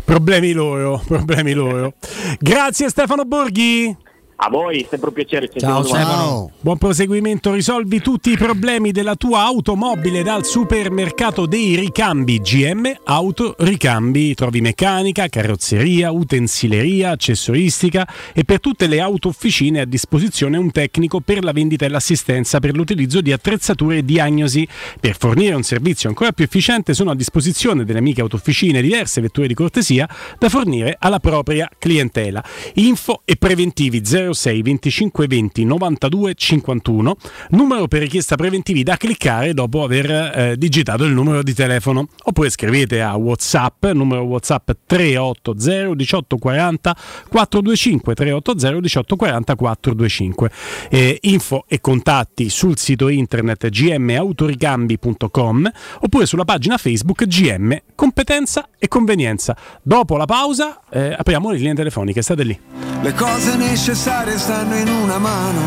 [0.04, 1.94] Problemi loro, problemi loro.
[2.38, 3.96] Grazie Stefano Borghi.
[4.42, 5.50] A voi, sempre un piacere.
[5.54, 6.52] Ciao Stefano.
[6.60, 13.54] Buon proseguimento, risolvi tutti i problemi della tua automobile dal supermercato dei ricambi GM Auto
[13.58, 14.32] Ricambi.
[14.32, 21.20] Trovi meccanica, carrozzeria, utensileria, accessoristica e per tutte le auto officine a disposizione un tecnico
[21.20, 24.66] per la vendita e l'assistenza per l'utilizzo di attrezzature e diagnosi.
[24.98, 29.48] Per fornire un servizio ancora più efficiente sono a disposizione delle amiche autofficine diverse vetture
[29.48, 30.08] di cortesia
[30.38, 32.42] da fornire alla propria clientela.
[32.76, 34.02] Info e preventivi
[34.32, 37.16] 06 25 20 92 51,
[37.50, 42.08] numero per richiesta preventivi da cliccare dopo aver eh, digitato il numero di telefono.
[42.24, 46.96] Oppure scrivete a WhatsApp, numero WhatsApp 380 18 40
[47.28, 50.50] 425 380 18 40 425.
[50.90, 55.70] Eh, info e contatti sul sito internet gmautoricambi.com
[56.00, 59.56] oppure sulla pagina Facebook GM Competenza e Convenienza.
[59.82, 62.58] Dopo la pausa eh, apriamo le linee telefoniche, state lì.
[63.02, 65.60] Le cose necessarie stanno in una mano.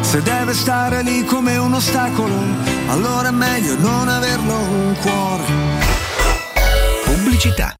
[0.00, 2.34] Se deve stare lì come un ostacolo,
[2.88, 5.44] allora è meglio non averlo un cuore.
[7.04, 7.79] Pubblicità.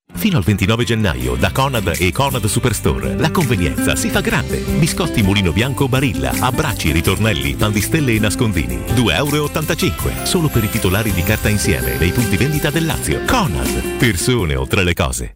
[0.13, 4.57] Fino al 29 gennaio da Conad e Conad Superstore la convenienza si fa grande.
[4.57, 8.77] Biscotti Mulino Bianco Barilla, abbracci, ritornelli, pandistelle e nascondini.
[8.77, 13.21] 2,85 euro solo per i titolari di carta insieme nei punti vendita del Lazio.
[13.25, 15.35] Conad, persone oltre le cose.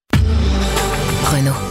[1.23, 1.70] Renault.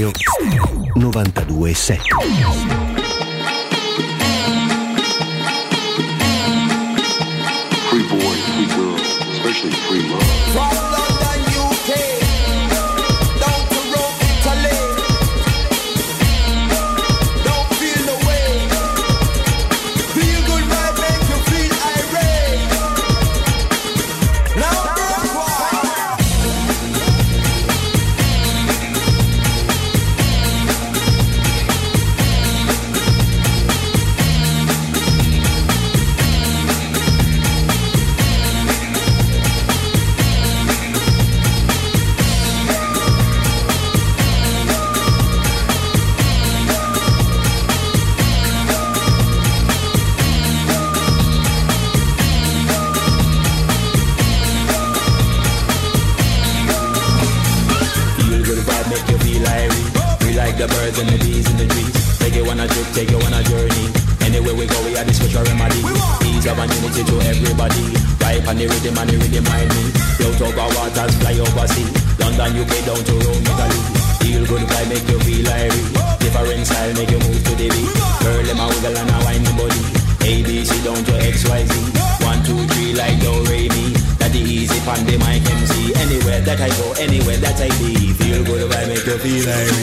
[0.09, 2.01] 92.7
[7.89, 10.70] Free boys, free girls, especially free love.
[66.61, 67.85] Ease of unity to everybody.
[68.21, 69.83] Right on the rhythm and the rhythm mind me.
[70.17, 71.87] Float over waters, fly over sea.
[72.21, 73.79] London, UK, down to Rome, Italy.
[74.21, 75.85] Feel good vibe, make you feel irie.
[76.21, 77.89] Different style, make you move to the beat.
[78.21, 79.81] Girl, them a wiggle and a wine the body.
[80.21, 81.73] ABC down to XYZ.
[82.21, 83.97] One, two, three, like do, re, mi.
[84.21, 85.97] That the easy pan the mic MC.
[85.97, 88.13] Anywhere that I go, anywhere that I be.
[88.21, 89.80] Feel good vibe, make you feel irie.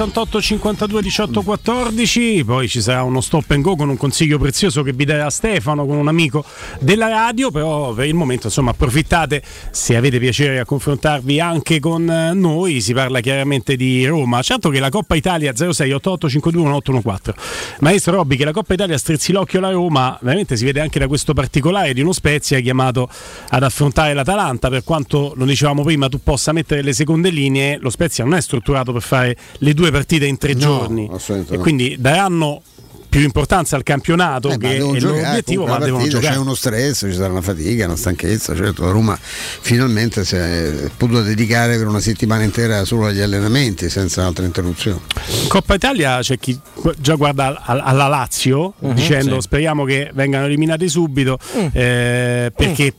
[0.00, 4.38] 06 88 52 18 14 poi ci sarà uno stop and go con un consiglio
[4.38, 6.42] prezioso che vi darà Stefano con un amico
[6.80, 12.08] della radio però per il momento insomma approfittate se avete piacere a confrontarvi anche con
[12.08, 12.80] eh, noi.
[12.80, 14.40] Si parla chiaramente di Roma.
[14.42, 18.96] Certo che la Coppa Italia 06 88 52 1814 maestro Robby che la Coppa Italia
[18.96, 23.08] strizzi l'occhio alla Roma veramente si vede anche da questo particolare di uno Spezia chiamato
[23.50, 24.68] ad affrontare l'Atalanta.
[24.70, 28.40] Per quanto lo dicevamo prima tu possa mettere le seconde linee lo Spezia non è
[28.40, 31.58] strutturato per fare le due partite in tre No, giorni e no.
[31.58, 32.62] quindi daranno
[33.10, 36.34] più importanza al campionato Eh, che è il loro obiettivo comunque ma devono partita giocare
[36.36, 38.54] C'è uno stress, ci sarà una fatica, una stanchezza.
[38.54, 43.90] Certo, la Roma finalmente si è potuta dedicare per una settimana intera solo agli allenamenti
[43.90, 45.00] senza altre interruzioni.
[45.48, 46.56] Coppa Italia c'è chi
[46.98, 49.40] già guarda al- alla Lazio Mhm, dicendo sì.
[49.40, 51.36] speriamo che vengano eliminati subito
[51.72, 52.94] eh, perché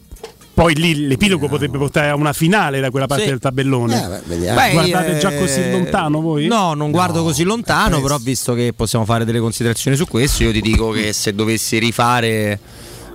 [0.54, 3.30] poi lì l'epilogo potrebbe portare a una finale da quella parte Sì.
[3.30, 6.48] del tabellone Eh, beh, guardate eh, già così lontano voi?
[6.48, 10.52] No, non guardo così lontano, però visto che possiamo fare delle considerazioni su questo, io
[10.52, 12.60] ti dico che se dovessi rifare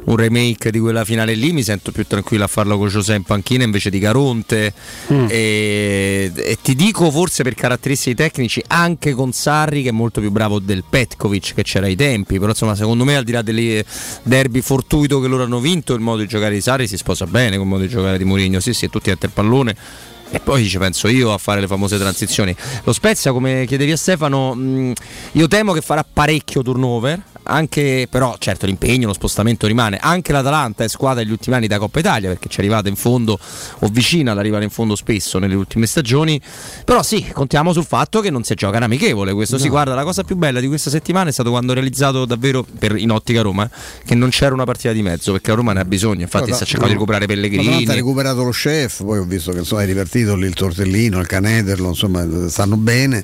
[0.06, 3.22] un remake di quella finale lì mi sento più tranquillo a farlo con José in
[3.22, 4.72] panchina invece di Caronte.
[5.12, 5.26] Mm.
[5.28, 10.30] e, e ti dico forse per caratteristiche tecnici anche con Sarri che è molto più
[10.30, 13.84] bravo del Petkovic che c'era ai tempi però insomma secondo me al di là delle
[14.22, 17.56] derby fortuito che loro hanno vinto il modo di giocare di Sarri si sposa bene
[17.56, 18.60] con il modo di giocare di Mourinho.
[18.60, 19.76] Sì sì tutti dentro il pallone
[20.30, 22.54] e poi ci penso io a fare le famose transizioni.
[22.84, 24.92] Lo Spezia, come chiedevi a Stefano, mh,
[25.32, 27.22] io temo che farà parecchio turnover.
[27.48, 29.98] Anche però, certo, l'impegno, lo spostamento rimane.
[30.00, 32.96] Anche l'Atalanta è squadra degli ultimi anni da Coppa Italia perché ci è arrivata in
[32.96, 33.38] fondo
[33.78, 36.40] o vicina ad arrivare in fondo spesso nelle ultime stagioni.
[36.84, 39.32] Però sì, contiamo sul fatto che non si gioca in amichevole.
[39.32, 39.70] Questo si No.
[39.70, 39.94] guarda.
[39.94, 43.12] La cosa più bella di questa settimana è stato quando ho realizzato davvero per, in
[43.12, 43.70] ottica Roma
[44.04, 46.22] che non c'era una partita di mezzo perché la Roma ne ha bisogno.
[46.22, 47.88] Infatti, sta cercando di recuperare L'Atalanta Pellegrini.
[47.88, 49.86] ha recuperato lo chef, poi ho visto che insomma, è
[50.24, 53.22] lì il tortellino, il canederlo, insomma stanno bene,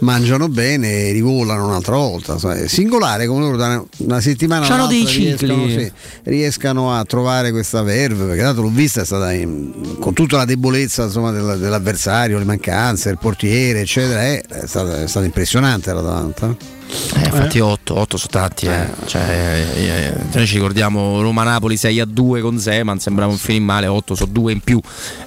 [0.00, 2.36] mangiano bene e rivolano un'altra volta.
[2.54, 5.24] è singolare come loro da una settimana C'hanno dei cicli.
[5.46, 5.92] riescano, sì,
[6.24, 10.44] riescano a trovare questa verve, perché tanto l'ho vista è stata in- con tutta la
[10.44, 15.92] debolezza insomma, della- dell'avversario, le mancanze, il portiere, eccetera, è, è stata, è stata impressionante
[15.92, 16.80] l'Atalanta.
[17.14, 18.86] Eh, infatti 8, 8 sono tanti, eh.
[19.06, 23.64] Cioè, eh, eh, noi ci ricordiamo Roma-Napoli 6 a 2 con Zeman, sembrava un film
[23.64, 24.80] male, 8 sono 2 in più,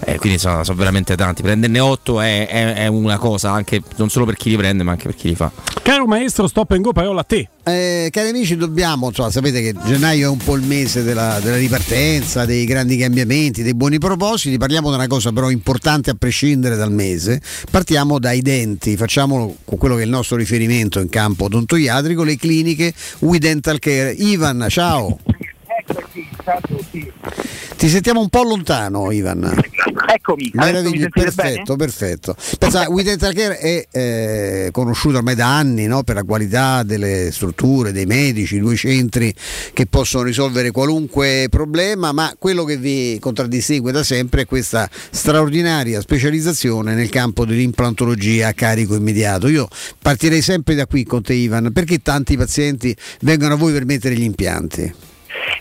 [0.06, 1.42] eh, quindi sono, sono veramente tanti.
[1.42, 4.92] Prenderne 8 è, è- è una cosa, anche non solo per chi li prende, ma
[4.92, 5.52] anche per chi li fa.
[5.82, 7.48] Caro maestro, stop and go parola a te.
[7.64, 11.58] eh, cari amici, dobbiamo, insomma, sapete che gennaio è un po' il mese della, della
[11.58, 14.58] ripartenza, dei grandi cambiamenti, dei buoni propositi.
[14.58, 17.42] Parliamo di una cosa però importante a prescindere dal mese.
[17.72, 22.36] Partiamo dai denti, facciamolo con quello che è il nostro riferimento in campo odontoiatrico, le
[22.36, 24.12] cliniche We Dental Care.
[24.12, 25.18] Ivan, ciao.
[26.46, 27.12] Ciao a tutti.
[27.76, 29.52] Ti sentiamo un po' lontano, Ivan.
[30.08, 31.92] Eccomi, sentite perfetto, bene?
[31.92, 32.36] perfetto.
[32.60, 36.04] Pensa, We Dental Care è eh, conosciuto ormai da anni no?
[36.04, 39.34] per la qualità delle strutture, dei medici, due centri
[39.74, 46.00] che possono risolvere qualunque problema, ma quello che vi contraddistingue da sempre è questa straordinaria
[46.00, 49.48] specializzazione nel campo dell'implantologia a carico immediato.
[49.48, 49.68] Io
[50.00, 54.14] partirei sempre da qui con te, Ivan, perché tanti pazienti vengono a voi per mettere
[54.14, 55.14] gli impianti?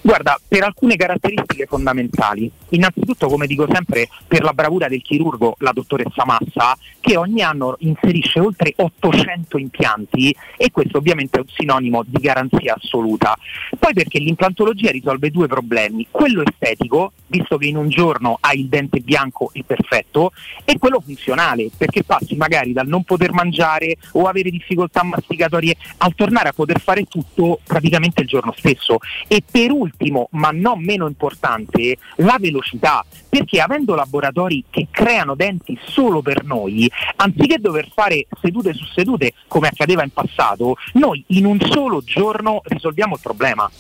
[0.02, 2.50] Guarda, per alcune caratteristiche fondamentali.
[2.70, 7.76] Innanzitutto, come dico sempre, per la bravura del chirurgo, la dottoressa Massa, che ogni anno
[7.80, 13.36] inserisce oltre 800 impianti e questo ovviamente è un sinonimo di garanzia assoluta.
[13.78, 18.68] Poi perché l'implantologia risolve due problemi, quello estetico, visto che in un giorno hai il
[18.68, 20.32] dente bianco e perfetto,
[20.64, 26.14] e quello funzionale, perché passi magari dal non poter mangiare o avere difficoltà masticatorie al
[26.14, 28.98] tornare a poter fare tutto praticamente il giorno stesso.
[29.28, 35.78] E per ultimo, ma non meno importante, la velocità, perché avendo laboratori che creano denti
[35.86, 41.46] solo per noi, anziché dover fare sedute su sedute come accadeva in passato, noi in
[41.46, 43.70] un solo giorno risolviamo il problema.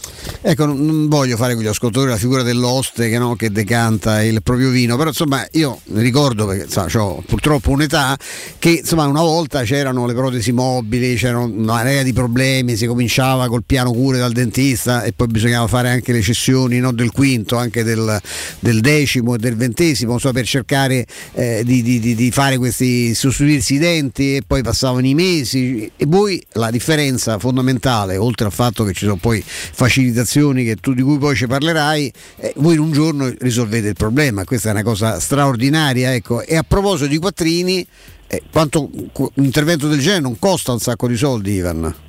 [0.40, 4.42] Ecco, non- voglio fare con gli ascoltatori la figura dell'oste che, no, che decanta il
[4.42, 8.16] proprio vino, però insomma io ricordo, perché ho purtroppo un'età,
[8.58, 13.48] che insomma una volta c'erano le protesi mobili, c'era una marea di problemi, si cominciava
[13.48, 17.56] col piano cure dal dentista e poi bisognava fare anche le cessioni no, del quinto,
[17.56, 18.20] anche del,
[18.60, 23.74] del decimo e del ventesimo, insomma, per cercare eh, di, di- di- fare questi, sostituirsi
[23.74, 28.84] i denti e poi passavano i mesi e voi la differenza fondamentale, oltre al fatto
[28.84, 32.92] che ci sono poi facilitazioni tu, di cui poi ci parlerai, eh, voi in un
[32.92, 36.14] giorno risolvete il problema, questa è una cosa straordinaria.
[36.14, 36.42] Ecco.
[36.42, 37.86] E a proposito di quattrini,
[38.26, 42.03] eh, quanto un intervento del genere non costa un sacco di soldi, Ivan?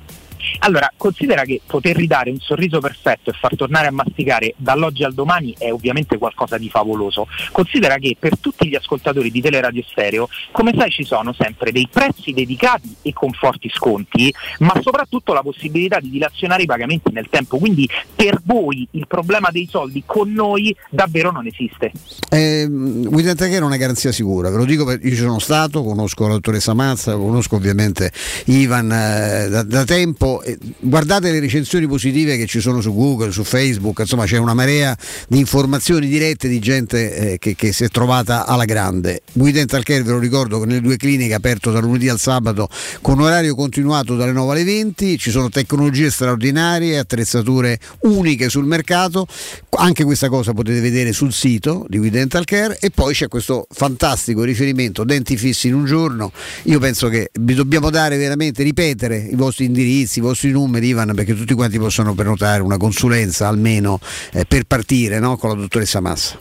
[0.60, 5.14] Allora, considera che poter ridare un sorriso perfetto e far tornare a masticare dall'oggi al
[5.14, 7.26] domani è ovviamente qualcosa di favoloso.
[7.52, 11.88] Considera che per tutti gli ascoltatori di Teleradio Stereo, come sai, ci sono sempre dei
[11.90, 17.28] prezzi dedicati e con forti sconti, ma soprattutto la possibilità di dilazionare i pagamenti nel
[17.30, 17.58] tempo.
[17.58, 21.92] Quindi per voi il problema dei soldi con noi davvero non esiste.
[22.30, 25.82] Eh, Guidante Care è una garanzia sicura, ve lo dico perché io ci sono stato,
[25.82, 28.12] conosco la dottoressa Mazza, conosco ovviamente
[28.46, 30.42] Ivan eh, da, da tempo.
[30.46, 34.54] E guardate le recensioni positive che ci sono su Google, su Facebook, insomma c'è una
[34.54, 34.96] marea
[35.26, 39.22] di informazioni dirette di gente eh, che, che si è trovata alla grande.
[39.32, 42.68] Guidante Care ve lo ricordo che nelle due cliniche aperto dal lunedì al sabato
[43.00, 49.26] con orario continuato dalle 9 alle 20, ci sono tecnologie straordinarie, attrezzature uniche sul mercato,
[49.70, 53.66] anche questa cosa potete vedere sul sito di We Dental Care e poi c'è questo
[53.68, 56.30] fantastico riferimento denti fissi in un giorno.
[56.64, 61.34] Io penso che vi dobbiamo dare veramente, ripetere i vostri indirizzi, vostri numeri, Ivan, perché
[61.34, 63.98] tutti quanti possono prenotare una consulenza almeno
[64.32, 65.36] eh, per partire no?
[65.36, 66.38] con la dottoressa Massa.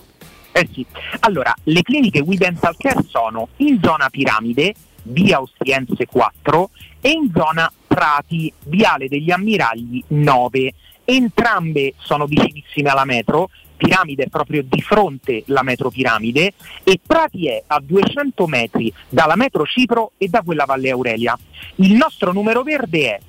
[0.52, 0.86] Eh sì.
[1.20, 6.70] Allora, le cliniche We Dental Care sono in zona Piramide, via Ostiense 4
[7.02, 10.74] e in zona Prati, viale degli Ammiragli 9.
[11.04, 16.54] Entrambe sono vicinissime alla metro, Piramide è proprio di fronte la metro Piramide
[16.84, 21.38] e Prati è a 200 metri dalla metro Cipro e da quella Valle Aurelia.
[21.76, 23.20] Il nostro numero verde è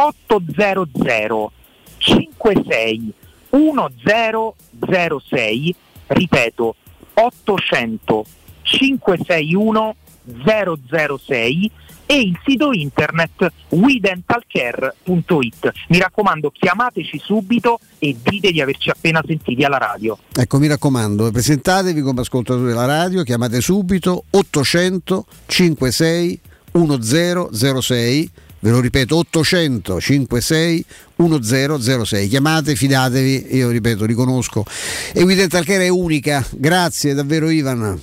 [0.00, 1.52] 800
[1.98, 3.12] 56
[3.50, 5.74] 1006,
[6.06, 6.74] ripeto
[7.14, 8.24] 800
[8.62, 9.96] 561
[10.44, 11.70] 006
[12.06, 15.72] e il sito internet wedentalcare.it.
[15.88, 20.18] Mi raccomando, chiamateci subito e dite di averci appena sentiti alla radio.
[20.32, 26.40] Ecco, mi raccomando, presentatevi come ascoltatori della radio, chiamate subito 800 56
[26.72, 30.84] 1006, ve lo ripeto 800 56
[31.16, 34.64] 1006, chiamate, fidatevi, io ripeto, riconosco.
[35.12, 38.00] E We Dental Care è unica, grazie davvero Ivan.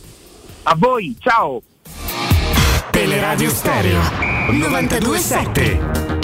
[0.63, 1.61] A voi, ciao!
[2.91, 4.01] Teleradio Stereo
[4.51, 6.16] 927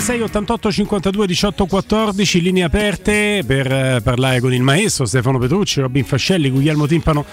[0.00, 5.82] 06 88 52 18 14 linee aperte per eh, parlare con il maestro Stefano Petrucci,
[5.82, 7.26] Robin Fascelli, Guglielmo Timpano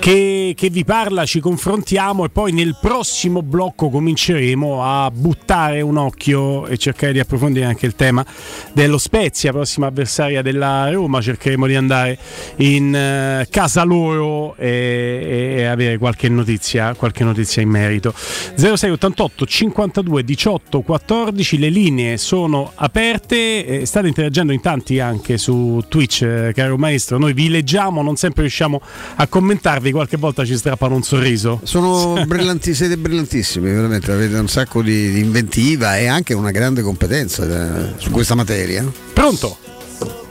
[0.00, 5.98] che, che vi parla, ci confrontiamo e poi nel prossimo blocco cominceremo a buttare un
[5.98, 8.24] occhio e cercare di approfondire anche il tema
[8.72, 11.20] dello Spezia, prossima avversaria della Roma.
[11.20, 12.18] Cercheremo di andare
[12.56, 18.12] in eh, casa loro e, e avere qualche notizia, qualche notizia in merito.
[18.14, 25.82] 0688 52 18 14, le linee sono aperte, eh, state interagendo in tanti anche su
[25.88, 27.18] Twitch, eh, caro maestro.
[27.18, 28.80] Noi vi leggiamo, non sempre riusciamo
[29.16, 31.60] a commentarvi, qualche volta ci strappano un sorriso.
[31.62, 36.82] Sono brillanti, siete brillantissimi, veramente, avete un sacco di, di inventiva e anche una grande
[36.82, 38.84] competenza eh, su questa materia.
[39.12, 39.56] Pronto?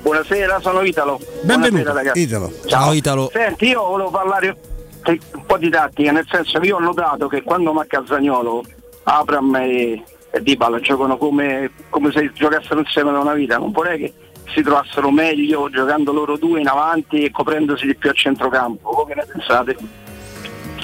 [0.01, 1.19] Buonasera, sono Italo.
[1.41, 1.83] Benvenuto.
[1.83, 2.19] Buonasera, ragazzi.
[2.21, 2.51] Italo.
[2.65, 3.29] Ciao Italo.
[3.31, 4.57] Senti, io volevo parlare
[5.05, 8.63] un po' di tattica, nel senso che io ho notato che quando manca Zagnolo,
[9.03, 13.57] Abram e, e Dybala giocano come, come se giocassero insieme da una vita.
[13.57, 14.14] Non vorrei che
[14.53, 18.91] si trovassero meglio giocando loro due in avanti e coprendosi di più a centrocampo.
[18.91, 19.77] Voi che ne pensate?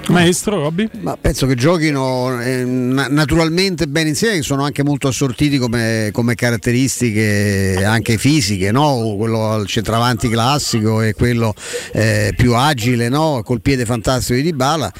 [0.10, 0.88] Maestro Robby?
[1.00, 6.10] Ma penso che giochino eh, na- naturalmente bene insieme, che sono anche molto assortiti come,
[6.12, 9.16] come caratteristiche anche fisiche, no?
[9.18, 11.54] quello al centravanti classico e quello
[11.92, 13.42] eh, più agile, no?
[13.44, 14.94] col piede fantastico di Dybala.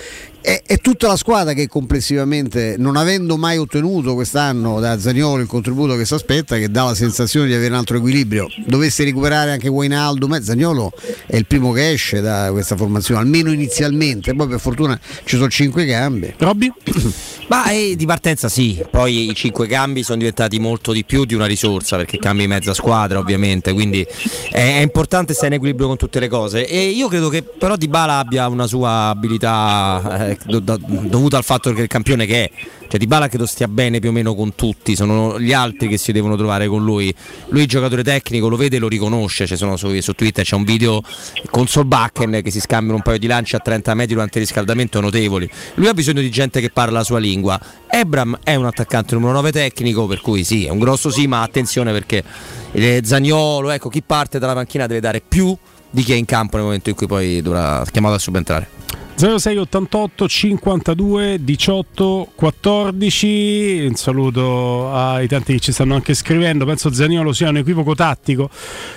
[0.46, 5.48] È, è tutta la squadra che complessivamente, non avendo mai ottenuto quest'anno da Zagnolo il
[5.48, 9.54] contributo che si aspetta, che dà la sensazione di avere un altro equilibrio, dovesse recuperare
[9.54, 10.92] anche Wijnaldum, eh, Zagnolo
[11.26, 15.50] è il primo che esce da questa formazione, almeno inizialmente, poi per fortuna ci sono
[15.50, 16.32] cinque cambi.
[16.38, 16.72] Robby?
[17.50, 21.34] Ma eh, di partenza sì, poi i cinque cambi sono diventati molto di più di
[21.34, 24.06] una risorsa perché cambi mezza squadra ovviamente, quindi
[24.52, 26.68] è, è importante stare in equilibrio con tutte le cose.
[26.68, 31.44] E io credo che però Dybala abbia una sua abilità eh, do- do- dovuta al
[31.44, 32.52] fatto che il campione che è,
[32.88, 36.12] cioè Dybala credo stia bene più o meno con tutti, sono gli altri che si
[36.12, 37.14] devono trovare con lui,
[37.50, 40.64] lui giocatore tecnico, lo vede e lo riconosce, cioè sono su, su Twitter c'è un
[40.64, 41.02] video
[41.50, 45.00] con Solbakken che si scambiano un paio di lanci a 30 metri durante il riscaldamento
[45.02, 47.60] notevoli, lui ha bisogno di gente che parla la sua lingua.
[47.88, 51.42] Ebram è un attaccante numero 9 tecnico, per cui sì, è un grosso sì, ma
[51.42, 52.24] attenzione perché
[52.72, 55.56] eh, Zagnolo, ecco, chi parte dalla panchina deve dare più
[55.90, 58.75] di chi è in campo nel momento in cui poi dovrà chiamato a subentrare.
[59.18, 66.66] 0688 52 18 14 un saluto ai tanti che ci stanno anche scrivendo.
[66.66, 68.50] Penso Zaniolo sia un equivoco tattico.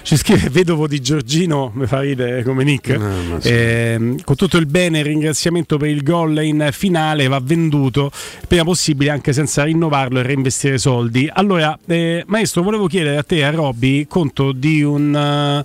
[0.03, 2.99] Ci scrive vedovo di Giorgino mi fa ridere come Nick.
[3.39, 3.49] Sì.
[3.49, 8.11] Eh, con tutto il bene il ringraziamento per il gol in finale va venduto
[8.49, 11.31] prima possibile anche senza rinnovarlo e reinvestire soldi.
[11.33, 15.65] Allora eh, maestro volevo chiedere a te a Robby conto di un eh,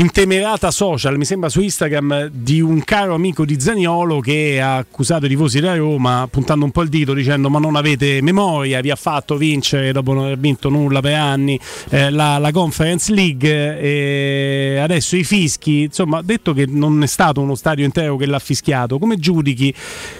[0.00, 5.26] intemerata social mi sembra su Instagram di un caro amico di Zaniolo che ha accusato
[5.26, 8.90] i tifosi della Roma puntando un po' il dito dicendo ma non avete memoria, vi
[8.90, 11.58] ha fatto vincere dopo non aver vinto nulla per anni
[11.90, 17.40] eh, la, la Conference League e adesso i fischi, insomma detto che non è stato
[17.40, 19.72] uno stadio intero che l'ha fischiato, come giudichi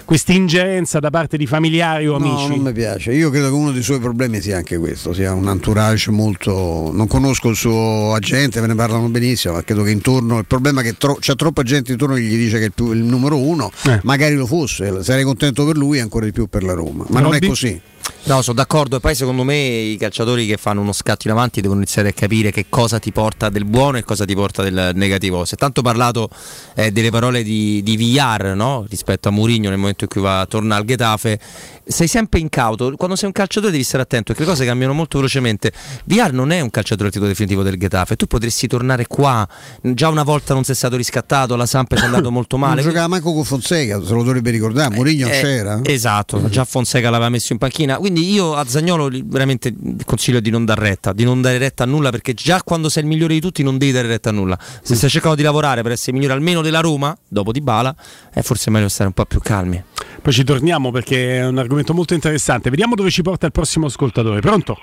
[0.05, 2.47] questa ingerenza da parte di familiari o No, amici?
[2.49, 3.13] non mi piace.
[3.13, 6.91] Io credo che uno dei suoi problemi sia anche questo, sia un entourage molto.
[6.93, 10.37] Non conosco il suo agente, ve ne parlano benissimo, ma credo che intorno.
[10.39, 12.91] Il problema è che tro- c'è troppa gente intorno che gli dice che il, più-
[12.91, 13.99] il numero uno, Eh.
[14.03, 17.05] magari lo fosse, sarei contento per lui e ancora di più per la Roma.
[17.09, 17.47] Ma non è Robby?
[17.47, 17.81] così.
[18.23, 21.61] No, sono d'accordo e poi secondo me i calciatori che fanno uno scatto in avanti
[21.61, 24.91] devono iniziare a capire che cosa ti porta del buono e cosa ti porta del
[24.93, 25.45] negativo.
[25.45, 26.29] Si è tanto parlato
[26.75, 28.85] eh, delle parole di, di Villar no?
[28.89, 31.39] rispetto a Mourinho nel momento in cui va a tornare al Getafe.
[31.85, 35.17] Sei sempre incauto, quando sei un calciatore devi stare attento perché le cose cambiano molto
[35.17, 35.71] velocemente.
[36.05, 39.47] Villar non è un calciatore al titolo definitivo del Getafe, tu potresti tornare qua,
[39.81, 42.81] già una volta non sei stato riscattato, la Samp è andato molto Non male.
[42.81, 44.93] giocava manco con Fonseca, se lo dovrebbe ricordare.
[44.95, 45.79] Mourinho Eh, c'era.
[45.83, 47.97] Esatto, già Fonseca l'aveva messo in panchina.
[47.97, 49.73] Quindi io a Zagnolo veramente
[50.05, 53.03] consiglio di non dar retta, di non dare retta a nulla, perché già quando sei
[53.03, 54.57] il migliore di tutti non devi dare retta a nulla.
[54.81, 57.93] Se stai cercando di lavorare per essere migliore almeno della Roma, dopo di Bala,
[58.33, 59.81] è forse meglio stare un po' più calmi.
[60.21, 62.69] Poi ci torniamo perché è un argomento molto interessante.
[62.69, 64.39] Vediamo dove ci porta il prossimo ascoltatore.
[64.41, 64.77] Pronto?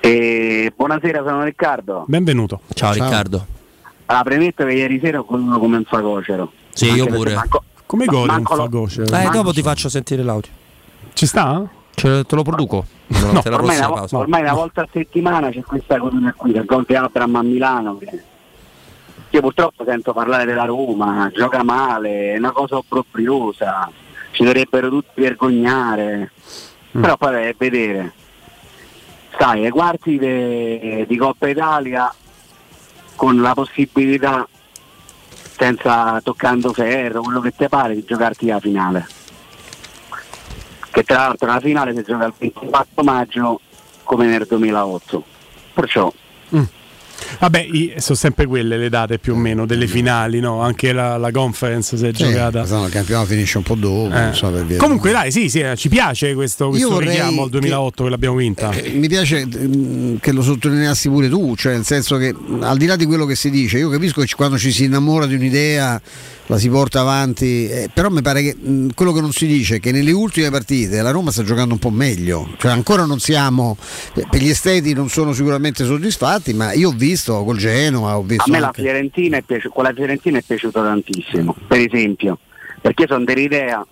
[0.00, 2.04] Eh, buonasera, sono Riccardo.
[2.06, 2.60] Benvenuto.
[2.74, 3.46] Ciao, Riccardo.
[4.06, 6.52] Allora, premetto che ieri sera ho goduto come un fagocero.
[6.72, 7.34] Sì, io pure.
[7.34, 9.02] manco- Come un manco lo- fagoce?
[9.02, 10.50] Eh, dopo ti faccio sentire l'audio.
[11.12, 11.62] Ci sta?
[11.94, 12.86] Ce- te lo produco.
[13.06, 14.16] Durante la ormai, una, pausa.
[14.18, 17.98] ormai una volta a settimana c'è questa cosa qui, del gol di Abram a Milano.
[17.98, 18.22] che-
[19.30, 23.90] Io purtroppo sento parlare della Roma, gioca male, è una cosa obbrobriosa,
[24.32, 26.30] ci dovrebbero tutti vergognare.
[26.92, 28.12] Però poi a vedere.
[29.38, 32.12] Sai, ai quarti de- di Coppa Italia
[33.14, 34.46] con la possibilità,
[35.60, 39.06] senza toccando ferro, quello che ti pare, di giocarti la finale.
[40.90, 43.60] Che tra l'altro la finale si gioca il 24 maggio
[44.04, 45.24] come nel 2008.
[45.74, 46.10] Perciò
[47.38, 47.66] Vabbè,
[47.96, 50.60] sono sempre quelle le date più o meno delle finali, no?
[50.60, 52.58] Anche la, la conference si è Sì, giocata.
[52.60, 54.32] quest'anno il campionato finisce un po' dopo, Eh.
[54.32, 54.52] so.
[54.76, 58.70] Comunque dai, sì, sì, eh, ci piace questo, questo richiamo al 2008 che, l'abbiamo vinta.
[58.72, 62.76] Eh, mi piace mm, che lo sottolineassi pure tu, cioè nel senso che mm, al
[62.76, 65.34] di là di quello che si dice, io capisco che quando ci si innamora di
[65.34, 66.00] un'idea
[66.46, 69.76] la si porta avanti, eh, però mi pare che mm, quello che non si dice
[69.76, 73.20] è che nelle ultime partite la Roma sta giocando un po' meglio, cioè ancora non
[73.20, 73.76] siamo,
[74.14, 78.20] eh, per gli esteti non sono sicuramente soddisfatti, ma io ho visto col Genoa, ho
[78.20, 81.78] A visto me la anche- Fiorentina è piaciuta, con la Fiorentina è piaciuta tantissimo, per
[81.80, 82.38] esempio,
[82.80, 83.84] perché sono dell'idea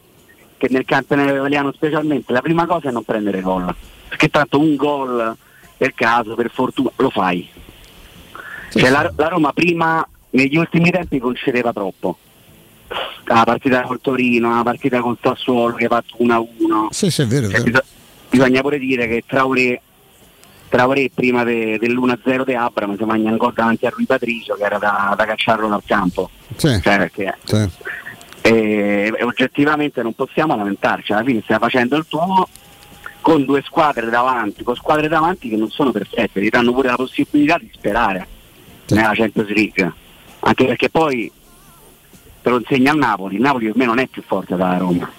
[0.57, 3.75] che nel campionato italiano specialmente la prima cosa è non prendere gol,
[4.09, 5.37] perché tanto un gol
[5.77, 7.49] per caso, per fortuna, lo fai.
[8.71, 12.19] Cioè, la, la Roma prima, negli ultimi tempi, concedeva troppo.
[13.25, 16.47] La partita col Torino, la partita col Sassuolo che ha fatto 1-1.
[16.91, 17.47] Sì, sì, è vero.
[17.47, 17.65] è Cioè, vero.
[17.71, 17.85] biso-
[18.31, 19.81] bisogna pure dire che Traoré,
[20.69, 24.79] Traoré prima de- dell'1-0 di Abram si mangia gol davanti a Rui Patricio che era
[24.79, 26.29] da, da cacciarlo dal campo.
[26.57, 26.79] Sì.
[26.83, 27.69] Cioè, perché, Sì.
[28.43, 32.49] eh, oggettivamente non possiamo lamentarci, alla fine stai facendo il tuo
[33.21, 36.97] con due squadre davanti, con squadre davanti che non sono perfette, ti danno pure la
[36.97, 38.27] possibilità di sperare
[38.89, 39.93] nella Champions League.
[40.41, 41.31] Anche perché poi
[42.43, 45.11] te lo insegna il Napoli, il Napoli per me non è più forte della Roma.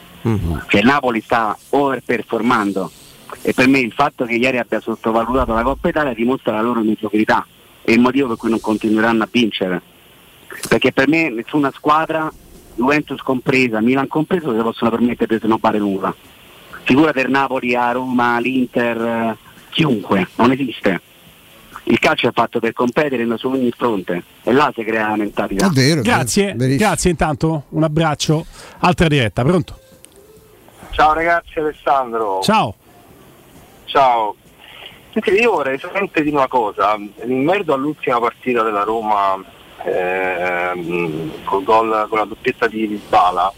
[0.67, 2.91] Cioè il Napoli sta overperformando
[3.41, 6.81] e per me il fatto che ieri abbia sottovalutato la Coppa Italia dimostra la loro
[6.81, 7.45] mediocrità
[7.81, 9.81] e il motivo per cui non continueranno a vincere.
[10.67, 12.31] Perché per me nessuna squadra,
[12.75, 16.13] Juventus compresa, Milan compreso, si possono permettere di snobbare nulla.
[16.83, 19.37] Figura per Napoli, a Roma, l'Inter, eh,
[19.69, 21.01] chiunque, non esiste.
[21.83, 25.69] Il calcio è fatto per competere su ogni fronte e là si crea la mentalità.
[26.01, 28.45] grazie, grazie intanto, un abbraccio.
[28.79, 29.79] Altra diretta, pronto?
[30.91, 32.41] Ciao ragazzi, Alessandro.
[32.41, 32.75] Ciao.
[33.89, 34.35] Ciao.
[35.11, 39.43] Senti, io vorrei solamente dire una cosa, in merito all'ultima partita della Roma
[39.83, 43.51] ehm, col gol, con la doppietta di Bala,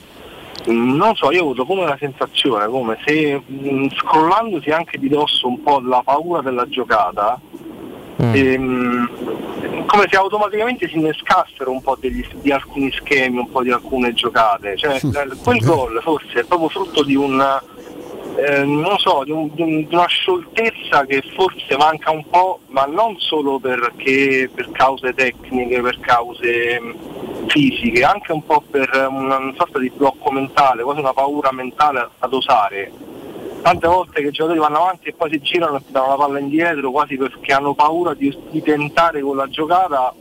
[0.67, 5.47] non so, io ho avuto come la sensazione, come se mh, scrollandosi anche di dosso
[5.49, 7.37] un po' la paura della giocata,
[8.33, 13.71] ehm, come se automaticamente si innescassero un po' degli- di alcuni schemi, un po' di
[13.71, 14.77] alcune giocate.
[14.77, 15.01] Cioè,
[15.43, 17.59] quel gol forse è proprio frutto di un
[18.35, 22.59] eh, non so, di, un- di un- di una scioltezza che forse manca un po',
[22.67, 28.89] ma non solo perché per cause tecniche, per cause mh, fisiche, anche un po' per
[29.09, 32.91] una, sorta di blocco mentale, quasi una paura mentale ad osare.
[33.61, 36.15] Tante volte che i giocatori vanno avanti e poi si girano e ti danno la
[36.15, 40.11] palla indietro quasi perché hanno paura di, di tentare con la giocata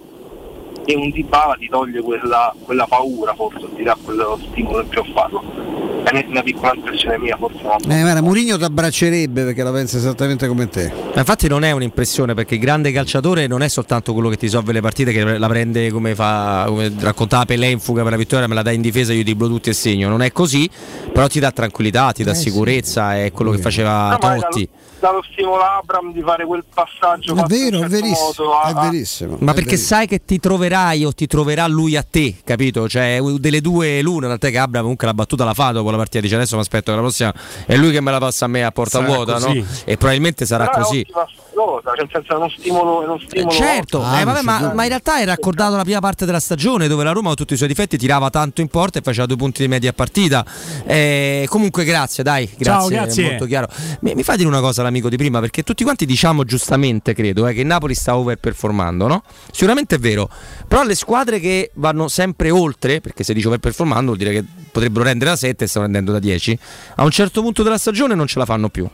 [0.84, 5.00] e un Dybala ti toglie quella, quella paura forse, ti dà quello stimolo in più
[5.00, 5.79] a farlo.
[6.26, 7.76] Una piccola impressione mia, forse no.
[7.78, 10.90] Eh, guarda, Mourinho ti abbraccerebbe perché la pensa esattamente come te.
[11.14, 14.46] Ma infatti non è un'impressione perché il grande calciatore non è soltanto quello che ti
[14.46, 18.16] risolve le partite, che la prende come fa, come raccontava Pelé in fuga per la
[18.18, 20.08] vittoria, me la dà in difesa, io dribblo tutti e segno.
[20.08, 20.68] Non è così,
[21.12, 22.50] però ti dà tranquillità, ti dà Eh, sì.
[22.50, 24.68] sicurezza, è quello che faceva No, Totti.
[25.00, 28.90] Dallo, dallo stimolo a Abram di fare quel passaggio in un certo modo a- a-
[29.38, 32.88] Ma perché sai che ti troverai o ti troverà lui a te, capito?
[32.88, 36.20] Cioè, delle due l'una, tant'è che Abram comunque la battuta la fa dopo la partita,
[36.20, 37.34] dice adesso mi aspetto che la prossima
[37.66, 39.58] è lui che me la passa a me a porta Sarà vuota, così.
[39.58, 39.64] no?
[39.84, 40.98] E probabilmente sarà Però è così.
[41.00, 44.82] ottima cosa, cioè senso è uno stimolo, è uno stimolo Certo, eh, vabbè, ma, ma
[44.82, 47.56] in realtà era raccordato la prima parte della stagione dove la Roma con tutti i
[47.56, 50.44] suoi difetti tirava tanto in porta e faceva due punti di media a partita.
[50.84, 53.24] Eh, comunque grazie, dai, grazie, Ciao, grazie.
[53.24, 53.68] molto chiaro.
[54.00, 57.46] Mi, mi fa dire una cosa l'amico di prima perché tutti quanti diciamo giustamente, credo,
[57.46, 59.22] eh, che il Napoli sta overperformando, no?
[59.50, 60.28] Sicuramente è vero,
[60.66, 65.04] però le squadre che vanno sempre oltre, perché se dice overperformando vuol dire che potrebbero
[65.04, 66.58] rendere da 7 e stanno rendendo da 10,
[66.96, 68.88] a un certo punto della stagione non ce la fanno più.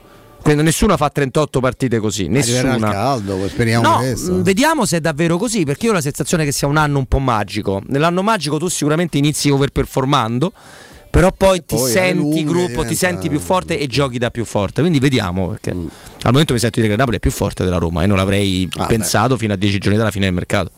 [0.47, 2.78] Quindi nessuna fa 38 partite così, nessuna.
[2.90, 4.32] caldo, speriamo No, questo.
[4.32, 6.98] mh, vediamo se è davvero così, perché io ho la sensazione che sia un anno
[6.98, 7.82] un po' magico.
[7.89, 10.52] Nell'anno magico tu sicuramente inizi overperformando,
[11.10, 14.44] però poi ti poi senti gruppo, diventa- ti senti più forte e giochi da più
[14.44, 14.82] forte.
[14.82, 15.86] Quindi vediamo, perché Mm.
[16.23, 18.16] al momento mi sento dire che il Napoli è più forte della Roma e non
[18.16, 20.70] l'avrei Ah, pensato fino a 10 giorni dalla fine del mercato.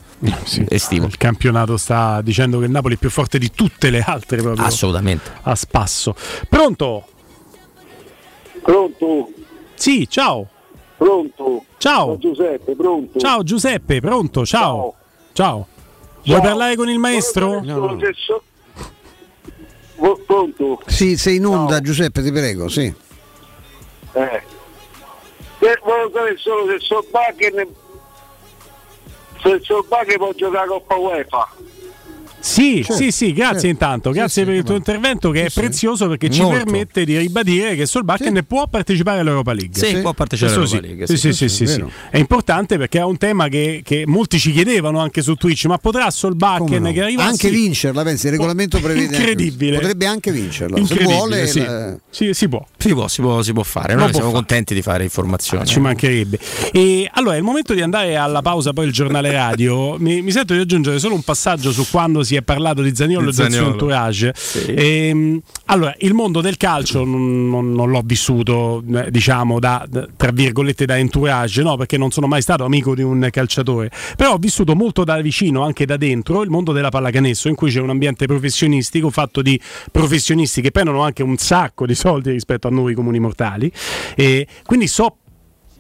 [0.71, 1.05] Estivo.
[1.07, 4.65] Il campionato sta dicendo che il Napoli è più forte di tutte le altre proprio.
[4.65, 5.31] Assolutamente.
[5.43, 6.15] A spasso.
[6.49, 7.05] Pronto?
[8.63, 9.31] Pronto?
[9.79, 10.47] Sì, ciao.
[10.97, 11.65] Pronto?
[11.79, 12.05] Ciao.
[12.05, 13.19] Sono Giuseppe, pronto?
[13.21, 14.45] Ciao Giuseppe, pronto?
[14.45, 14.95] Ciao.
[15.33, 15.67] Ciao.
[16.25, 17.63] Vuoi parlare con il maestro?
[17.65, 18.43] Se so-
[19.97, 20.81] Vo- Pronto?
[20.87, 22.93] Sì, sei in onda Giuseppe, ti prego, sì.
[24.13, 24.43] Eh.
[25.61, 27.67] Eh, Volevo sapere solo se Solbakken
[29.43, 31.49] se Solbakken può giocare Coppa UEFA.
[32.41, 33.67] Sì, Certo, sì, sì, grazie certo.
[33.67, 35.61] intanto, Sì, grazie sì, per il tuo intervento che è sì.
[35.61, 36.57] prezioso perché ci Molto.
[36.65, 39.75] permette di ribadire che Solbakken può partecipare all'Europa League.
[39.75, 40.87] Sì, può partecipare all'Europa sì.
[40.87, 41.85] League, Sì, sì, sì, sì, è sì, sì.
[42.11, 45.79] È importante perché è un tema che, che molti ci chiedevano anche su Twitch, ma
[45.79, 46.93] potrà Solbakken no?
[46.93, 47.55] che arriva Anche Sì.
[47.55, 49.77] vincerla, pensi, il regolamento prevede Incredibile.
[49.77, 50.85] Potrebbe anche vincerla.
[50.85, 51.61] Se vuole sì.
[51.61, 52.65] la- Sì, si può.
[52.77, 53.95] Si può, si può, si può fare.
[53.95, 54.35] Noi può siamo fare.
[54.39, 55.67] contenti di fare informazioni.
[55.67, 56.39] Ci mancherebbe.
[56.73, 59.97] E allora è il momento di andare alla pausa, poi il giornale radio.
[59.99, 63.31] Mi, mi sento di aggiungere solo un passaggio su quando si è parlato di Zaniolo
[63.31, 63.73] Di e del suo Zaniolo.
[63.73, 64.33] entourage.
[64.35, 64.75] Sì.
[64.75, 70.07] Ehm, allora, il mondo del calcio non, non- non l'ho vissuto, eh, diciamo, da, da-
[70.17, 71.77] tra virgolette da entourage, no?
[71.77, 75.65] perché non sono mai stato amico di un calciatore, però ho vissuto molto da vicino,
[75.65, 79.61] anche da dentro, il mondo della pallacanestro, in cui c'è un ambiente professionistico fatto di
[79.91, 83.71] professionisti che prendono anche un sacco di soldi rispetto a noi comuni mortali.
[84.15, 85.17] E quindi so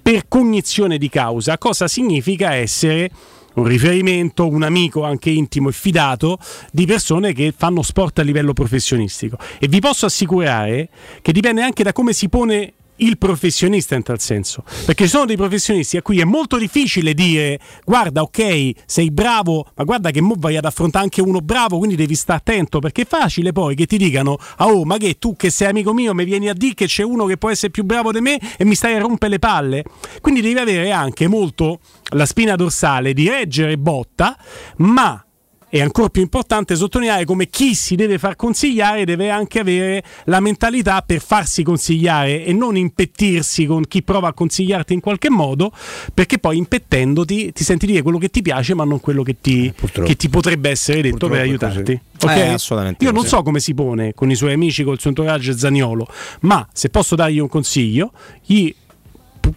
[0.00, 3.10] per cognizione di causa cosa significa essere
[3.58, 6.38] un riferimento, un amico anche intimo e fidato
[6.72, 9.36] di persone che fanno sport a livello professionistico.
[9.58, 10.88] E vi posso assicurare
[11.22, 15.24] che dipende anche da come si pone il professionista in tal senso, perché ci sono
[15.26, 20.20] dei professionisti a cui è molto difficile dire guarda ok sei bravo, ma guarda che
[20.20, 23.74] mo vai ad affrontare anche uno bravo, quindi devi stare attento, perché è facile poi
[23.74, 26.54] che ti dicano ah oh ma che tu che sei amico mio mi vieni a
[26.54, 28.98] dire che c'è uno che può essere più bravo di me e mi stai a
[28.98, 29.84] rompere le palle,
[30.20, 31.80] quindi devi avere anche molto
[32.12, 34.36] la spina dorsale di reggere botta,
[34.78, 35.22] ma
[35.70, 40.40] è ancora più importante sottolineare come chi si deve far consigliare deve anche avere la
[40.40, 45.70] mentalità per farsi consigliare e non impettirsi con chi prova a consigliarti in qualche modo,
[46.14, 49.72] perché poi impettendoti ti senti dire quello che ti piace ma non quello che ti,
[50.04, 51.80] che ti potrebbe essere detto per Purtroppo così.
[51.80, 52.00] aiutarti.
[52.40, 55.56] Eh, assolutamente Io non so come si pone con i suoi amici, col suo entourage
[55.56, 56.06] Zaniolo,
[56.40, 58.12] ma se posso dargli un consiglio,
[58.44, 58.74] gli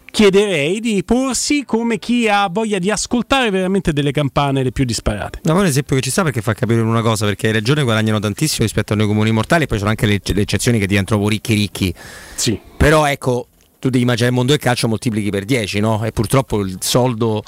[0.10, 5.40] chiederei di porsi come chi ha voglia di ascoltare veramente delle campane le più disparate.
[5.44, 7.84] No, ma un esempio che ci sta perché fa capire una cosa, perché le regioni
[7.84, 10.88] guadagnano tantissimo rispetto a noi comuni mortali, poi ci sono anche le, le eccezioni che
[10.88, 11.94] diventano ricchi ricchi.
[12.36, 12.60] Sì.
[12.78, 13.48] Però ecco,
[13.80, 16.04] tu devi immaginare il mondo del calcio moltiplichi per 10, no?
[16.04, 17.44] E purtroppo il soldo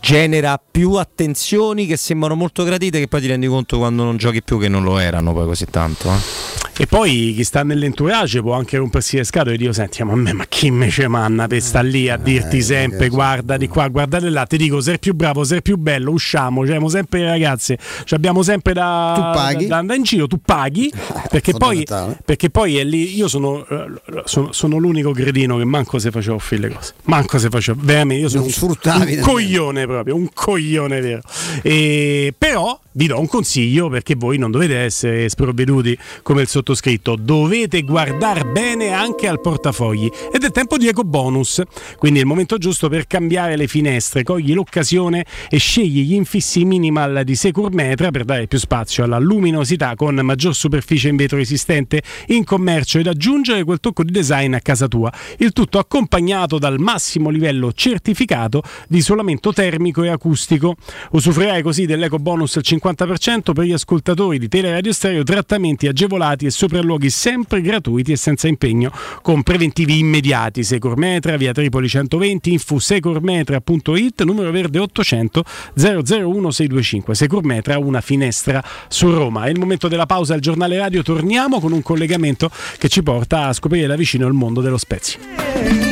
[0.00, 4.42] genera più attenzioni che sembrano molto gradite che poi ti rendi conto quando non giochi
[4.42, 6.10] più che non lo erano poi così tanto.
[6.10, 6.61] eh.
[6.82, 10.16] E poi chi sta nell'entourage può anche rompersi le scatole e dire: Senti, ma a
[10.16, 13.86] me, ma chi me ce manna per sta lì a dirti sempre guarda di qua,
[13.86, 17.78] guardate là, ti dico sei più bravo, sei più bello, usciamo, abbiamo sempre le ragazze,
[18.02, 19.66] ci abbiamo sempre da, Tu paghi?
[19.68, 20.92] da andare in giro, tu paghi,
[21.30, 21.86] perché poi,
[22.24, 23.86] perché poi è lì, io sono, eh,
[24.24, 28.22] sono, sono l'unico cretino che manco se facevo offrire le cose, manco se facevo, veramente,
[28.22, 31.20] io sono Non un, sfruttavi un coglione proprio, un coglione vero.
[31.62, 36.70] E, però vi do un consiglio perché voi non dovete essere sprovveduti come il sottoscritto,
[37.16, 40.10] dovete guardare bene anche al portafogli.
[40.32, 41.62] Ed è tempo di eco bonus,
[41.98, 46.64] quindi è il momento giusto per cambiare le finestre, cogli l'occasione e scegli gli infissi
[46.64, 52.02] minimal di Securmetra per dare più spazio alla luminosità con maggior superficie in vetro resistente
[52.28, 56.78] in commercio ed aggiungere quel tocco di design a casa tua, il tutto accompagnato dal
[56.78, 60.76] massimo livello certificato di isolamento termico e acustico.
[61.10, 66.50] Usufruirai così dell'eco bonus al 50% per gli ascoltatori di Teleradio Stereo, trattamenti agevolati e
[66.52, 68.92] sopralluoghi sempre gratuiti e senza impegno,
[69.22, 70.62] con preventivi immediati.
[70.62, 77.14] Securmetra, via Tripoli 120, info securmetra.it, numero verde 800 001 625.
[77.14, 79.44] Securmetra, una finestra su Roma.
[79.44, 83.46] È il momento della pausa al giornale radio, torniamo con un collegamento che ci porta
[83.46, 85.91] a scoprire da vicino il mondo dello Spezia.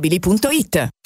[0.00, 1.05] ValentinoAutomobili.it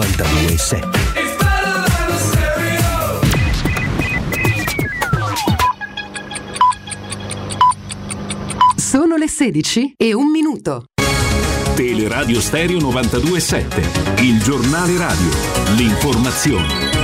[0.00, 0.88] 92.7
[8.76, 10.84] Sono le 16 e un minuto.
[11.74, 15.28] Teleradio Stereo 92.7, il giornale radio,
[15.76, 16.99] l'informazione.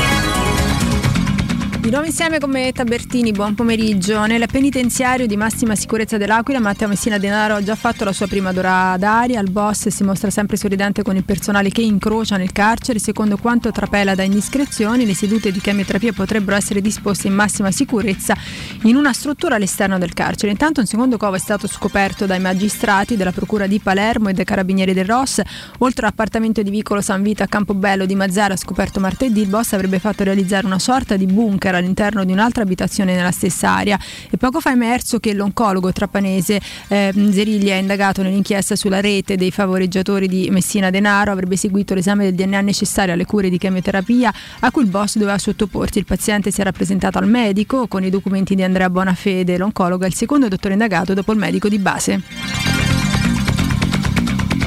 [1.87, 4.27] Di nuovo insieme con me Tabertini, buon pomeriggio.
[4.27, 8.51] Nel penitenziario di massima sicurezza dell'Aquila, Matteo Messina Denaro ha già fatto la sua prima
[8.51, 9.39] d'ora d'aria.
[9.39, 12.99] Il boss si mostra sempre sorridente con il personale che incrocia nel carcere.
[12.99, 18.35] Secondo quanto trapela da indiscrezioni, le sedute di chemioterapia potrebbero essere disposte in massima sicurezza
[18.83, 20.51] in una struttura all'esterno del carcere.
[20.51, 24.45] Intanto un secondo covo è stato scoperto dai magistrati della Procura di Palermo e dai
[24.45, 25.41] Carabinieri del Ross.
[25.79, 30.01] Oltre all'appartamento di Vicolo San Vito a Campobello di Mazzara scoperto martedì, il boss avrebbe
[30.01, 33.99] fatto realizzare una sorta di bunker all'interno di un'altra abitazione nella stessa area
[34.31, 39.37] e poco fa è emerso che l'oncologo trapanese eh, Zerilli è indagato nell'inchiesta sulla rete
[39.37, 44.33] dei favoreggiatori di Messina Denaro, avrebbe seguito l'esame del DNA necessario alle cure di chemioterapia
[44.61, 45.99] a cui il boss doveva sottoporsi.
[45.99, 50.09] Il paziente si era presentato al medico con i documenti di Andrea Bonafede, l'oncologo è
[50.09, 52.76] il secondo dottore indagato dopo il medico di base.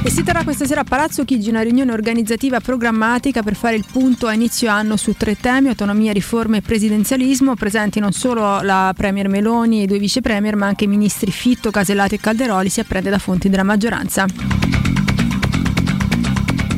[0.10, 3.86] E si terrà questa sera a Palazzo Chigi una riunione organizzativa programmatica per fare il
[3.92, 8.92] punto a inizio anno su tre temi, autonomia, riforme e presidenzialismo, presenti non solo la
[8.98, 12.70] Premier Meloni e i due vice Premier, ma anche i ministri Fitto, Casellati e Calderoli,
[12.70, 14.26] si apprende da fonti della maggioranza.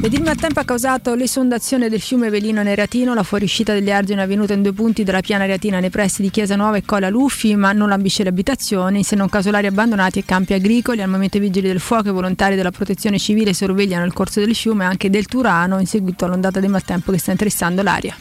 [0.04, 4.24] Ed il maltempo ha causato l'esondazione del fiume Velino Neratino, la fuoriuscita degli argini è
[4.24, 7.56] avvenuta in due punti della piana reatina nei pressi di Chiesa Nuova e Cola Luffi,
[7.56, 11.04] ma non ambisce le abitazioni, se non casolari abbandonati e campi agricoli.
[11.04, 14.56] Al momento i vigili del fuoco e volontari della protezione civile sorvegliano il corso del
[14.56, 18.16] fiume anche del Turano in seguito all'ondata del maltempo che sta interessando l'aria.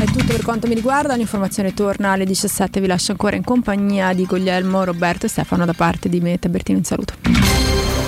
[0.00, 4.12] È tutto per quanto mi riguarda, l'informazione torna alle 17, vi lascio ancora in compagnia
[4.12, 7.97] di Guglielmo, Roberto e Stefano da parte di me, Tabertino in saluto.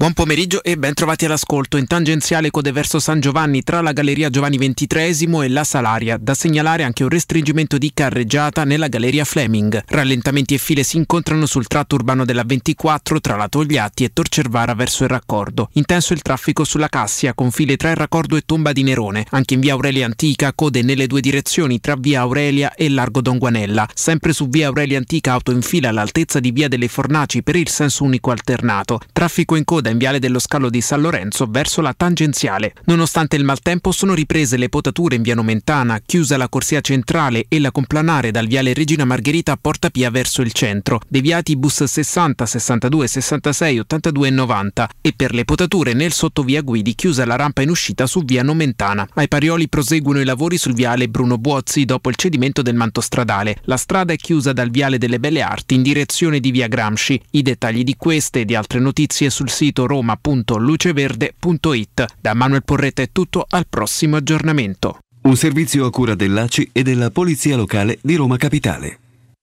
[0.00, 1.76] Buon pomeriggio e ben trovati all'ascolto.
[1.76, 6.16] In tangenziale code verso San Giovanni tra la Galleria Giovanni XXIII e la Salaria.
[6.18, 9.82] Da segnalare anche un restringimento di carreggiata nella Galleria Fleming.
[9.86, 14.72] Rallentamenti e file si incontrano sul tratto urbano della 24 tra la Togliatti e Torcervara
[14.72, 15.68] verso il raccordo.
[15.74, 19.26] Intenso il traffico sulla Cassia con file tra il raccordo e Tomba di Nerone.
[19.28, 23.86] Anche in via Aurelia Antica code nelle due direzioni tra via Aurelia e Largo Donguanella.
[23.92, 27.68] Sempre su via Aurelia Antica auto in fila all'altezza di via delle Fornaci per il
[27.68, 28.98] senso unico alternato.
[29.12, 32.74] Traffico in coda in viale dello scalo di San Lorenzo verso la tangenziale.
[32.84, 37.58] Nonostante il maltempo sono riprese le potature in via Nomentana, chiusa la corsia centrale e
[37.60, 41.84] la complanare dal viale Regina Margherita a Porta Pia verso il centro, deviati i bus
[41.84, 47.36] 60, 62, 66, 82 e 90 e per le potature nel sottovia Guidi chiusa la
[47.36, 49.08] rampa in uscita su via Nomentana.
[49.14, 53.58] Ai Parioli proseguono i lavori sul viale Bruno Buozzi dopo il cedimento del manto stradale.
[53.64, 57.20] La strada è chiusa dal viale delle Belle Arti in direzione di via Gramsci.
[57.30, 62.04] I dettagli di queste e di altre notizie sul sito roma.luceverde.it.
[62.20, 64.98] Da Manuel Porretta è tutto, al prossimo aggiornamento.
[65.22, 69.00] Un servizio a cura dell'ACI e della Polizia Locale di Roma Capitale.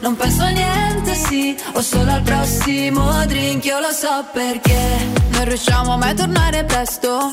[0.03, 5.11] non penso a niente sì, o solo al prossimo drink, io lo so perché.
[5.31, 7.33] Non riusciamo mai a tornare presto,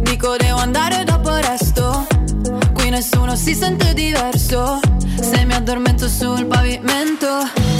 [0.00, 2.06] dico devo andare dopo resto,
[2.74, 4.80] qui nessuno si sente diverso,
[5.20, 7.28] se mi addormento sul pavimento,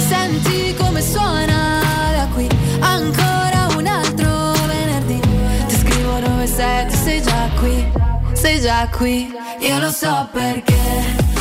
[0.07, 1.81] senti come suona
[2.15, 2.47] da qui,
[2.79, 5.19] ancora un altro venerdì,
[5.67, 7.91] ti scrivo dove sei, tu sei già qui,
[8.31, 10.79] sei già qui, io lo so perché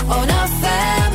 [0.06, 1.11] ho una family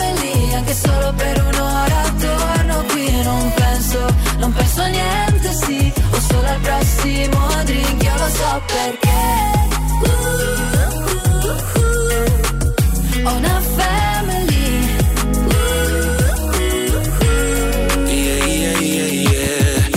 [0.57, 6.19] anche solo per un'ora torno qui e non penso, non penso a niente sì, o
[6.19, 9.25] solo al prossimo drink, io lo so perché
[13.23, 14.95] ho una family
[18.07, 19.87] Yeah, yeah, yeah, yeah.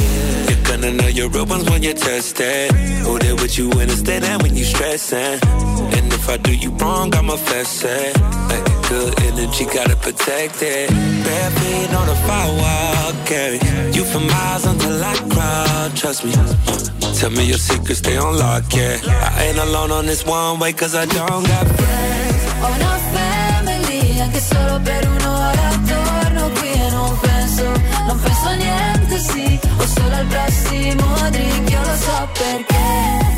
[0.48, 2.72] You're gonna know your real ones when you test it.
[3.04, 5.38] Who there with you when it's dead and when you stressing.
[5.96, 8.20] And if I do you wrong, I'ma fess it.
[8.48, 10.90] Like good energy, gotta protect it.
[11.24, 13.58] Bare feet on the firewall, carry
[13.96, 15.90] you for miles until I crawl.
[16.00, 16.32] Trust me.
[17.18, 18.98] Tell me your secrets, stay on lock, yeah.
[19.38, 22.42] I ain't alone on this one way, cause I don't got friends.
[22.62, 27.64] Ho una family anche solo per un'ora torno qui e non penso,
[28.08, 33.29] non penso a niente sì, o solo al prossimo drink, io lo so perché.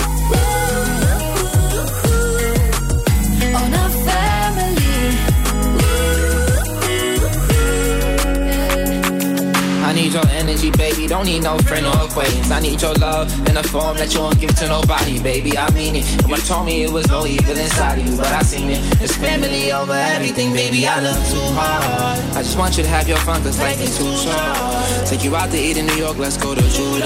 [10.62, 11.06] Energy, baby.
[11.06, 12.51] Don't need no friend or acquaintance.
[12.51, 15.56] I need your love in a form that you won't give to nobody, baby.
[15.56, 16.28] I mean it.
[16.28, 18.80] You told me it was no evil inside of you, but I seen it.
[19.01, 20.86] It's family over everything, baby.
[20.86, 22.18] I love too hard.
[22.36, 25.06] I just want you to have your fun, cause life is too short.
[25.06, 27.02] Take you out to eat in New York, let's go to Julon.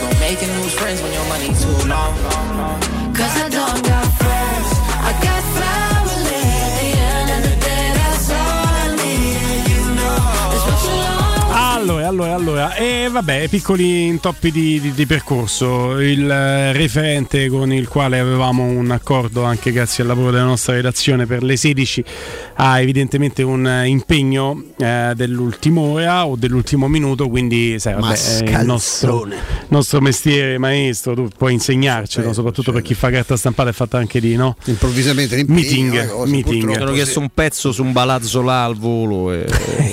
[0.00, 2.14] Don't make new friends when your money too long.
[3.14, 4.27] Cause I don't got friends,
[11.78, 16.00] Allora, allora, allora, e vabbè, piccoli intoppi di, di- di percorso.
[16.00, 20.74] Il eh, referente con il quale avevamo un accordo anche grazie al lavoro della nostra
[20.74, 22.04] redazione per le 16
[22.56, 28.58] ha evidentemente un eh, impegno eh, dell'ultima ora o dell'ultimo minuto, quindi sai, vabbè, è
[28.58, 29.28] il nostro,
[29.68, 34.20] nostro mestiere maestro, tu puoi insegnarcelo, soprattutto per chi fa carta stampata è fatta anche
[34.20, 34.56] di no?
[34.64, 36.76] Improvvisamente l'impegno, meeting, cosa, meeting.
[36.76, 39.46] hanno chiesto un pezzo su un balazzo là al volo e,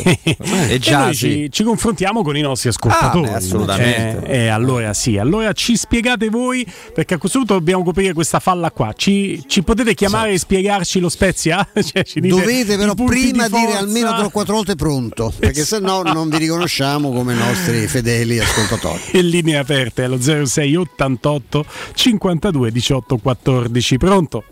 [0.03, 0.15] e
[0.67, 3.27] E già ci, ci confrontiamo con i nostri ascoltatori.
[3.27, 4.25] Ah, beh, assolutamente.
[4.27, 8.39] Eh, eh, allora sì, allora ci spiegate voi, perché a questo punto dobbiamo coprire questa
[8.39, 8.93] falla qua.
[8.93, 11.67] Ci, ci potete chiamare e spiegarci lo Spezia?
[11.85, 16.01] Cioè, ci dite Dovete però prima di dire almeno 3-4 volte pronto, perché se no
[16.01, 19.01] non vi riconosciamo come nostri fedeli ascoltatori.
[19.15, 23.97] E linee aperte allo 06 88 52 18 14.
[23.97, 24.43] Pronto?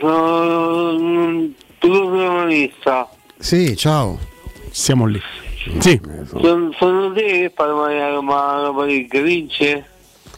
[0.00, 3.08] Sono giornalista.
[3.38, 4.18] Sì, ciao.
[4.70, 5.20] Siamo lì.
[5.78, 6.00] Sì.
[6.28, 9.84] Sono, sono te che fai mai la Roma Roma League, vince?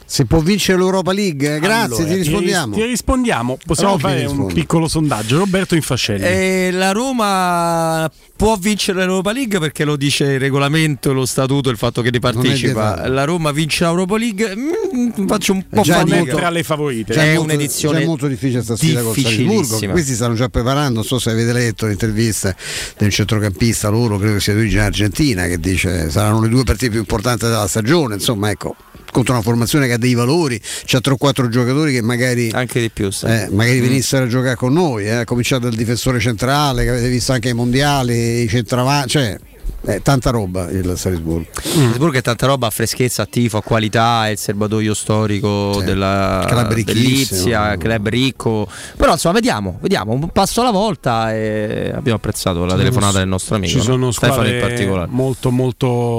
[0.05, 2.75] Se può vincere l'Europa League, grazie, Allora, ti rispondiamo.
[2.75, 3.57] Ti, rispondiamo.
[3.65, 5.37] Possiamo Robby fare un piccolo sondaggio.
[5.37, 6.25] Roberto Infascelli.
[6.25, 8.11] Eh, la Roma
[8.41, 12.17] può vincere l'Europa League perché lo dice il regolamento, lo statuto, il fatto che ne
[12.17, 13.07] partecipa.
[13.07, 16.15] La Roma vince l'Europa League, mm, faccio un po' fatica.
[16.15, 17.13] molto- tra le favorite.
[17.13, 19.91] Già È molto- un'edizione già molto difficile sta sfida con Salisburgo.
[19.91, 22.55] Questi stanno già preparando, non so se avete letto l'intervista
[22.97, 26.89] del centrocampista loro, credo che sia di origine argentina, che dice saranno le due partite
[26.89, 28.75] più importanti della stagione, insomma ecco,
[29.11, 33.09] contro una formazione che ha dei valori, c'ha 3-4 giocatori che magari, Anche di più,
[33.25, 33.83] eh, magari Mm.
[33.83, 37.49] venissero a giocare con noi, eh, a cominciare dal difensore centrale che avete visto anche
[37.49, 39.37] ai mondiali, i centravanti, cioè
[39.83, 41.47] eh, tanta roba il Salisburgo.
[41.53, 46.45] Salisburgo è tanta roba a freschezza, a tifo, a qualità, è il serbatoio storico della
[46.47, 48.67] club dell'Ipsia, club ricco.
[48.95, 53.55] Però insomma, vediamo, vediamo, un passo alla volta e abbiamo apprezzato la telefonata del nostro
[53.55, 53.71] amico.
[53.71, 53.83] Ci no?
[53.83, 55.07] sono squadre in particolare.
[55.09, 56.17] molto molto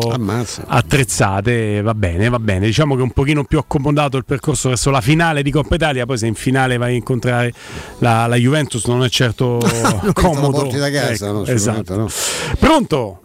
[0.67, 2.67] attrezzate, va bene, va bene.
[2.67, 6.05] Diciamo che è un pochino più accomodato il percorso verso la finale di Coppa Italia,
[6.05, 7.53] poi se in finale vai a incontrare
[7.99, 9.59] la, la Juventus non è certo
[10.03, 10.51] la comodo.
[10.51, 12.09] porti da casa, Ecco, no, esatto.
[12.09, 13.21] sicuramente Pronto?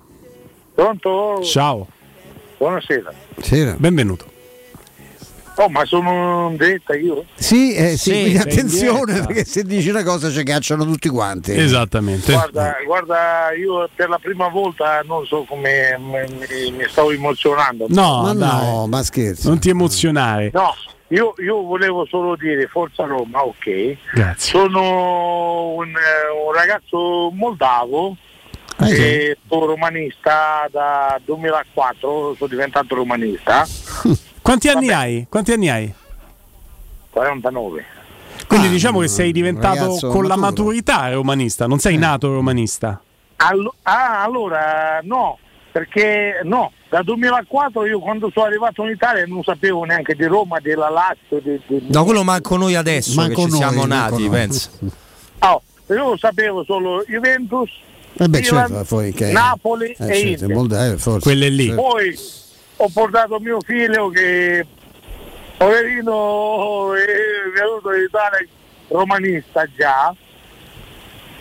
[0.78, 1.42] Pronto?
[1.44, 1.88] Ciao.
[2.60, 3.12] Buonasera.
[3.78, 4.26] Benvenuto.
[5.56, 7.26] Oh, ma sono in diretta io?
[7.34, 11.52] Sì, eh, sì, Sì, quindi attenzione perché se dici una cosa ci cacciano tutti quanti.
[11.60, 12.32] Esattamente.
[12.32, 17.88] Guarda, guarda, io per la prima volta non so come mi, mi- stavo emozionando.
[17.90, 18.66] No, ma dai.
[18.68, 19.48] no, ma scherzi.
[19.48, 20.52] Non ti emozionare.
[20.54, 20.76] No,
[21.08, 23.98] io, io volevo solo dire Forza Roma, ok.
[24.14, 24.60] Grazie.
[24.60, 28.16] Sono un, eh, un ragazzo moldavo,
[28.80, 33.66] Ah, e sono romanista da 2004, sono diventato romanista,
[34.42, 35.26] Quanti anni hai?
[35.30, 35.94] Quanti anni hai?
[37.10, 37.86] 49.
[38.48, 40.66] Quindi diciamo che sei diventato con la maturo.
[40.66, 43.02] maturità romanista, non sei nato romanista.
[43.38, 45.38] Allo- ah, allora no,
[45.72, 50.60] perché no, da 2004 io quando sono arrivato in Italia non sapevo neanche di Roma,
[50.60, 54.30] della Lazio, di, di- No, quello manco noi adesso Manco che ci noi, siamo nati,
[54.30, 54.70] penso.
[55.40, 57.70] Oh, io sapevo solo Juventus,
[58.20, 61.20] Eh beh, Milan, certo, poi che- Napoli Eh, e certo, Moldavia, forse.
[61.20, 61.66] Quelle lì.
[61.68, 61.82] Certo.
[61.82, 62.20] Poi
[62.78, 64.66] ho portato mio figlio che
[65.58, 67.06] poverino è
[67.56, 68.48] venuto in Italia
[68.90, 70.16] romanista già,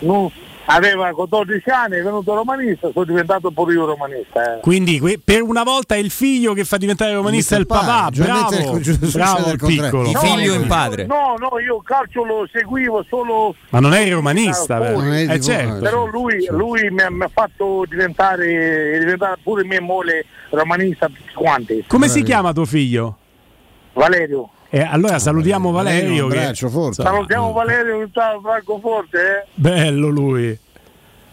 [0.01, 0.31] non-
[0.67, 4.57] aveva 14 anni, è venuto romanista, sono diventato pure io romanista.
[4.57, 4.61] eh.
[4.61, 8.09] Quindi que- per una volta è il figlio che fa diventare romanista il papà.
[8.13, 10.09] Bravo, il co- bravo succede il piccolo.
[10.09, 11.07] I figli o il padre?
[11.07, 14.83] No, no, io calcio lo seguivo solo Ma non eri romanista, fuori.
[14.93, 15.01] vero?
[15.01, 15.79] Non eri Eh, certo.
[15.81, 21.07] Però lui, lui mi, ha, mi ha fatto diventare, è diventata pure mia moglie romanista
[21.07, 21.85] tutti quanti.
[21.87, 23.19] Come si chiama tuo figlio?
[23.93, 24.51] Valerio.
[24.69, 26.25] Eh, allora salutiamo Valerio.
[26.25, 27.03] un che- abbraccio forte.
[27.03, 29.19] Salutiamo Valerio che sta a Francoforte.
[29.19, 29.47] eh.
[29.55, 30.59] Bello lui.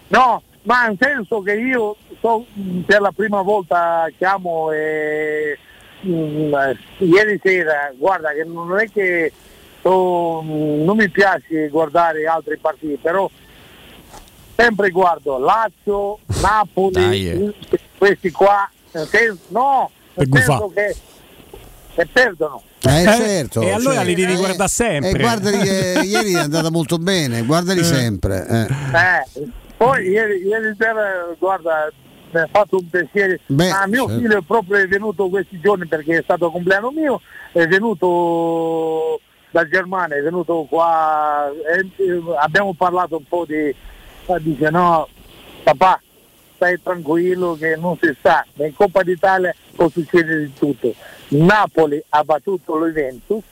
[0.10, 2.46] No, ma nel senso che io so,
[2.86, 5.58] per la prima volta chiamo e
[6.02, 9.32] mh, eh, ieri sera, guarda che non è che
[9.82, 13.30] so, mh, non mi piace guardare altri partiti, però
[14.56, 17.54] sempre guardo Lazio, Napoli, Dai, eh.
[17.98, 20.96] Questi qua, nel senso, no, nel senso che,
[21.96, 22.62] che perdono.
[22.86, 23.62] Eh, Eh, certo.
[23.62, 24.10] e allora certo.
[24.10, 25.10] li devi Eh, guardare sempre.
[25.10, 28.46] E guardali che ieri è andata molto bene, guardali sempre.
[28.48, 28.62] eh.
[28.98, 31.90] Eh, poi ieri, ieri sera, guarda,
[32.32, 33.36] mi ha fatto un pensiero.
[33.46, 34.22] Beh, Ma mio certo.
[34.22, 39.20] figlio è proprio venuto questi giorni perché è stato compleanno mio, è venuto
[39.52, 43.74] da Germania, è venuto qua, e- e abbiamo parlato un po' di...
[44.42, 45.08] dice no,
[45.64, 46.02] papà,
[46.56, 50.94] stai tranquillo che non si sa, in Coppa d'Italia può succedere di tutto.
[51.30, 53.44] Napoli ha battuto lo Juventus,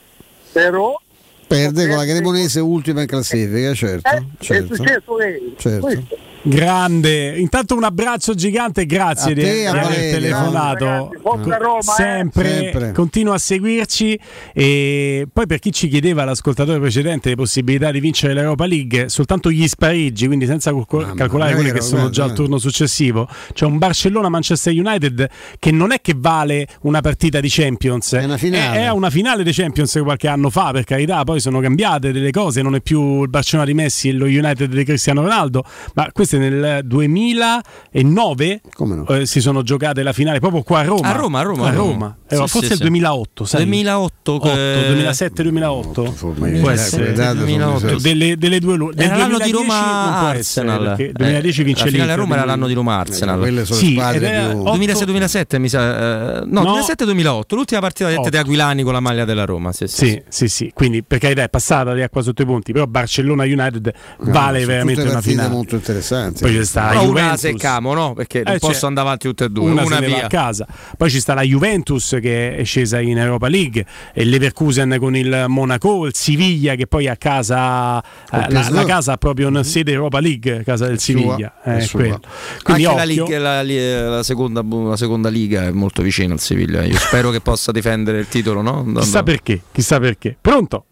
[0.52, 0.99] però
[1.48, 4.10] Perde con la Cremonese ultima in classifica, certo.
[4.10, 4.76] eh, è certo.
[4.76, 5.53] successo ieri.
[5.57, 5.85] Certo.
[5.85, 6.18] Questo.
[6.43, 7.38] Grande.
[7.38, 10.85] Intanto un abbraccio gigante, grazie te, di aver telefonato.
[10.85, 11.95] Ragazzi, forza Roma, eh.
[11.95, 12.91] sempre, Sempre.
[12.93, 14.19] continua a seguirci
[14.53, 19.51] e poi per chi ci chiedeva l'ascoltatore precedente le possibilità di vincere l'Europa League soltanto
[19.51, 23.65] gli spareggi quindi senza calcol- calcolare quelli che sono vero, già al turno successivo c'è
[23.65, 28.77] un Barcellona-Manchester United che non è che vale una partita di Champions È una finale.
[28.77, 32.31] è, è una finale di Champions qualche anno fa per carità poi sono cambiate delle
[32.31, 35.63] cose non è più il Barcellona di Messi e lo United di Cristiano Ronaldo
[35.93, 39.05] ma questo è nel 2009 Come no?
[39.07, 41.07] eh, si sono giocate la finale proprio qua a Roma.
[41.09, 41.91] A Roma, a Roma, A Roma.
[41.91, 42.17] Roma.
[42.27, 42.81] Eh, Sì, forse sì, il sì.
[42.83, 43.63] 2008, sai?
[43.65, 46.13] 2008, 8, che- 2007-2008.
[46.25, 47.13] Ormai Può le essere.
[47.13, 47.77] date sono 2008.
[47.79, 48.07] diverse.
[48.07, 50.95] Delle, delle due lu- del Era l'anno di 2010 non può Roma essere, Arsenal.
[50.95, 53.39] perché 2010 vince la finale a Roma era l'anno di Roma Eh, Arsenal.
[53.39, 54.59] Quelle sono Sì, le squadre più...
[54.59, 56.39] otto- 2006-2007 mi sa.
[56.39, 56.73] eh, no, No.
[56.79, 59.71] 2007-2008, l'ultima partita detta di Aquilani con la maglia della Roma.
[59.71, 62.71] Sì, sì, Sì, sì, sì, quindi per carità è passata di acqua sotto i ponti,
[62.71, 63.91] però Barcellona United
[64.21, 65.49] vale veramente una finale.
[65.49, 66.20] molto interessanti.
[66.27, 66.41] Importanti.
[66.43, 67.39] Poi c'è sta la Però una Juventus.
[67.39, 68.14] seccamo, no?
[68.14, 69.72] Perché non Eh, posso c'è- andare avanti tutte e due.
[69.72, 70.26] Una, Una, via.
[70.26, 70.68] a casa.
[70.98, 75.45] Poi ci sta la Juventus che è scesa in Europa League, e Leverkusen con il
[75.48, 79.91] Monaco, il Siviglia che poi a casa eh, la, la casa ha proprio una sede
[79.91, 81.53] Europa League, casa del Siviglia.
[81.64, 81.88] eh.
[81.91, 83.61] Quindi Anche la.
[83.64, 86.84] Liga- la- la seconda, la seconda liga è molto vicina al Siviglia.
[86.84, 88.85] Io spero che possa difendere il titolo, no?
[88.99, 90.35] Chissà perché, chissà perché.
[90.39, 90.85] Pronto?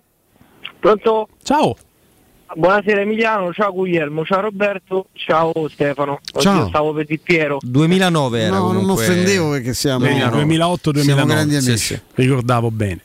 [0.79, 1.27] Pronto?
[1.43, 1.75] Ciao.
[2.55, 6.19] Buonasera Emiliano, ciao Guglielmo, ciao Roberto, ciao Stefano.
[6.33, 6.67] Oggi Ciao.
[6.67, 7.59] stavo per di Piero.
[7.61, 9.03] 2009 era No, non comunque...
[9.05, 10.99] offendevo perché siamo Vedi, 2008-2009.
[11.01, 11.77] siamo grandi Sì, amici.
[11.95, 12.99] sì, Ricordavo bene.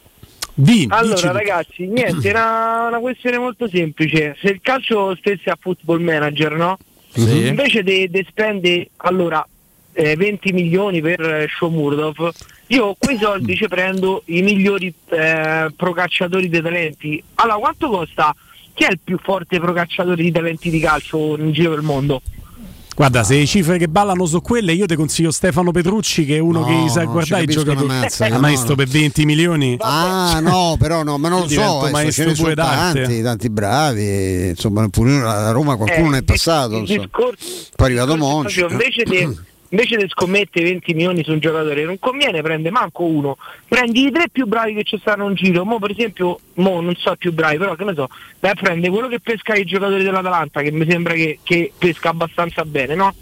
[0.54, 4.34] Di, Allora ragazzi, niente, una, una questione molto semplice.
[4.40, 6.78] Se il calcio stesse a football manager, no?
[7.12, 7.46] Sì.
[7.46, 9.46] Invece di spendere allora
[9.92, 12.30] eh, 20 milioni per eh, Shomurdov,
[12.68, 17.22] io quei soldi ci prendo i migliori eh, procacciatori dei talenti.
[17.34, 18.34] Allora, quanto costa?
[18.74, 22.20] Chi è il più forte procacciatore di talenti di calcio in giro del mondo?
[22.96, 26.38] Guarda, se le cifre che ballano sono quelle, io ti consiglio Stefano Petrucci, che è
[26.38, 27.86] uno No, che sa guardare i giocatori.
[27.86, 28.74] mazza, Ah, no, maestro no.
[28.76, 29.76] per 20 milioni.
[29.80, 33.50] Ah no, però no, ma non lo so, adesso maestro ce ne sono tanti, tanti
[33.50, 36.92] bravi, insomma pure a Roma qualcuno Eh, ne è passato, il non so.
[36.98, 37.36] discorso-
[37.74, 38.60] poi è arrivato discorso Monci.
[38.70, 39.38] invece di
[39.74, 43.36] invece di scommettere 20 milioni su un giocatore non conviene prendere manco uno.
[43.66, 45.64] Prendi i tre più bravi che ci stanno in giro.
[45.64, 48.92] Mo per esempio mo non so più bravi però che ne so vai a prendere
[48.92, 53.14] quello che pesca i giocatori dell'Atalanta che mi sembra che, che pesca abbastanza bene no?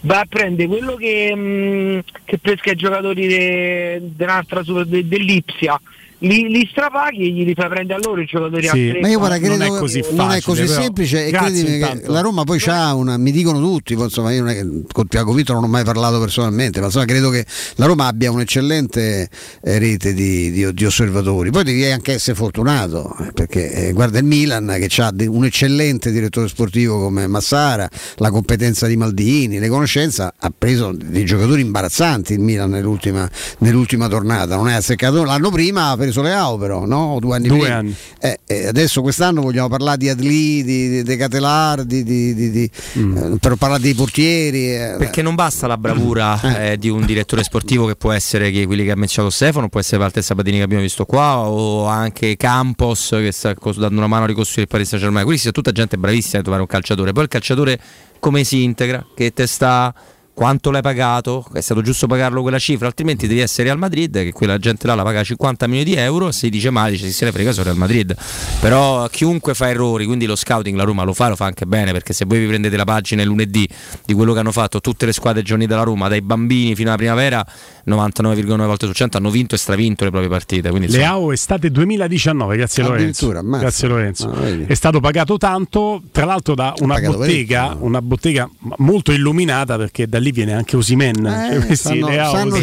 [0.00, 5.80] vai a prendere quello che, mh, che pesca i giocatori de- dell'altra su- de- dell'Ipsia
[6.18, 9.18] li, li strapaghi e gli fai prendere a loro i giocatori a tre Ma io
[9.18, 12.20] guarda, credo non è così che non è facile, così semplice e credimi che la
[12.20, 15.52] Roma poi c'ha una, mi dicono tutti, insomma io non è che con Tiago Vito
[15.52, 17.44] non ho mai parlato personalmente, ma insomma credo che
[17.76, 19.28] la Roma abbia un'eccellente
[19.62, 24.18] eh, rete di, di- di osservatori, poi devi anche essere fortunato, eh, perché eh, guarda
[24.18, 29.68] il Milan che ha un eccellente direttore sportivo come Massara, la competenza di Maldini, le
[29.68, 33.28] conoscenze, ha preso dei giocatori imbarazzanti il Milan nell'ultima,
[33.58, 37.14] nell'ultima tornata, non è azzeccato, l'anno prima ha preso Leao però, no?
[37.14, 37.74] O due anni Due prima.
[37.76, 37.94] anni.
[38.20, 42.50] Eh, eh, adesso quest'anno vogliamo parlare di Adli, di, di, di Catelar, di, di- di-
[42.50, 44.74] di- eh, per parlare dei portieri.
[44.74, 48.66] eh, Perché non basta la bravura eh, di un direttore sportivo che può essere che
[48.66, 52.36] quelli che ha menzionato Stefano, può essere Walter Sabatini che abbiamo visto qua, o anche
[52.36, 55.24] Campos che sta dando una mano a ricostruire il Paris Saint Germain.
[55.24, 57.12] Quindi sia tutta gente bravissima a trovare un calciatore.
[57.12, 57.78] Poi il calciatore
[58.18, 59.94] come si integra, che te sta,
[60.36, 64.32] quanto l'hai pagato, è stato giusto pagarlo quella cifra, altrimenti devi essere Real Madrid, che
[64.32, 67.32] quella gente là la paga 50 milioni di euro, si dice male, dice, se ne
[67.32, 68.14] frega sono Real Madrid.
[68.60, 71.92] Però chiunque fa errori, quindi lo scouting la Roma lo fa, lo fa anche bene,
[71.92, 73.66] perché se voi vi prendete la pagina il lunedì
[74.04, 76.98] di quello che hanno fatto tutte le squadre giorni della Roma, dai bambini fino alla
[76.98, 77.42] primavera,
[77.86, 80.68] 99,9 volte su 100 hanno vinto e stravinto le proprie partite.
[80.68, 83.30] Quindi, insomma, Leao estate 2019, grazie Lorenzo.
[83.30, 84.30] Grazie Lorenzo.
[84.30, 84.64] Ah, vedi.
[84.64, 87.86] è stato pagato tanto, tra l'altro da una bottega, parecchio.
[87.86, 91.24] una bottega molto illuminata perché da lì viene anche Osimen.
[91.26, 92.56] Eh, Cioè, sanno- sanno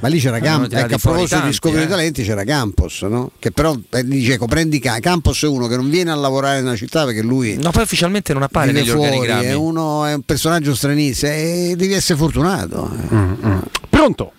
[0.00, 1.88] ma lì c'era Campos, ecco, a proposito di tanti, scoprire eh.
[1.88, 3.30] talenti c'era Campos, no?
[3.38, 6.76] che però eh, dice prendi Ca- Campos è uno che non viene a lavorare nella
[6.76, 9.44] città perché lui No, poi ufficialmente non appare negli fuori, organigrammi.
[9.46, 12.90] è, uno, è un personaggio stranissimo e devi essere fortunato.
[13.12, 13.58] Mm,
[13.88, 14.32] Pronto?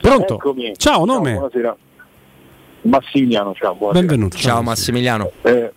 [0.00, 0.34] Pronto?
[0.34, 0.72] Eccomi.
[0.76, 1.34] Ciao, nome?
[1.34, 1.76] buonasera.
[2.82, 4.06] Massimiliano, ciao, buonasera.
[4.06, 4.36] Benvenuto.
[4.38, 5.30] Ciao Massimiliano.
[5.42, 5.70] Eh,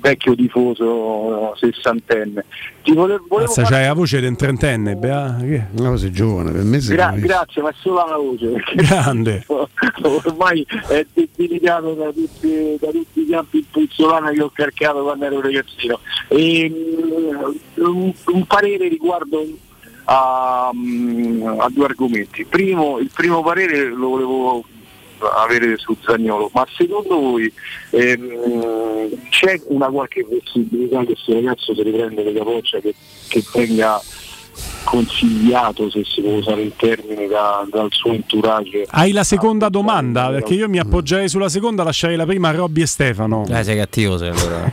[0.00, 2.44] vecchio tifoso sessantenne.
[2.82, 6.10] Ti volevo, volevo Mazza, fare- c'hai la voce di un trentenne, bea, che- No, sei
[6.12, 8.52] giovane, per me sei Gra- grazie, ma solo la voce.
[8.74, 9.44] grande.
[10.02, 15.24] Ormai è debilitato da tutti, da tutti i campi in puzzolana che ho caricato quando
[15.24, 15.98] ero ragazzino.
[16.28, 16.72] E,
[17.76, 19.44] un, un parere riguardo
[20.04, 22.44] a, mm, a due argomenti.
[22.44, 24.64] Primo, il primo parere lo volevo
[25.26, 27.52] avere su Zagnolo, ma secondo voi
[27.90, 32.94] ehm, c'è una qualche possibilità che questo ragazzo si riprende le capoccia che,
[33.28, 34.00] che venga
[34.84, 40.30] consigliato, se si può usare il termine, da- dal suo entourage Hai la seconda domanda?
[40.30, 43.44] Perché io mi appoggerei sulla seconda, lascerei la prima a Robby e Stefano.
[43.48, 44.72] Eh, sei cattivo sei allora.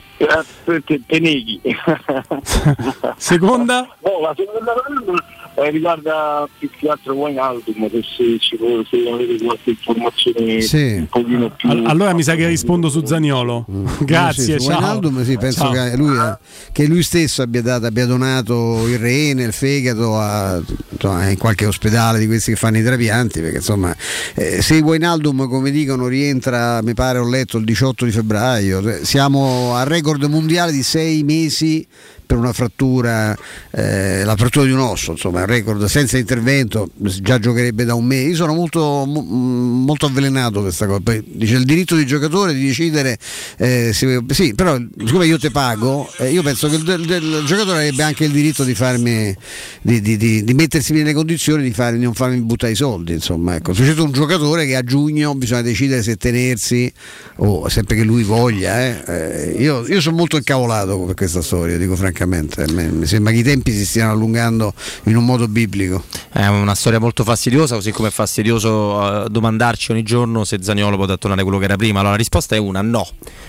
[0.20, 1.60] Te, te neghi.
[3.16, 3.88] Seconda?
[4.04, 5.24] No, la seconda domanda
[5.56, 8.58] eh, riguarda più che altro Wijnaldum, se, se ci
[8.90, 10.94] se avete qualche informazione Sì.
[10.98, 11.70] un pochino più...
[11.70, 13.64] All- allora mi sa che rispondo su Zagnolo.
[14.00, 14.58] Grazie, Mm.
[14.58, 15.24] Sì, su ciao.
[15.24, 15.72] Sì, penso Ciao.
[15.72, 16.38] che lui, eh,
[16.72, 20.60] che lui stesso abbia, dato, abbia donato il rene, il fegato a,
[20.90, 23.94] insomma, in qualche ospedale di questi che fanno i trapianti, perché insomma
[24.34, 29.74] eh, se Wijnaldum come dicono rientra, mi pare ho letto il 18 di febbraio, siamo
[29.74, 31.86] al record mondiale di sei mesi
[32.30, 33.36] per una frattura,
[33.72, 38.04] eh, la frattura di un osso, insomma, un record senza intervento, già giocherebbe da un
[38.04, 38.28] mese.
[38.28, 41.00] Io sono molto, mo- molto avvelenato questa cosa.
[41.00, 43.18] Poi dice il diritto di giocatore di decidere,
[43.56, 47.42] eh, se- sì, però siccome io te pago, eh, io penso che il, del- del
[47.46, 49.34] giocatore avrebbe anche il diritto di farmi,
[49.82, 53.12] di, di- di- di mettersi nelle condizioni di, fare- non farmi buttare i soldi.
[53.14, 53.72] Insomma, ecco.
[53.72, 56.92] C'è un giocatore che a giugno bisogna decidere se tenersi
[57.38, 61.76] o sempre che lui voglia, eh, eh, io, io sono molto incavolato per questa storia,
[61.76, 62.18] dico francamente.
[62.26, 62.46] Me-
[62.90, 64.74] Mi sembra che i tempi si stiano allungando
[65.04, 66.04] in un modo biblico.
[66.30, 70.96] È una storia molto fastidiosa, così come è fastidioso eh, domandarci ogni giorno se Zagnolo
[70.96, 71.98] può tornare quello che era prima.
[71.98, 73.06] Allora la risposta è una no,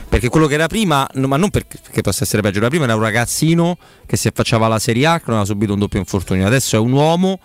[0.09, 3.01] perché quello che era prima, ma non perché, possa essere peggio, era prima era un
[3.01, 6.75] ragazzino che si affacciava alla Serie A, che non aveva subito un doppio infortunio, adesso
[6.75, 7.39] è un uomo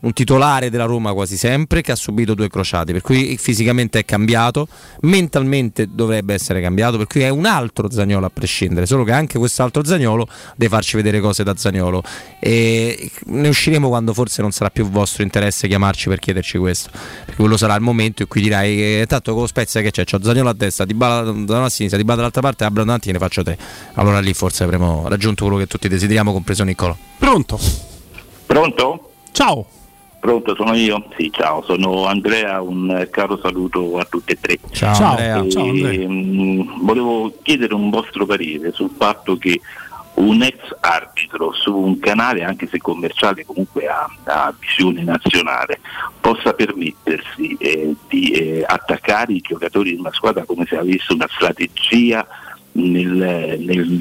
[0.00, 4.04] un titolare della Roma quasi sempre che ha subito due crociati, per cui fisicamente è
[4.04, 4.68] cambiato,
[5.00, 9.38] mentalmente dovrebbe essere cambiato, per cui è un altro Zagnolo a prescindere, solo che anche
[9.38, 12.02] quest'altro Zagnolo deve farci vedere cose da Zagnolo
[12.38, 16.90] e ne usciremo quando forse non sarà più vostro interesse chiamarci per chiederci questo,
[17.24, 20.04] perché quello sarà il momento in cui dirai che tanto con lo Spezia che c'è,
[20.04, 23.08] c'ho Zagnolo a destra, di Bala da una sinistra, di Bala dall'altra parte, Abra davanti
[23.08, 23.56] e ne faccio te.
[23.94, 26.96] Allora lì forse avremo raggiunto quello che tutti desideriamo, compreso Niccolò.
[27.18, 27.58] Pronto?
[28.46, 29.12] Pronto?
[29.32, 29.77] Ciao.
[30.20, 31.04] Pronto, sono io?
[31.16, 34.58] Sì, ciao, sono Andrea, un eh, caro saluto a tutti e tre.
[34.72, 35.10] Ciao, Ciao.
[35.10, 35.42] Andrea.
[35.42, 36.08] E, Ciao, Andrea.
[36.08, 39.60] mh, volevo chiedere un vostro parere sul fatto che
[40.14, 45.80] un ex arbitro su un canale, anche se commerciale, comunque ha, ha visione nazionale,
[46.20, 51.28] possa permettersi eh, di eh, attaccare i giocatori di una squadra come se avesse una
[51.30, 52.26] strategia
[52.72, 53.98] nel, nel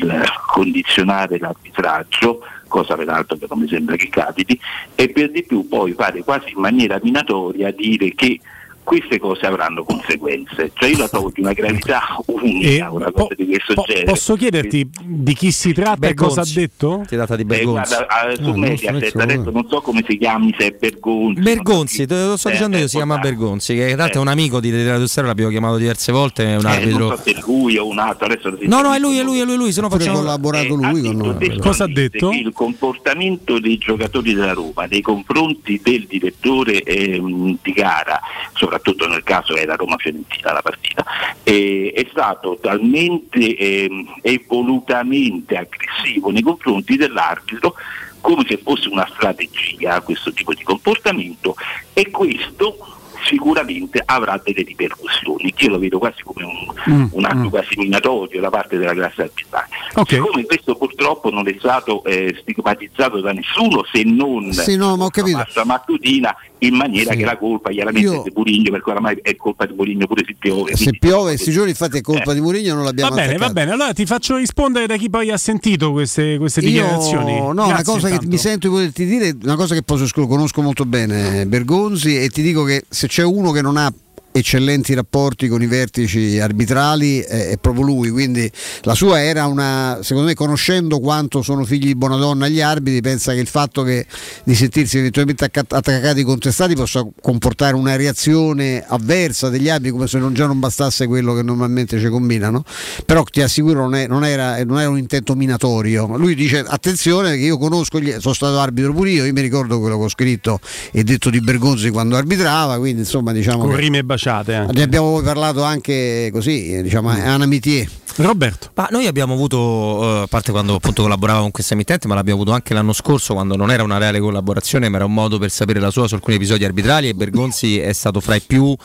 [0.48, 4.60] condizionare l'arbitraggio, cosa peraltro che non mi sembra che capiti,
[4.95, 8.39] e per di più poi fare quasi in maniera minatoria dire che
[8.88, 10.72] queste cose avranno conseguenze.
[10.74, 14.06] Cioè io la trovo di una gravità unica, una cosa di questo Po- genere.
[14.06, 17.04] posso chiederti di chi si tratta e cosa ha detto?
[17.06, 17.94] Si tratta di Eh, Bergonzi.
[17.96, 20.72] guarda, ah, su Ah, non Mediaset, so, adesso non so come si chiami, se è
[20.80, 21.42] Bergonzi.
[21.42, 24.24] Bergonzi, te lo sto Eh, dicendo io, eh, si chiama Bergonzi, che tra l'altro è
[24.24, 27.08] un amico di Radio Stereo, l'abbiamo chiamato diverse volte, è un Eh, arbitro.
[27.10, 29.40] non so se è lui o un altro, adesso No, no, è lui, è lui,
[29.42, 31.60] è lui, lui, se no facciamo collaborato lui con noi.
[31.60, 32.32] Cosa ha detto?
[32.32, 38.22] il comportamento dei giocatori della Roma nei confronti del direttore ehm, di gara,
[38.54, 38.76] soprattutto
[39.08, 41.06] nel caso era Roma-Fiorentina la partita,
[41.44, 47.76] eh, è stato talmente ehm, e volutamente aggressivo nei confronti dell'arbitro
[48.22, 51.56] come se fosse una strategia questo tipo di comportamento
[51.94, 52.78] e questo
[53.26, 57.48] sicuramente avrà delle ripercussioni, io lo vedo quasi come un, Mm, un atto mm.
[57.48, 59.68] quasi minatorio da parte della classe arbitrale.
[59.95, 60.14] Ok.
[60.14, 65.06] Siccome questo purtroppo non è stato eh, stigmatizzato da nessuno se non Sì, no, ma
[65.06, 65.38] ho capito.
[65.38, 67.18] Massa Mattutina in maniera Sì.
[67.18, 70.24] che la colpa chiaramente Io- è di Murigno perché oramai è colpa di Murigno pure
[70.26, 70.76] se piove.
[70.76, 73.54] Se piove questi giorni, infatti, è colpa di Mourinho, non l'abbiamo Va bene, va attaccato.
[73.54, 73.72] bene.
[73.72, 77.38] Allora ti faccio rispondere da chi poi ha sentito queste, queste Io, dichiarazioni.
[77.38, 78.28] no, una Grazie cosa che intanto.
[78.32, 82.42] mi sento di poterti dire, una cosa che posso conosco molto bene Bergonzi e ti
[82.42, 83.92] dico che se c'è uno che non ha
[84.38, 88.50] eccellenti rapporti con i vertici arbitrali è, è proprio lui quindi
[88.82, 93.02] la sua era una secondo me conoscendo quanto sono figli di buona donna gli arbitri
[93.02, 94.06] pensa che il fatto che
[94.44, 100.20] di sentirsi eventualmente acca- attaccati contestati possa comportare una reazione avversa degli arbitri come se
[100.20, 102.64] non già non bastasse quello che normalmente ci combinano
[103.06, 106.16] però ti assicuro non, è- non era, non era un intento minatorio.
[106.18, 109.80] Lui dice attenzione che io conosco gli, sono stato arbitro pure io io mi ricordo
[109.80, 110.60] quello che ho scritto
[110.92, 114.74] e detto di Bergonzi quando arbitrava quindi insomma diciamo Con rime baciate anche.
[114.74, 117.88] ne abbiamo parlato anche così, eh, diciamo, a un amitié.
[118.26, 118.72] Roberto.
[118.73, 122.41] Ma noi abbiamo avuto, eh, a parte quando appunto collaboravamo con questa emittente, ma l'abbiamo
[122.41, 125.52] avuto anche l'anno scorso quando non era una reale collaborazione, ma era un modo per
[125.52, 128.76] sapere la sua su alcuni episodi arbitrali e Bergonzi è stato fra i più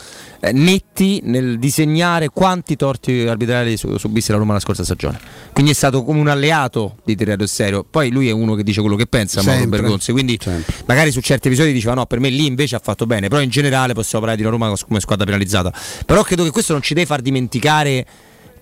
[0.40, 5.18] eh, netti nel disegnare quanti torti arbitrali su- subisse la Roma la scorsa stagione.
[5.52, 7.86] Quindi è stato come un alleato di Tirado Serio.
[7.88, 9.80] Poi lui è uno che dice quello che pensa, Mauro Sempre.
[9.80, 10.38] Bergonzi, quindi
[10.86, 13.50] magari su certi episodi diceva no, per me lì invece ha fatto bene, però in
[13.50, 15.72] generale possiamo parlare di una Roma come squadra penalizzata.
[16.04, 18.06] Però credo che questo non ci deve far dimenticare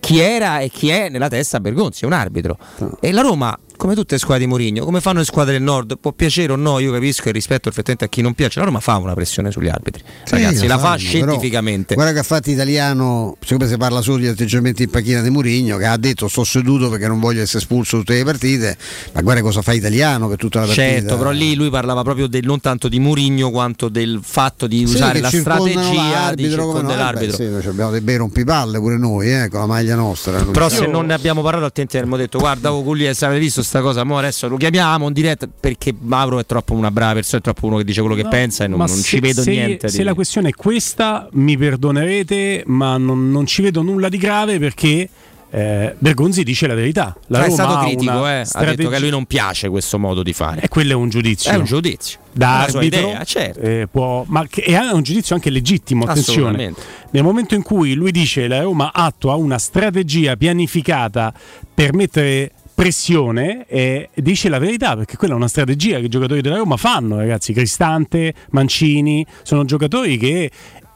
[0.00, 2.58] chi era e chi è nella testa Bergonzi, è un arbitro.
[3.00, 5.96] E la Roma, come tutte le squadre di Mourinho, come fanno le squadre del nord,
[5.98, 8.78] può piacere o no, io capisco e rispetto perfettamente a chi non piace, la Roma
[8.78, 10.02] fa una pressione sugli arbitri.
[10.28, 11.94] Ragazzi, Sì, la lo fa scientificamente.
[11.94, 15.78] Guarda che ha fatto italiano, siccome si parla solo di atteggiamenti in panchina di Murigno,
[15.78, 18.76] che ha detto sto seduto perché non voglio essere espulso tutte le partite,
[19.14, 20.86] ma guarda cosa fa italiano per tutta la partita.
[20.86, 24.86] Certo, però lì lui parlava proprio del, non tanto di Mourinho quanto del fatto di
[24.86, 27.60] Sì, usare che la strategia di come no, circondare vabbè, l'arbitro.
[27.62, 30.32] sì, abbiamo dei bei rompipalle pure noi, eh, con la maglia nostra.
[30.44, 30.68] Però diciamo.
[30.68, 34.02] se non ne abbiamo parlato altrimenti avremmo detto guarda oh, se avete visto sta cosa
[34.02, 37.66] mo adesso lo chiamiamo in diretta perché Mauro è troppo una brava persona è troppo
[37.66, 39.88] uno che dice quello che No, pensa e non, non se- ci vedo se, niente
[39.88, 44.18] Se di- la questione è questa, mi perdonerete, ma non, non ci vedo nulla di
[44.18, 45.08] grave perché
[45.52, 47.16] eh, Bergonzi dice la verità.
[47.26, 48.44] La Cioè, è Roma stato critico, eh.
[48.52, 50.60] ha detto che a lui non piace questo modo di fare.
[50.62, 51.50] E quello è un giudizio.
[51.50, 52.18] È un giudizio.
[52.32, 53.60] Da arbitro, idea, certo.
[53.60, 56.04] eh, può- ma che è un giudizio anche legittimo.
[56.04, 56.72] Attenzione.
[57.10, 61.32] Nel momento in cui lui dice la Roma attua una strategia pianificata
[61.74, 66.40] per mettere pressione eh, dice la verità perché quella è una strategia che i giocatori
[66.40, 67.52] della Roma fanno ragazzi.
[67.52, 70.50] Cristante, Mancini sono giocatori che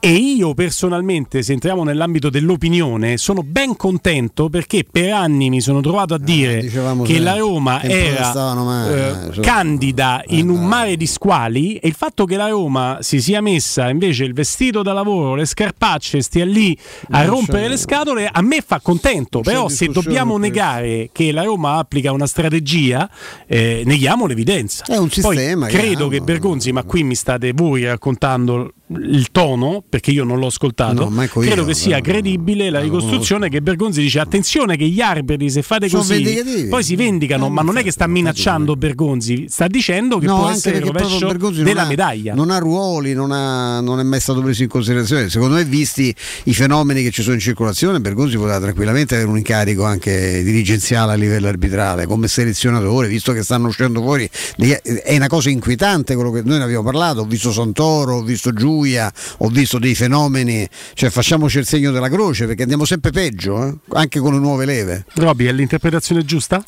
[0.05, 5.81] e io personalmente, se entriamo nell'ambito dell'opinione, sono ben contento perché per anni mi sono
[5.81, 6.71] trovato a dire Eh,
[7.05, 11.89] che la Roma era male, eh, eh, so- candida in un mare di squali e
[11.89, 16.21] il fatto che la Roma si sia messa invece il vestito da lavoro, le scarpacce,
[16.21, 16.77] stia lì
[17.13, 19.41] a rompere c'è- le scatole, a me fa contento.
[19.41, 23.09] Però se dobbiamo negare che la Roma applica una strategia,
[23.47, 24.85] eh, neghiamo l'evidenza.
[24.85, 29.83] È un sistema, Poi credo che Bergonzi, ma qui mi state voi raccontando il tono,
[29.89, 33.49] perché io non l'ho ascoltato, No, manco io, credo che sia però- credibile la ricostruzione
[33.49, 37.63] che Bergonzi dice attenzione che gli arbitri se fate così poi si vendicano, Eh, ma
[37.63, 41.33] non è che sta minacciando Bergonzi, sta dicendo che No, può essere il rovescio
[41.63, 42.35] della ha- medaglia.
[42.35, 45.31] Non ha ruoli, non, ha- non è mai stato preso in considerazione.
[45.31, 49.39] Secondo me, visti i fenomeni che ci sono in circolazione, Bergonzi poteva tranquillamente avere un
[49.39, 54.29] incarico anche dirigenziale a livello arbitrale, come selezionatore, visto che stanno uscendo fuori.
[54.57, 57.21] È una cosa inquietante quello che noi ne abbiamo parlato.
[57.21, 60.69] Ho visto Santoro, ho visto Giulia, ho visto dei fenomeni.
[60.95, 63.75] Cioè, facciamoci il segno della croce perché andiamo sempre peggio, eh?
[63.93, 65.05] anche con le nuove leve.
[65.15, 66.63] Robby, è l'interpretazione giusta?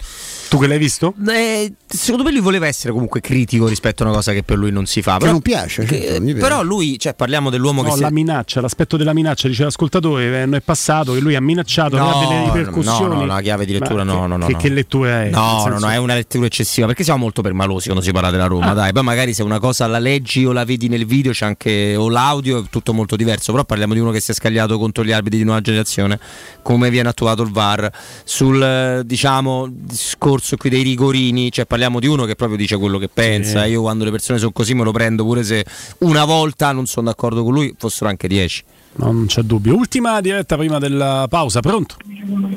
[0.48, 1.14] Tu che l'hai visto?
[1.28, 4.70] Eh, secondo me lui voleva essere comunque critico rispetto a una cosa che per lui
[4.70, 5.14] non si fa.
[5.14, 6.40] Che Però, non piace, che- certo, piace.
[6.40, 10.42] però lui, cioè, parliamo dell'uomo No, che la si minaccia, l'aspetto della minaccia, dice l'ascoltatore,
[10.42, 13.14] eh, non è passato che lui ha minacciato, No, aveva delle ripercussioni.
[13.14, 14.58] no, no, la chiave di lettura Ma no, che- no, no, Che, no.
[14.58, 15.30] che lettura è?
[15.30, 18.46] No, no, no, è una lettura eccessiva perché siamo molto permalosi quando si parla della
[18.46, 18.74] Roma, Ah.
[18.74, 18.92] dai.
[18.92, 22.08] Poi magari se una cosa la leggi o la vedi nel video c'è anche o
[22.08, 25.12] l'audio è tutto molto diverso, però parliamo di uno che si è scagliato contro gli
[25.12, 26.18] arbitri di nuova generazione,
[26.62, 27.90] come viene attuato il VAR,
[28.24, 33.08] sul diciamo discorso qui dei rigorini, cioè parliamo di uno che proprio dice quello che
[33.08, 33.64] pensa.
[33.64, 33.70] Sì.
[33.70, 35.64] Io quando le persone sono così me lo prendo pure se
[35.98, 38.62] una volta non sono d'accordo con lui, fossero anche dieci.
[38.96, 39.74] No, non c'è dubbio.
[39.74, 41.96] Ultima diretta prima della pausa, pronto?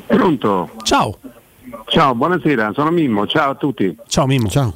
[0.06, 0.70] Pronto?
[0.82, 1.18] Ciao.
[1.86, 3.96] Ciao, buonasera, sono Mimmo, ciao a tutti.
[4.06, 4.48] Ciao Mimmo.
[4.48, 4.74] Ciao.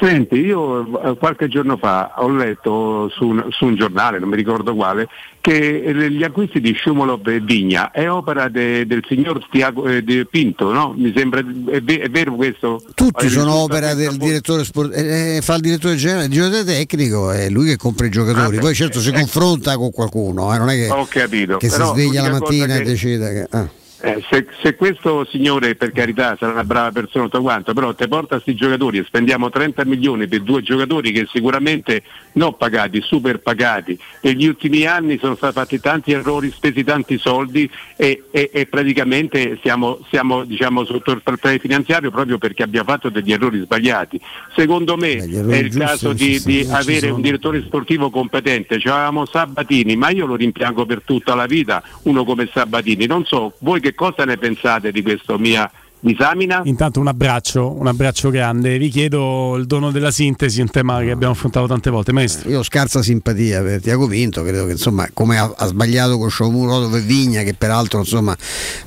[0.00, 4.36] Senti, io eh, qualche giorno fa ho letto su un, su un giornale, non mi
[4.36, 5.06] ricordo quale,
[5.40, 10.02] che eh, gli acquisti di Sciumolov e Vigna è opera de- del signor Tiago, eh,
[10.02, 10.94] de Pinto, no?
[10.96, 12.82] Mi sembra, è, è vero questo?
[12.94, 17.30] Tutti sono opera del direttore sport- eh, eh, fa il direttore generale, il direttore tecnico
[17.30, 20.70] è lui che compra i giocatori, Ah, poi certo si confronta con qualcuno, eh, non
[20.70, 21.58] è che, Ho capito.
[21.58, 23.46] che si però sveglia la mattina e che- decide che...
[23.56, 23.68] ah.
[24.06, 28.06] Eh, se, se questo signore, per carità, sarà una brava persona tutto quanto, però te
[28.06, 32.02] porta questi giocatori e spendiamo 30 milioni per due giocatori che sicuramente
[32.32, 33.98] non pagati, super pagati.
[34.20, 39.58] Negli ultimi anni sono stati fatti tanti errori, spesi tanti soldi e, e- e praticamente
[39.60, 44.20] siamo, siamo, diciamo, sotto il play finanziario proprio perché abbiamo fatto degli errori sbagliati.
[44.54, 48.78] Secondo me è il caso di, di avere un direttore sportivo competente.
[48.78, 53.06] C'avevamo Sabatini, ma io lo rimpiango per tutta la vita, uno come Sabatini.
[53.06, 55.68] Non so, voi che cosa ne pensate di questo mia
[56.06, 56.62] disamina?
[56.64, 58.78] Intanto un abbraccio, un abbraccio grande.
[58.78, 62.12] Vi chiedo il dono della sintesi, un tema che abbiamo affrontato tante volte.
[62.12, 62.48] Maestro.
[62.48, 66.30] Io ho scarsa simpatia per Tiago Pinto, credo che insomma come ha, ha sbagliato con
[66.30, 68.36] Sciomuro e Vigna, che peraltro insomma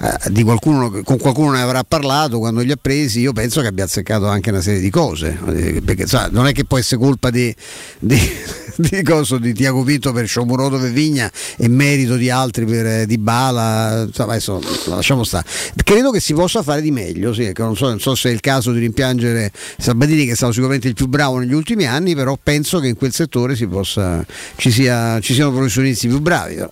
[0.02, 3.68] eh, di qualcuno, con qualcuno ne avrà parlato quando li ha presi, io penso che
[3.68, 7.02] abbia azzeccato anche una serie di cose, eh, perché sa, non è che può essere
[7.02, 7.54] colpa di,
[8.00, 8.18] di,
[8.78, 13.06] di, coso, di Tiago Pinto per Sciomuro e Vigna e merito di altri per eh,
[13.06, 15.46] Di Bala, insomma, adesso lasciamo stare.
[15.84, 18.34] Credo che si possa fare di meglio, sì, che non, so, non so se è
[18.34, 22.16] il caso di rimpiangere Sabatini che è stato sicuramente il più bravo negli ultimi anni,
[22.16, 24.26] però penso che in quel settore si possa,
[24.56, 26.56] ci, sia, ci siano professionisti più bravi.
[26.56, 26.72] Però.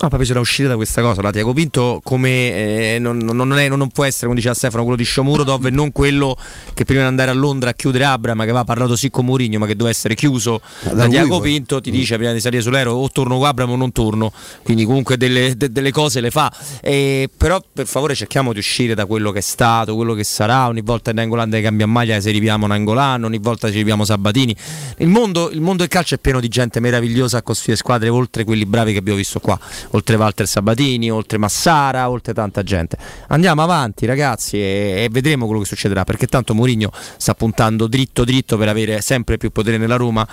[0.00, 1.20] Ah, poi bisogna uscire da questa cosa.
[1.22, 4.96] La Tiago Pinto come eh, non, non- è- non può essere, come diceva Stefano, quello
[4.96, 6.36] di Sciomuro dove non quello
[6.72, 9.58] che prima di andare a Londra a chiudere Abram, che aveva parlato sì con Mourinho,
[9.58, 11.40] ma che doveva essere chiuso da da lui Tiago.
[11.40, 14.32] Pinto, ti dice prima di salire sull'aereo o torno con Abram o non torno.
[14.62, 16.52] Quindi comunque delle, de- delle cose le fa.
[16.80, 20.68] Eh, però per favore cerchiamo di uscire da quello che è stato, quello che sarà.
[20.68, 24.54] Ogni volta in Nangolan che cambia maglia se riviamo Nangolan, ogni volta ci riviamo Sabatini.
[24.98, 28.44] Il mondo, il mondo del calcio è pieno di gente meravigliosa a costruire squadre, oltre
[28.44, 29.58] quelli bravi che abbiamo visto qua,
[29.90, 32.96] oltre Walter Sabatini, oltre Massara, oltre tanta gente.
[33.28, 38.24] Andiamo avanti ragazzi e, e vedremo quello che succederà, perché tanto Mourinho sta puntando dritto
[38.24, 40.26] dritto per avere sempre più potere nella Roma.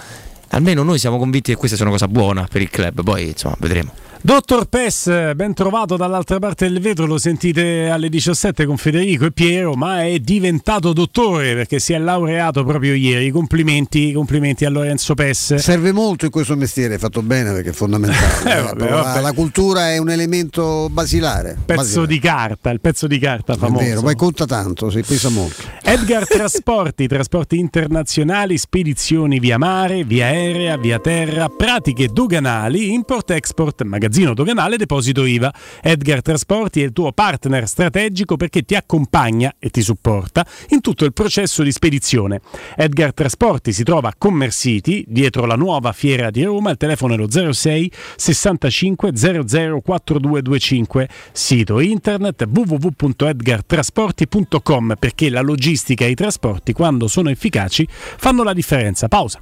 [0.49, 3.55] Almeno noi siamo convinti che questa sia una cosa buona per il club, poi insomma
[3.59, 3.91] vedremo.
[4.25, 9.31] Dottor Pes, ben trovato dall'altra parte del vetro, lo sentite alle 17 con Federico e
[9.31, 13.29] Piero, ma è diventato dottore perché si è laureato proprio ieri.
[13.29, 15.53] Complimenti, complimenti a Lorenzo Pes.
[15.53, 18.23] Serve molto in questo mestiere, fatto bene perché è fondamentale.
[18.55, 19.21] Eh, vabbè, la, vabbè.
[19.21, 21.57] la cultura è un elemento basilare.
[21.63, 22.07] Pezzo basilare.
[22.07, 23.83] di carta, il pezzo di carta È famoso.
[23.83, 25.61] vero, poi conta tanto, si pesa molto.
[25.83, 33.83] Edgar Trasporti, trasporti internazionali, spedizioni via mare, via aerea, via terra, pratiche doganali, import-export,
[34.15, 35.53] magazzino doganale, deposito IVA.
[35.81, 41.03] Edgar Trasporti è il tuo partner strategico perché ti accompagna e ti supporta in tutto
[41.05, 42.39] il processo di spedizione.
[42.77, 47.17] Edgar Trasporti si trova a Commercity, dietro la nuova fiera di Roma, il telefono è
[47.17, 57.07] lo 06 65 00 4225, sito internet www.edgartrasporti.com perché la logistica e i trasporti quando
[57.07, 59.09] sono efficaci fanno la differenza.
[59.09, 59.41] Pausa.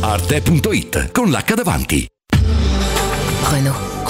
[0.00, 2.06] Arte.it con l'H davanti.
[3.50, 3.93] Renault.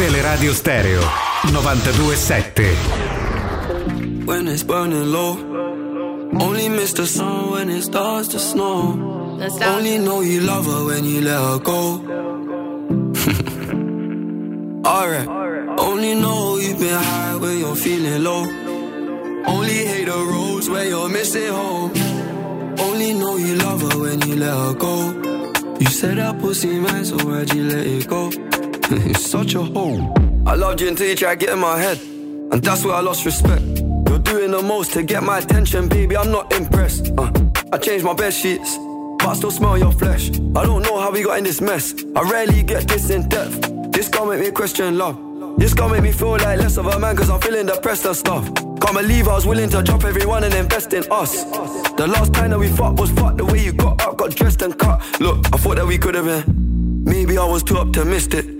[0.00, 1.02] Teleradio Stereo
[1.52, 4.24] 927.
[4.24, 5.36] when it's burning low.
[6.40, 8.96] Only miss the sun when it starts to snow.
[9.62, 12.00] Only know you love her when you let her go.
[14.88, 15.28] Alright.
[15.78, 18.46] Only know you've been high when you're feeling low.
[19.46, 21.92] Only hate the roads where you're missing home.
[22.80, 25.12] Only know you love her when you let her go.
[25.78, 28.30] You said that pussy man, so why'd you let it go?
[28.92, 30.12] it's such a hole.
[30.46, 31.98] I loved you until you tried to get in my head.
[32.50, 33.62] And that's where I lost respect.
[34.08, 36.16] You're doing the most to get my attention, baby.
[36.16, 37.12] I'm not impressed.
[37.16, 37.30] Uh,
[37.72, 38.76] I changed my bed sheets,
[39.18, 40.30] but I still smell your flesh.
[40.30, 41.94] I don't know how we got in this mess.
[42.16, 43.92] I rarely get this in depth.
[43.92, 45.16] This gon' make me question love.
[45.56, 48.16] This gon' make me feel like less of a man, cause I'm feeling depressed and
[48.16, 48.44] stuff.
[48.54, 51.44] Can't believe I was willing to drop everyone and invest in us.
[51.94, 53.36] The last time that we fought was fucked.
[53.36, 55.00] The way you got up, got dressed and cut.
[55.20, 57.04] Look, I thought that we could have been.
[57.04, 58.59] Maybe I was too optimistic.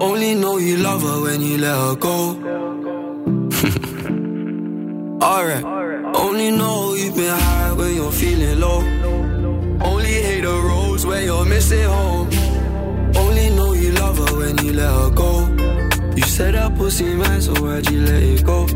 [0.00, 2.36] Only know you love her when you let her go.
[5.24, 5.64] Alright.
[6.14, 8.80] Only know you've been high when you're feeling low.
[9.82, 12.28] Only hate the roads where you're missing home.
[13.16, 15.45] Only know you love her when you let her go.
[16.36, 18.66] Said that pussy man, so why'd you let it go?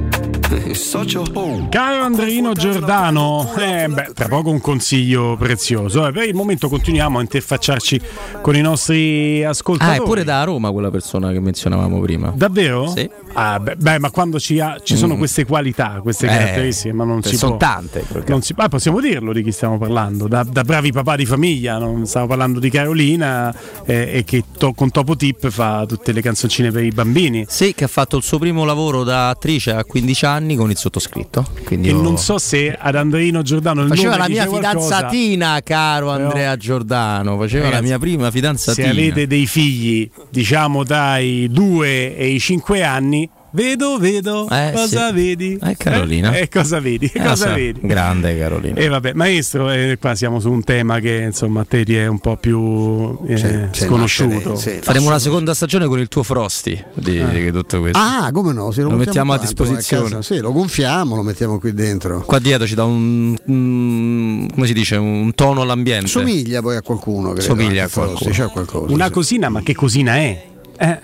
[0.50, 1.68] It's such a hole.
[1.68, 6.06] Caro Andreino Giordano, eh, beh, tra poco un consiglio prezioso.
[6.06, 8.00] Eh, per il momento continuiamo a interfacciarci
[8.40, 9.98] con i nostri Ah, ascoltatori.
[9.98, 12.32] è pure da Roma quella persona che menzionavamo prima.
[12.34, 12.88] Davvero?
[12.88, 13.08] Sì.
[13.32, 15.18] Ah, beh, beh, ma quando ci, ha- ci sono Mm.
[15.18, 17.66] queste qualità, queste Eh, caratteristiche, ma non si sono può.
[17.66, 21.24] tante, Non si, ah, possiamo dirlo di chi stiamo parlando, da, da bravi papà di
[21.26, 21.78] famiglia.
[21.78, 23.54] Non stiamo parlando di Carolina
[23.86, 27.44] eh, e che to- con Topo Tip fa tutte le canzoncine per i bambini.
[27.48, 30.76] Sì, che ha fatto il suo primo lavoro da attrice a 15 anni con il
[30.76, 31.46] sottoscritto.
[31.64, 34.96] Quindi E io- non so se ad Andreino Giordano il Faceva la mia dice qualcosa.
[34.96, 37.38] fidanzatina, caro Andrea Giordano.
[37.38, 38.86] Faceva la Ragazzi, mia prima fidanzatina.
[38.88, 43.19] Se avete dei figli, diciamo dai 2 e i 5 anni,
[43.52, 45.14] vedo, vedo, Eh, cosa sì.
[45.14, 45.58] vedi?
[45.62, 46.34] Eh, Carolina.
[46.36, 47.10] Eh, eh, cosa vedi?
[47.12, 47.80] Eh, cosa so, vedi?
[47.82, 48.74] Grande Carolina.
[48.78, 52.06] E vabbè, maestro, eh, qua siamo su un tema che insomma a te ti è
[52.06, 54.56] un po' più eh, sconosciuto.
[54.56, 57.98] Faremo una seconda stagione con il tuo Frosti di, di tutto questo.
[57.98, 58.70] Ah, come no?
[58.70, 60.08] Se lo, Lo mettiamo a disposizione.
[60.08, 60.22] casa.
[60.22, 62.20] Sì, lo gonfiamo, lo mettiamo qui dentro.
[62.20, 66.06] Qua dietro ci dà un, un- come si dice, un tono all'ambiente.
[66.08, 67.40] Somiglia poi a qualcuno, credo.
[67.42, 68.46] Somiglia a Frosti, qualcuno.
[68.46, 68.92] c'è qualcosa.
[68.92, 70.42] Una cosina, ma che cosina è?
[70.78, 70.98] Eh,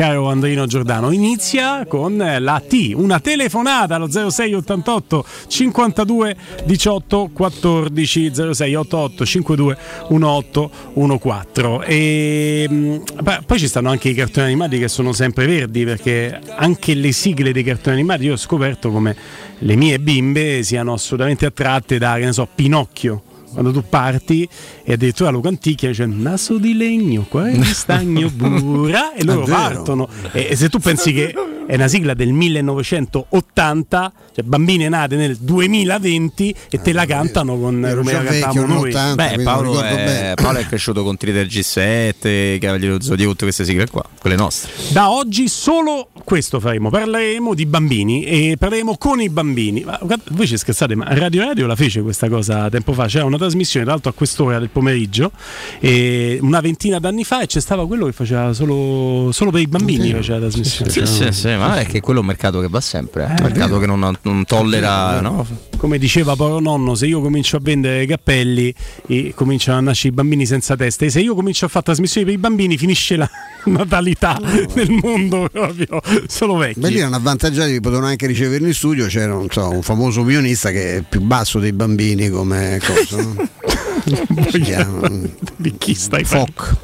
[0.00, 9.26] caro Andrino Giordano, inizia con la T, una telefonata allo 0688 52 18 14 0688
[9.26, 9.76] 52
[10.08, 10.70] 18
[11.18, 13.02] 14 e
[13.44, 17.52] poi ci stanno anche i cartoni animati che sono sempre verdi perché anche le sigle
[17.52, 19.14] dei cartoni animati io ho scoperto come
[19.58, 24.48] le mie bimbe siano assolutamente attratte da che ne so Pinocchio quando tu parti
[24.82, 29.12] e addirittura lo canticchia dice naso di legno qua è stagno burra.
[29.14, 30.08] E loro partono.
[30.32, 31.34] E, e se tu pensi che
[31.70, 37.74] è una sigla del 1980 cioè bambine nate nel 2020 e te la cantano con
[37.96, 40.32] come la cantavamo noi 80, Beh, Paolo è.
[40.34, 44.72] Paolo è cresciuto con Triter G7, Cavaliere dello Zodiaco, tutte queste sigle qua, quelle nostre.
[44.90, 49.82] Da oggi solo questo faremo, parleremo di bambini e parleremo con i bambini.
[49.82, 53.24] Ma guarda, voi ci scherzate, ma Radio Radio la fece questa cosa tempo fa, c'era
[53.24, 55.30] una trasmissione tra l'altro a quest'ora del pomeriggio,
[55.78, 59.66] e una ventina d'anni fa e c'è stava quello che faceva solo, solo per i
[59.66, 60.12] bambini, Sì.
[60.12, 60.90] faceva la trasmissione.
[60.90, 63.26] Sì, sì, sì, ma è che quello è un mercato che va sempre, eh.
[63.26, 65.20] un mercato che non, non tollera.
[65.20, 65.46] No?
[65.76, 68.74] Come diceva Paolo Nonno, se io comincio a vendere cappelli
[69.06, 72.26] e cominciano a nascere i bambini senza testa, e se io comincio a fare trasmissioni
[72.26, 73.28] per i bambini, finisce la
[73.66, 74.38] natalità
[74.74, 76.80] nel mondo proprio solo vecchi.
[76.80, 79.06] Beh, lì erano avvantaggiati, potevano anche riceverli in studio.
[79.06, 83.16] C'era non so, un famoso opinionista che è più basso dei bambini come cosa.
[83.22, 83.48] no?
[85.56, 86.76] Di chi stai Foc.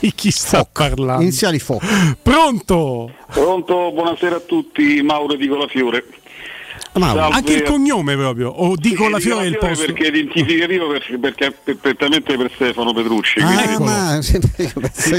[0.00, 1.22] Di chi sta parlando?
[1.22, 2.16] Iniziali Foc.
[2.22, 3.10] Pronto?
[3.32, 6.04] Pronto, buonasera a tutti, Mauro di Colafiore.
[7.00, 7.34] Salve.
[7.34, 9.84] Anche il cognome proprio, o dico Sì, la fiore del posto.
[9.86, 13.40] Perché identificativo per- perché è perfettamente per Stefano Petrucci.
[13.40, 14.18] Ah, quindi- ma,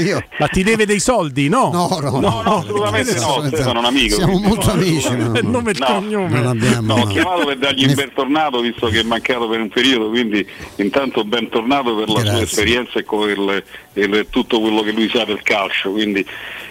[0.00, 0.24] io.
[0.38, 1.70] Ma ti deve dei soldi, no?
[1.72, 4.14] No, no, no, no, assolutamente no, Stefano è un amico.
[4.16, 5.08] Siamo quindi- molto amici.
[5.16, 5.50] no, Il no.
[5.50, 5.86] nome e il No.
[5.86, 6.28] cognome.
[6.28, 6.94] Non abbiamo.
[6.96, 10.46] No, ho chiamato per dargli un bentornato visto che è mancato per un periodo, quindi
[10.76, 12.42] intanto bentornato per la sua Grazie.
[12.44, 13.62] esperienza e per il-
[13.94, 15.90] il- tutto quello che lui sa del calcio.
[15.90, 16.24] Quindi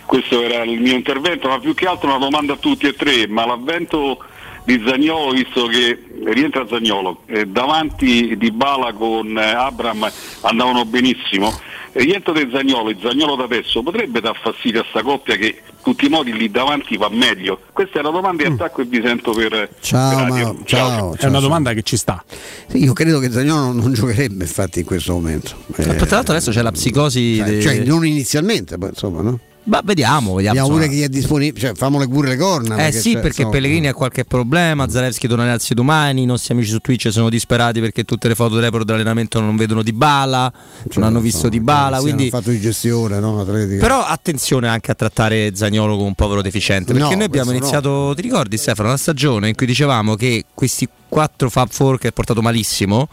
[0.05, 3.27] questo era il mio intervento, ma più che altro una domanda a tutti e tre,
[3.27, 4.19] ma l'avvento
[4.67, 11.57] di Zagnolo, visto che rientra Zagnolo, eh, davanti di Bala con eh, Abram andavano benissimo.
[11.93, 15.45] Il rientro di Zagnolo e Zagnolo da adesso potrebbe dar fastidio a sta coppia che
[15.47, 17.61] in tutti i modi lì davanti va meglio?
[17.71, 20.43] Questa è una domanda di attacco e vi sento per, Ciao, per radio.
[20.43, 20.63] Mauro.
[20.65, 22.21] Ciao, È una domanda che ci sta.
[22.67, 25.55] Sì, io credo che Zagnolo non, giocherebbe infatti in questo momento.
[25.77, 27.37] Eh, Tra l'altro adesso c'è la psicosi.
[27.37, 29.39] cioè, de- cioè, non inizialmente, poi, insomma, no?
[29.67, 30.59] Ma vediamo, vediamo.
[30.59, 32.85] Vediamo pure chi è disponibile, cioè famole pure le corna.
[32.85, 36.53] Eh sì, c'è, perché insomma, Pellegrini ha qualche problema, Zalewski torna allenarsi domani, i nostri
[36.53, 39.91] amici su Twitch sono disperati perché tutte le foto del report dell'allenamento non vedono di
[39.91, 40.51] bala,
[40.93, 42.29] non hanno visto di bala, quindi...
[42.29, 43.41] fatto di gestione, no?
[43.41, 43.81] Atletica.
[43.81, 48.13] Però attenzione anche a trattare Zagnolo come un povero deficiente, perché No, noi abbiamo iniziato,
[48.15, 52.11] ti ricordi Stefano, una stagione in cui dicevamo che questi quattro Fab Four che ha
[52.11, 53.07] portato malissimo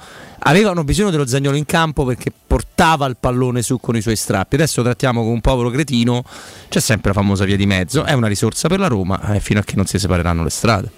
[0.46, 4.56] avevano bisogno dello Zagnolo in campo perché portava il pallone su con i suoi strappi.
[4.56, 6.24] Adesso trattiamo come un povero cretino,
[6.68, 9.60] c'è sempre la famosa via di mezzo, è una risorsa per la Roma eh, fino
[9.60, 10.90] a che non si separeranno le strade.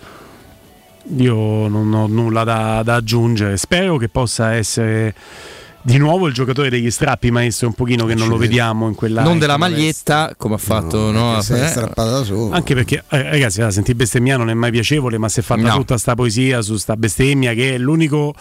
[1.17, 3.57] Io non ho nulla da, da aggiungere.
[3.57, 5.15] Spero che possa essere
[5.87, 9.23] di nuovo il giocatore degli strappi, maestro, un pochino che non lo vediamo in quella.
[9.23, 12.51] non della maglietta come ha fatto no, è eh, strappata da solo.
[12.51, 15.63] Anche perché, eh, ragazzi, la sentire bestemmiare non è mai piacevole, ma si è fatta
[15.63, 15.77] No.
[15.77, 18.35] tutta sta poesia su sta bestemmia che è l'unico.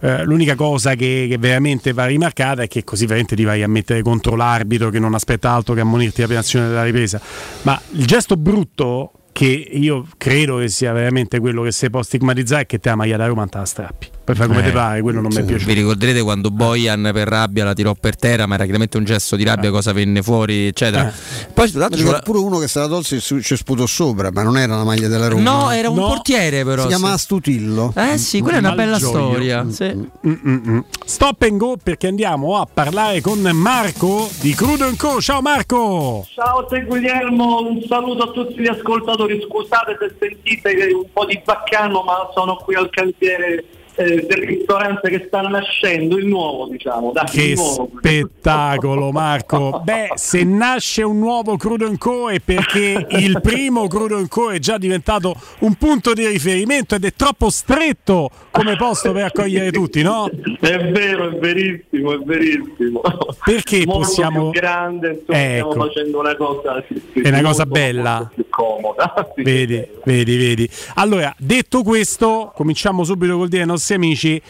[0.00, 3.68] eh, l'unica cosa che, che veramente va rimarcata è che così veramente ti vai a
[3.68, 7.20] mettere contro l'arbitro che non aspetta altro che ammonirti la prima azione della ripresa.
[7.62, 12.62] Ma il gesto brutto che io credo che sia veramente quello che si può stigmatizzare
[12.62, 14.06] è che te la maglia da Roma te la strappi.
[14.28, 15.72] Poi fai come Eh, te pare, quello non mi è piaciuto.
[15.72, 19.36] Vi ricorderete quando Bojan per rabbia la tirò per terra, ma era chiaramente un gesto
[19.36, 21.10] di rabbia, cosa venne fuori, eccetera.
[21.54, 24.42] Poi tra l'altro ricordo pure uno che se la tolse e ci sputò sopra, ma
[24.42, 25.40] non era la maglia della Roma.
[25.42, 26.08] No, era un No.
[26.08, 26.82] portiere però.
[26.82, 27.12] si chiama sì.
[27.14, 27.94] Astutillo.
[27.96, 29.18] Eh sì, quella è una bella Malgioglio.
[29.30, 29.66] storia.
[29.70, 30.08] sì.
[30.26, 30.84] Mm-mm-mm.
[31.06, 35.22] Stop and go perché andiamo a parlare con Marco di Crudo Co.
[35.22, 36.26] Ciao Marco!
[36.34, 41.24] Ciao te Guglielmo, un saluto a tutti gli ascoltatori, scusate se sentite che un po'
[41.24, 43.64] di baccano ma sono qui al cantiere
[43.98, 47.90] eh, del ristorante che sta nascendo, il nuovo diciamo, dai, Che nuovo.
[47.98, 49.80] spettacolo Marco!
[49.84, 54.78] Beh, se nasce un nuovo Crudo Co è perché il primo Crudo Co è già
[54.78, 60.28] diventato un punto di riferimento ed è troppo stretto come posto per accogliere tutti, no?
[60.60, 63.00] È vero, è verissimo, è verissimo.
[63.44, 64.50] Perché Molto possiamo...
[64.50, 65.70] più grande, insomma, Ecco.
[65.70, 68.14] stiamo facendo una cosa, sì, sì, È una cosa molto, bella.
[68.16, 69.14] molto più comoda.
[69.38, 69.42] Sì.
[69.44, 70.68] Vedi, vedi, vedi.
[70.94, 74.40] Allora, detto questo, cominciamo subito col dire ai nostri amici.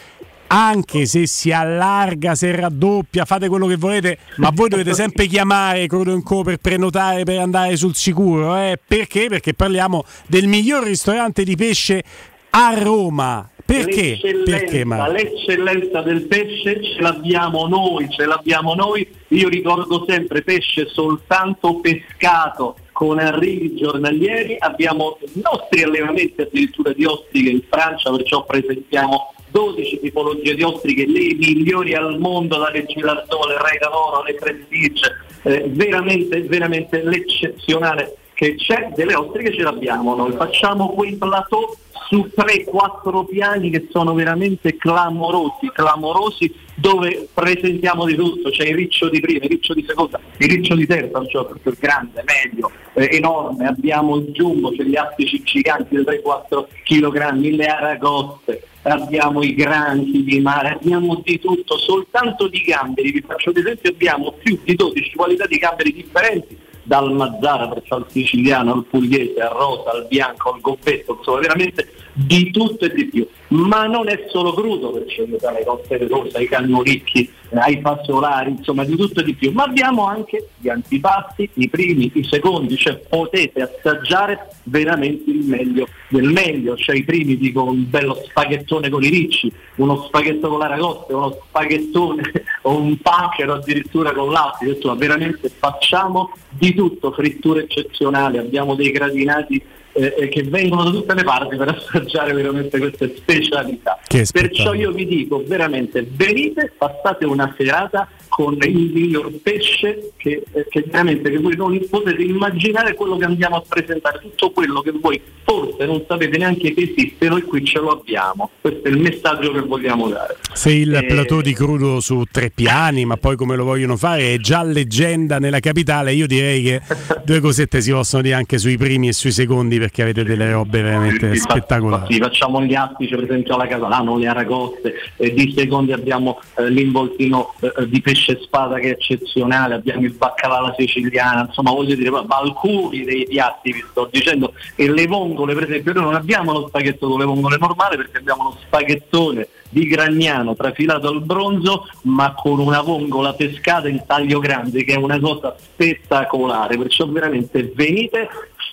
[0.51, 5.85] Anche se si allarga, se raddoppia, fate quello che volete, ma voi dovete sempre chiamare
[5.85, 8.55] Crudo Co per prenotare, per andare sul sicuro.
[8.55, 8.79] Eh?
[8.83, 9.27] Perché?
[9.29, 12.03] Perché parliamo del miglior ristorante di pesce
[12.49, 13.47] a Roma.
[13.63, 14.17] Perché?
[14.19, 19.07] L'eccellenza, Perché, l'eccellenza del pesce ce l'abbiamo noi, ce l'abbiamo noi.
[19.27, 24.57] Io ricordo sempre pesce soltanto pescato con arrivi giornalieri.
[24.59, 31.07] Abbiamo i nostri allevamenti addirittura di ostriche in Francia, perciò presentiamo 12 tipologie di ostriche,
[31.07, 38.17] le migliori al mondo, dalle Gilardò, le Rai d'Oro, le Prestige, eh, veramente, veramente l'eccezionale
[38.33, 41.73] che c'è delle ostriche ce l'abbiamo noi, facciamo quei plateau
[42.09, 49.09] su 3-4 piani che sono veramente clamorosi, clamorosi dove presentiamo di tutto, c'è il riccio
[49.09, 53.09] di prima, il riccio di seconda, il riccio di terza, cioè proprio grande, medio, eh,
[53.11, 59.53] enorme, abbiamo il jumbo, cioè gli attici giganti di 3-4 kg, le aragoste, abbiamo i
[59.53, 64.57] granchi di mare, abbiamo di tutto, soltanto di gamberi, vi faccio un esempio, abbiamo più
[64.63, 66.57] di 12 qualità di gamberi differenti,
[66.89, 71.87] dal mazzara, al siciliano, al pugliese, al rosa, al bianco, al gobbetto, insomma veramente
[72.25, 73.27] di tutto e di più.
[73.49, 78.83] ma non è solo crudo, ci sono le coste rosse, i cannolicchi, ai fassolari, insomma
[78.83, 82.97] di tutto e di più, ma abbiamo anche gli antipasti, i primi, i secondi, cioè
[82.97, 89.03] potete assaggiare veramente il meglio del meglio, cioè i primi dico un bello spaghettone con
[89.03, 92.31] i ricci, uno spaghetto con l'aragosta, uno spaghettone
[92.63, 98.91] o un pacchero addirittura con l'astico, insomma veramente facciamo di tutto, fritture eccezionali, abbiamo dei
[98.91, 99.63] gradinati
[99.99, 103.99] eh, che vengono da tutte le parti per assaggiare veramente queste specialità.
[104.31, 110.65] Perciò io vi dico veramente venite, passate una serata con il miglior pesce che, eh,
[110.69, 114.91] che veramente che voi non potete immaginare quello che andiamo a presentare, tutto quello che
[114.91, 118.51] voi forse non sapete neanche che esiste, noi qui ce lo abbiamo.
[118.61, 120.37] Questo è il messaggio che vogliamo dare.
[120.53, 124.33] Se il Eh, plateau di crudo su tre piani, ma poi come lo vogliono fare,
[124.35, 126.81] è già leggenda nella capitale, io direi che
[127.25, 130.81] due cosette si possono dire anche sui primi e sui secondi perché avete delle robe
[130.81, 132.13] veramente Sì, spettacolari.
[132.13, 136.69] Sì, facciamo gli astici per esempio alla Casalano, le aragoste, eh, di secondi abbiamo eh,
[136.69, 142.09] l'involtino eh, di pesce spada che è eccezionale, abbiamo il baccalà siciliana, insomma voglio dire,
[142.09, 146.51] ma alcuni dei piatti vi sto dicendo, e le vongole per esempio, noi non abbiamo
[146.51, 151.87] lo spaghetto con le vongole normale perché abbiamo uno spaghettone di Gragnano trafilato al bronzo
[152.03, 157.71] ma con una vongola pescata in taglio grande che è una cosa spettacolare, perciò veramente
[157.75, 158.29] venite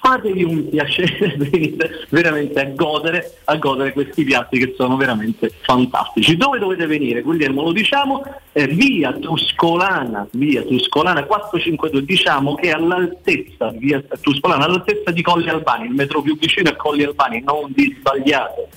[0.06, 6.36] fatevi un piacere, venite veramente a godere, a godere questi piatti che sono veramente fantastici.
[6.36, 7.22] Dove dovete venire?
[7.22, 14.66] Guglielmo lo diciamo, eh, via Tuscolana, via Tuscolana 452, diciamo che è all'altezza, via Tuscolana,
[14.66, 18.68] all'altezza di Colli Albani, il metro più vicino è Colli Albani, non vi sbagliate.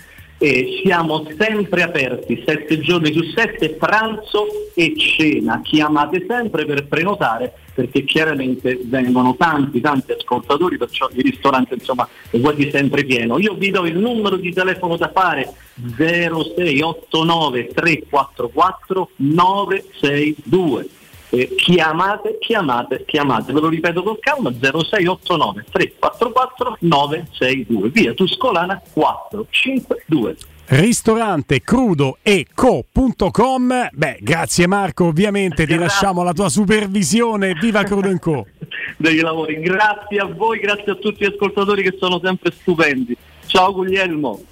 [0.41, 5.59] E siamo sempre aperti, sette giorni su sette, pranzo e cena.
[5.61, 12.39] Chiamate sempre per prenotare perché chiaramente vengono tanti, tanti ascoltatori, perciò il ristorante insomma è
[12.39, 13.37] quasi sempre pieno.
[13.37, 20.87] Io vi do il numero di telefono da fare 0689 344 962.
[21.31, 30.37] Eh, chiamate, chiamate, chiamate, ve lo ripeto con calma 0689 344 962 via Tuscolana 452
[30.71, 33.89] Ristorante crudo e co.com.
[33.91, 37.53] Beh, grazie Marco, ovviamente ti lasciamo la tua supervisione.
[37.53, 38.45] Viva Crudo Co.
[38.97, 39.59] dei lavori.
[39.61, 43.17] Grazie a voi, grazie a tutti gli ascoltatori che sono sempre stupendi.
[43.47, 44.43] Ciao Guglielmo.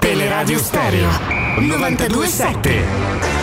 [0.00, 1.10] Teleradio Stereo
[1.60, 3.35] 927.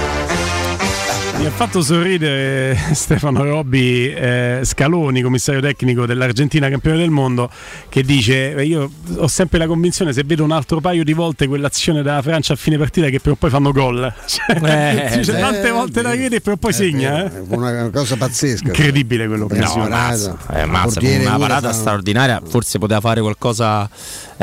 [1.43, 7.49] Mi ha fatto sorridere Stefano Robbi eh, Scaloni, commissario tecnico dell'Argentina campione del mondo,
[7.89, 11.47] che dice: "Beh, Io ho sempre la convinzione, se vedo un altro paio di volte
[11.47, 14.13] quell'azione della Francia a fine partita, che per poi fanno gol.
[14.25, 15.39] Cioè, Eh, dice, sì.
[15.39, 17.25] tante volte la vede e per poi segna.
[17.25, 17.39] eh.
[17.49, 18.67] Una cosa pazzesca.
[18.67, 19.83] Incredibile quell'occasione.
[19.83, 22.41] No, mazza, eh, una parata fa- straordinaria.
[22.47, 23.89] Forse poteva fare qualcosa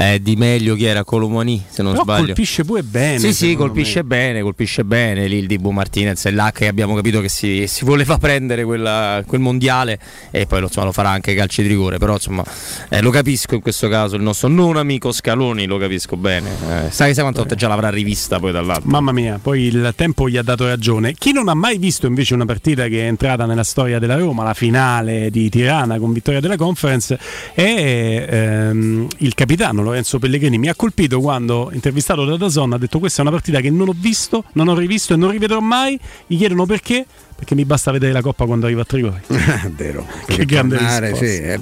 [0.00, 0.74] eh, di meglio.
[0.76, 1.62] Chi era Colomani?
[1.68, 2.26] Se non Però sbaglio.
[2.26, 3.18] colpisce pure bene.
[3.18, 5.26] Sì, sì, colpisce bene, colpisce bene.
[5.26, 9.22] Lì il Dibu Martinez è là che abbiamo capito che si, si voleva prendere quella-
[9.26, 9.98] quel mondiale
[10.30, 11.98] e poi lo, insomma, lo farà anche calci di rigore.
[11.98, 12.42] Però insomma
[12.88, 16.48] eh, lo capisco in questo caso, il nostro non amico Scaloni lo capisco bene.
[16.86, 18.88] Eh, sai, quante volte già l'avrà rivista poi dall'altro.
[18.88, 21.12] Mamma mia, poi il tempo gli ha dato ragione.
[21.12, 24.44] Chi non ha mai visto invece una partita che è entrata nella storia della Roma,
[24.44, 27.18] la finale di Tirana con vittoria della conference,
[27.52, 30.58] è ehm, il capitano Lorenzo Pellegrini.
[30.58, 33.88] Mi ha colpito quando, intervistato da Dazon, ha detto questa è una partita che non
[33.88, 35.98] ho visto, non ho rivisto e non rivedrò mai.
[36.26, 37.04] Gli chiedono perché?
[37.40, 39.18] Perché mi basta vedere la coppa quando arriva a Trigori.
[39.26, 40.06] È vero.
[40.26, 41.58] Che grande tornare, sì, è,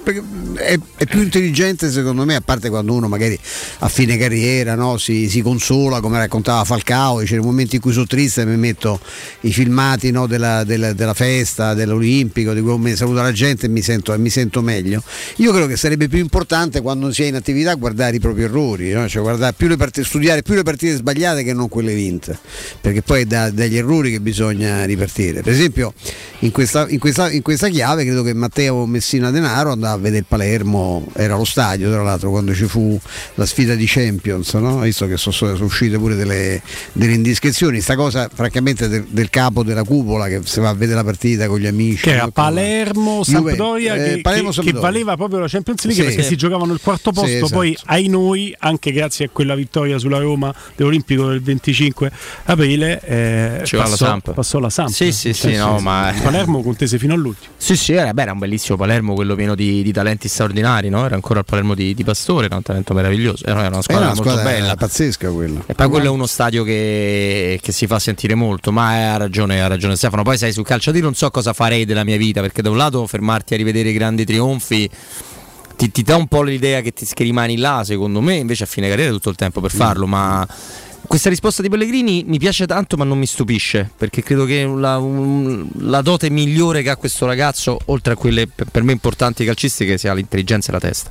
[0.56, 3.38] è- è più intelligente secondo me, a parte quando uno magari
[3.78, 7.92] a fine carriera no, si, si consola, come raccontava Falcao, dice nel momento in cui
[7.92, 8.98] sono triste mi metto
[9.42, 13.80] i filmati no, della, della- della festa, dell'Olimpico, di come saluta la gente e mi
[13.80, 15.00] sento, e mi sento meglio.
[15.36, 18.90] Io credo che sarebbe più importante quando si è in attività guardare i propri errori,
[18.90, 19.08] no?
[19.08, 22.36] Cioè guardare più le partite, studiare più le partite sbagliate che non quelle vinte,
[22.80, 25.40] perché poi è da- dagli errori che bisogna ripartire.
[25.42, 25.66] Per esempio
[26.40, 30.18] in questa, in questa- in questa chiave credo che Matteo Messina Denaro andava a vedere
[30.18, 32.98] il Palermo, era allo stadio tra l'altro quando ci fu
[33.34, 34.78] la sfida di Champions, no?
[34.80, 39.62] visto che sono, sono uscite pure delle, delle indiscrezioni, sta cosa francamente del, del capo
[39.62, 42.02] della cupola che si va a vedere la partita con gli amici.
[42.04, 42.30] Che era no?
[42.30, 44.80] Palermo, Sampdoria, eh, che, Palermo, che- che Sampdoria.
[44.80, 46.08] valeva proprio la Champions League Sì.
[46.08, 46.28] perché Sì.
[46.28, 47.52] si giocavano il quarto Sì, posto, esatto.
[47.54, 52.10] poi ai noi, anche grazie a quella vittoria sulla Roma dell'Olimpico del 25
[52.44, 54.34] aprile, eh, Ci va la passò, Samp.
[54.34, 54.88] passò la Samp.
[54.90, 57.52] Sì, sì, sì, no, ma- Palermo contese fino all'ultimo.
[57.56, 61.04] Sì, sì, era, beh, era un bellissimo Palermo, quello pieno di, di talenti straordinari, no?
[61.04, 64.04] Era ancora il Palermo di, di Pastore, era un talento meraviglioso, era una Era squadra
[64.06, 64.74] una molto squadra bella.
[64.76, 65.62] pazzesca quella.
[65.66, 69.60] E poi quello è uno stadio che, che si fa sentire molto, ma ha ragione,
[69.60, 70.22] ha ragione Stefano.
[70.22, 72.76] Poi sai, sul calcio di non so cosa farei della mia vita, perché da un
[72.76, 74.88] lato fermarti a rivedere i grandi trionfi
[75.76, 78.66] ti, ti dà un po' l'idea che, ti, che rimani là, secondo me, invece a
[78.66, 80.44] fine carriera tutto il tempo per farlo, ma
[81.08, 85.02] questa risposta di Pellegrini mi piace tanto ma non mi stupisce perché credo che la,
[85.78, 90.12] la dote migliore che ha questo ragazzo oltre a quelle per me importanti calcistiche sia
[90.12, 91.10] l'intelligenza e la testa.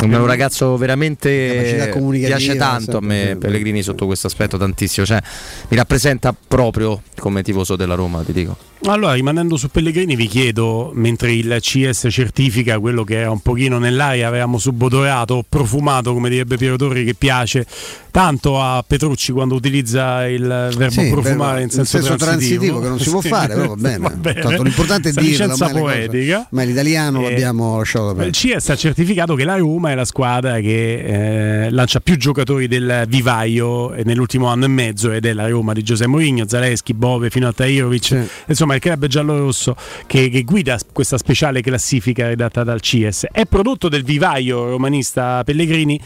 [0.00, 3.36] È un ragazzo veramente piace tanto a me.
[3.38, 5.06] Pellegrini sotto questo aspetto tantissimo.
[5.06, 5.20] Cioè
[5.68, 10.92] mi rappresenta proprio come tifoso della Roma ti dico Allora, rimanendo su Pellegrini, vi chiedo,
[10.94, 16.56] mentre il CS certifica quello che era un pochino nell'aria, avevamo subodorato, profumato, come direbbe
[16.56, 17.66] Piero Torri, che piace
[18.10, 20.42] tanto a Petrucci quando utilizza il
[20.76, 23.28] verbo Sì, profumare beh, in senso, transitivo, che non si può Sì.
[23.28, 23.98] fare, però va bene.
[23.98, 24.40] Va bene.
[24.40, 26.46] Tanto l'importante è Sta dirlo, cose- poetica.
[26.50, 28.30] Ma l'italiano Eh, l'abbiamo lasciato da Il.
[28.32, 33.04] CS ha certificato che la Roma è la squadra che eh, lancia più giocatori del
[33.08, 37.46] vivaio nell'ultimo anno e mezzo ed è la Roma di Giuseppe Mourinho, Zaleschi, Bove fino
[37.48, 38.26] a Tahirovic.
[38.46, 43.26] Insomma, il club giallorosso che, che guida questa speciale classifica redatta dal CS.
[43.30, 46.00] È prodotto del vivaio romanista Pellegrini.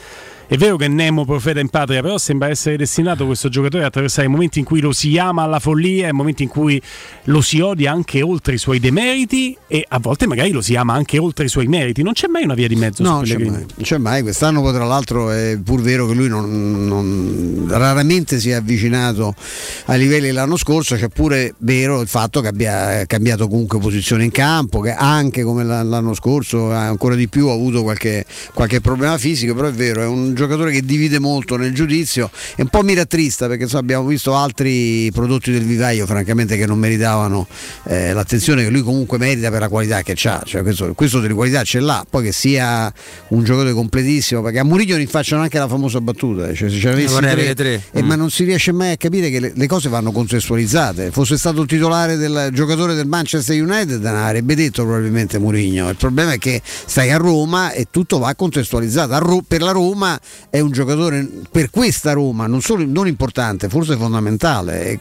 [0.47, 4.27] È vero che Nemo profeta in patria, però sembra essere destinato questo giocatore a attraversare
[4.27, 6.81] i momenti in cui lo si ama alla follia e momenti in cui
[7.25, 10.93] lo si odia anche oltre i suoi demeriti e a volte magari lo si ama
[10.93, 12.03] anche oltre i suoi meriti.
[12.03, 14.21] Non c'è mai una via di mezzo No, c'è mai, non c'è mai.
[14.21, 19.35] Quest'anno tra l'altro è pur vero che lui non, non- raramente si è avvicinato
[19.87, 24.31] ai livelli dell'anno scorso, c'è pure vero il fatto che abbia cambiato comunque posizione in
[24.31, 29.17] campo, che anche come l'an- l'anno scorso ancora di più ha avuto qualche, qualche problema
[29.17, 32.83] fisico, però è vero, è un giocatore che divide molto nel giudizio, è un po'
[32.83, 37.47] mirattrista perché insomma, abbiamo visto altri prodotti del vivaio francamente che non meritavano
[37.85, 41.35] eh, l'attenzione che lui comunque merita per la qualità che ha, cioè questo, questo delle
[41.35, 42.93] qualità ce l'ha, poi che sia
[43.29, 47.13] un giocatore completissimo, perché a Murigno rinfacciano anche la famosa battuta, cioè se ce l'avessi
[47.13, 47.83] vorrei tre, tre.
[47.93, 48.07] eh, Mm.
[48.07, 51.61] ma non si riesce mai a capire che le, le cose vanno contestualizzate, fosse stato
[51.63, 56.61] il titolare del giocatore del Manchester United avrebbe detto probabilmente Murigno, il problema è che
[56.65, 60.19] stai a Roma e tutto va contestualizzato, Ro- per la Roma
[60.51, 64.99] è un giocatore per questa Roma non solo non importante, forse fondamentale,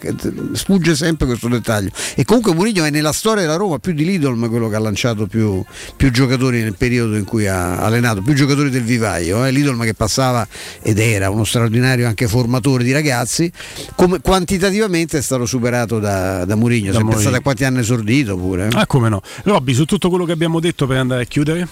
[0.53, 1.89] sfugge sempre questo dettaglio.
[2.15, 5.27] E comunque Mourinho è nella storia della Roma più di Lidl quello che ha lanciato
[5.27, 5.63] più,
[5.95, 9.45] più giocatori nel periodo in cui ha allenato, più giocatori del vivaio.
[9.45, 9.51] Eh?
[9.51, 10.47] Lidl che passava
[10.81, 13.51] ed era uno straordinario anche formatore di ragazzi,
[13.95, 16.87] come quantitativamente è stato superato da, da Mourinho.
[16.91, 17.15] Da Se Mourinho.
[17.15, 18.67] pensate a quanti anni esordito pure.
[18.67, 18.77] eh.
[18.77, 19.21] Ah, come no?
[19.43, 21.67] Robby, su tutto quello che abbiamo detto per andare a chiudere?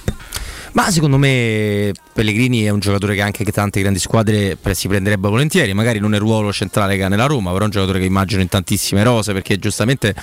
[0.74, 5.28] Ma secondo me Pellegrini è un giocatore che anche che tante grandi squadre si prenderebbe
[5.28, 8.06] volentieri, magari non nel ruolo centrale che ha nella Roma, però è un giocatore che
[8.06, 10.14] immagino in tantissime rose, perché giustamente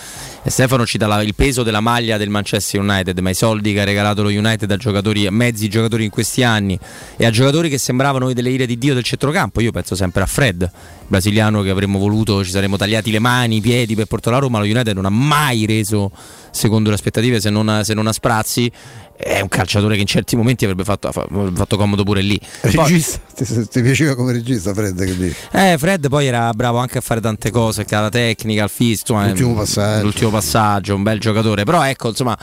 [0.42, 3.80] eh, Stefano ci dà il peso della maglia del Manchester United, ma i soldi che
[3.80, 6.78] ha regalato lo United a giocatori, a mezzi giocatori in questi anni
[7.16, 10.26] e a giocatori che sembravano delle ire di Dio del centrocampo, io penso sempre a
[10.26, 10.70] Fred,
[11.08, 14.58] brasiliano che avremmo voluto, ci saremmo tagliati le mani, i piedi per portare la Roma,
[14.58, 16.12] lo United non ha mai reso
[16.50, 18.72] secondo le aspettative se non se non a sprazzi
[19.16, 22.38] è un calciatore che in certi momenti avrebbe fatto, fa- avrebbe fatto comodo pure lì.
[22.74, 23.04] Poi-
[23.34, 25.36] ti, ti piaceva come regista Fred che dici?
[25.52, 29.26] eh, Fred poi era bravo anche a fare tante cose, la tecnica, il fisico, insomma,
[29.26, 30.02] L'ultimo ehm, passaggio.
[30.02, 31.64] l'ultimo passaggio, un bel giocatore.
[31.64, 32.36] Però ecco, insomma,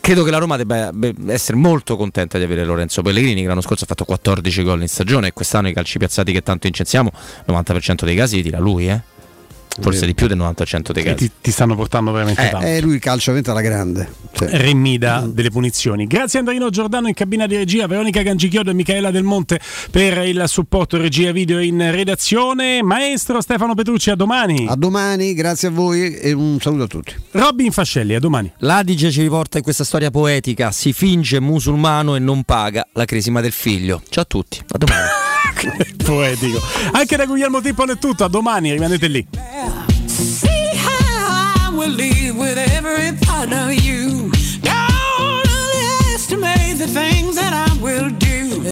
[0.00, 0.90] credo che la Roma debba
[1.28, 4.88] essere molto contenta di avere Lorenzo Pellegrini, che l'anno scorso ha fatto 14 gol in
[4.88, 7.10] stagione e quest'anno i calci piazzati che tanto incensiamo,
[7.48, 9.00] 90% dei casi li tira lui, eh.
[9.80, 11.16] Forse di più del 90% dei casi.
[11.16, 12.66] ti, ti stanno portando veramente Eh, tanto.
[12.66, 14.12] Eh, lui il calcio veramente alla grande.
[14.32, 16.06] Cioè, Remida delle punizioni.
[16.06, 19.60] Grazie a Andrino Giordano in cabina di regia, Veronica Gangichiodo e Michaela Del Monte
[19.90, 22.82] per il supporto regia video in redazione.
[22.82, 24.66] Maestro Stefano Petrucci, a domani.
[24.68, 27.14] A domani, grazie a voi e un saluto a tutti.
[27.32, 28.52] Robin Fascelli, a domani.
[28.58, 33.40] L'Adige ci riporta in questa storia poetica, si finge musulmano e non paga la cresima
[33.40, 34.02] del figlio.
[34.08, 35.00] Ciao a tutti, a domani.
[36.04, 36.60] Poetico.
[36.92, 39.26] Anche da Guglielmo Tippolo è tutto, a domani, rimanete lì.
[40.08, 44.30] See how I will live with every part of you.
[44.60, 47.82] Don't underestimate the things that I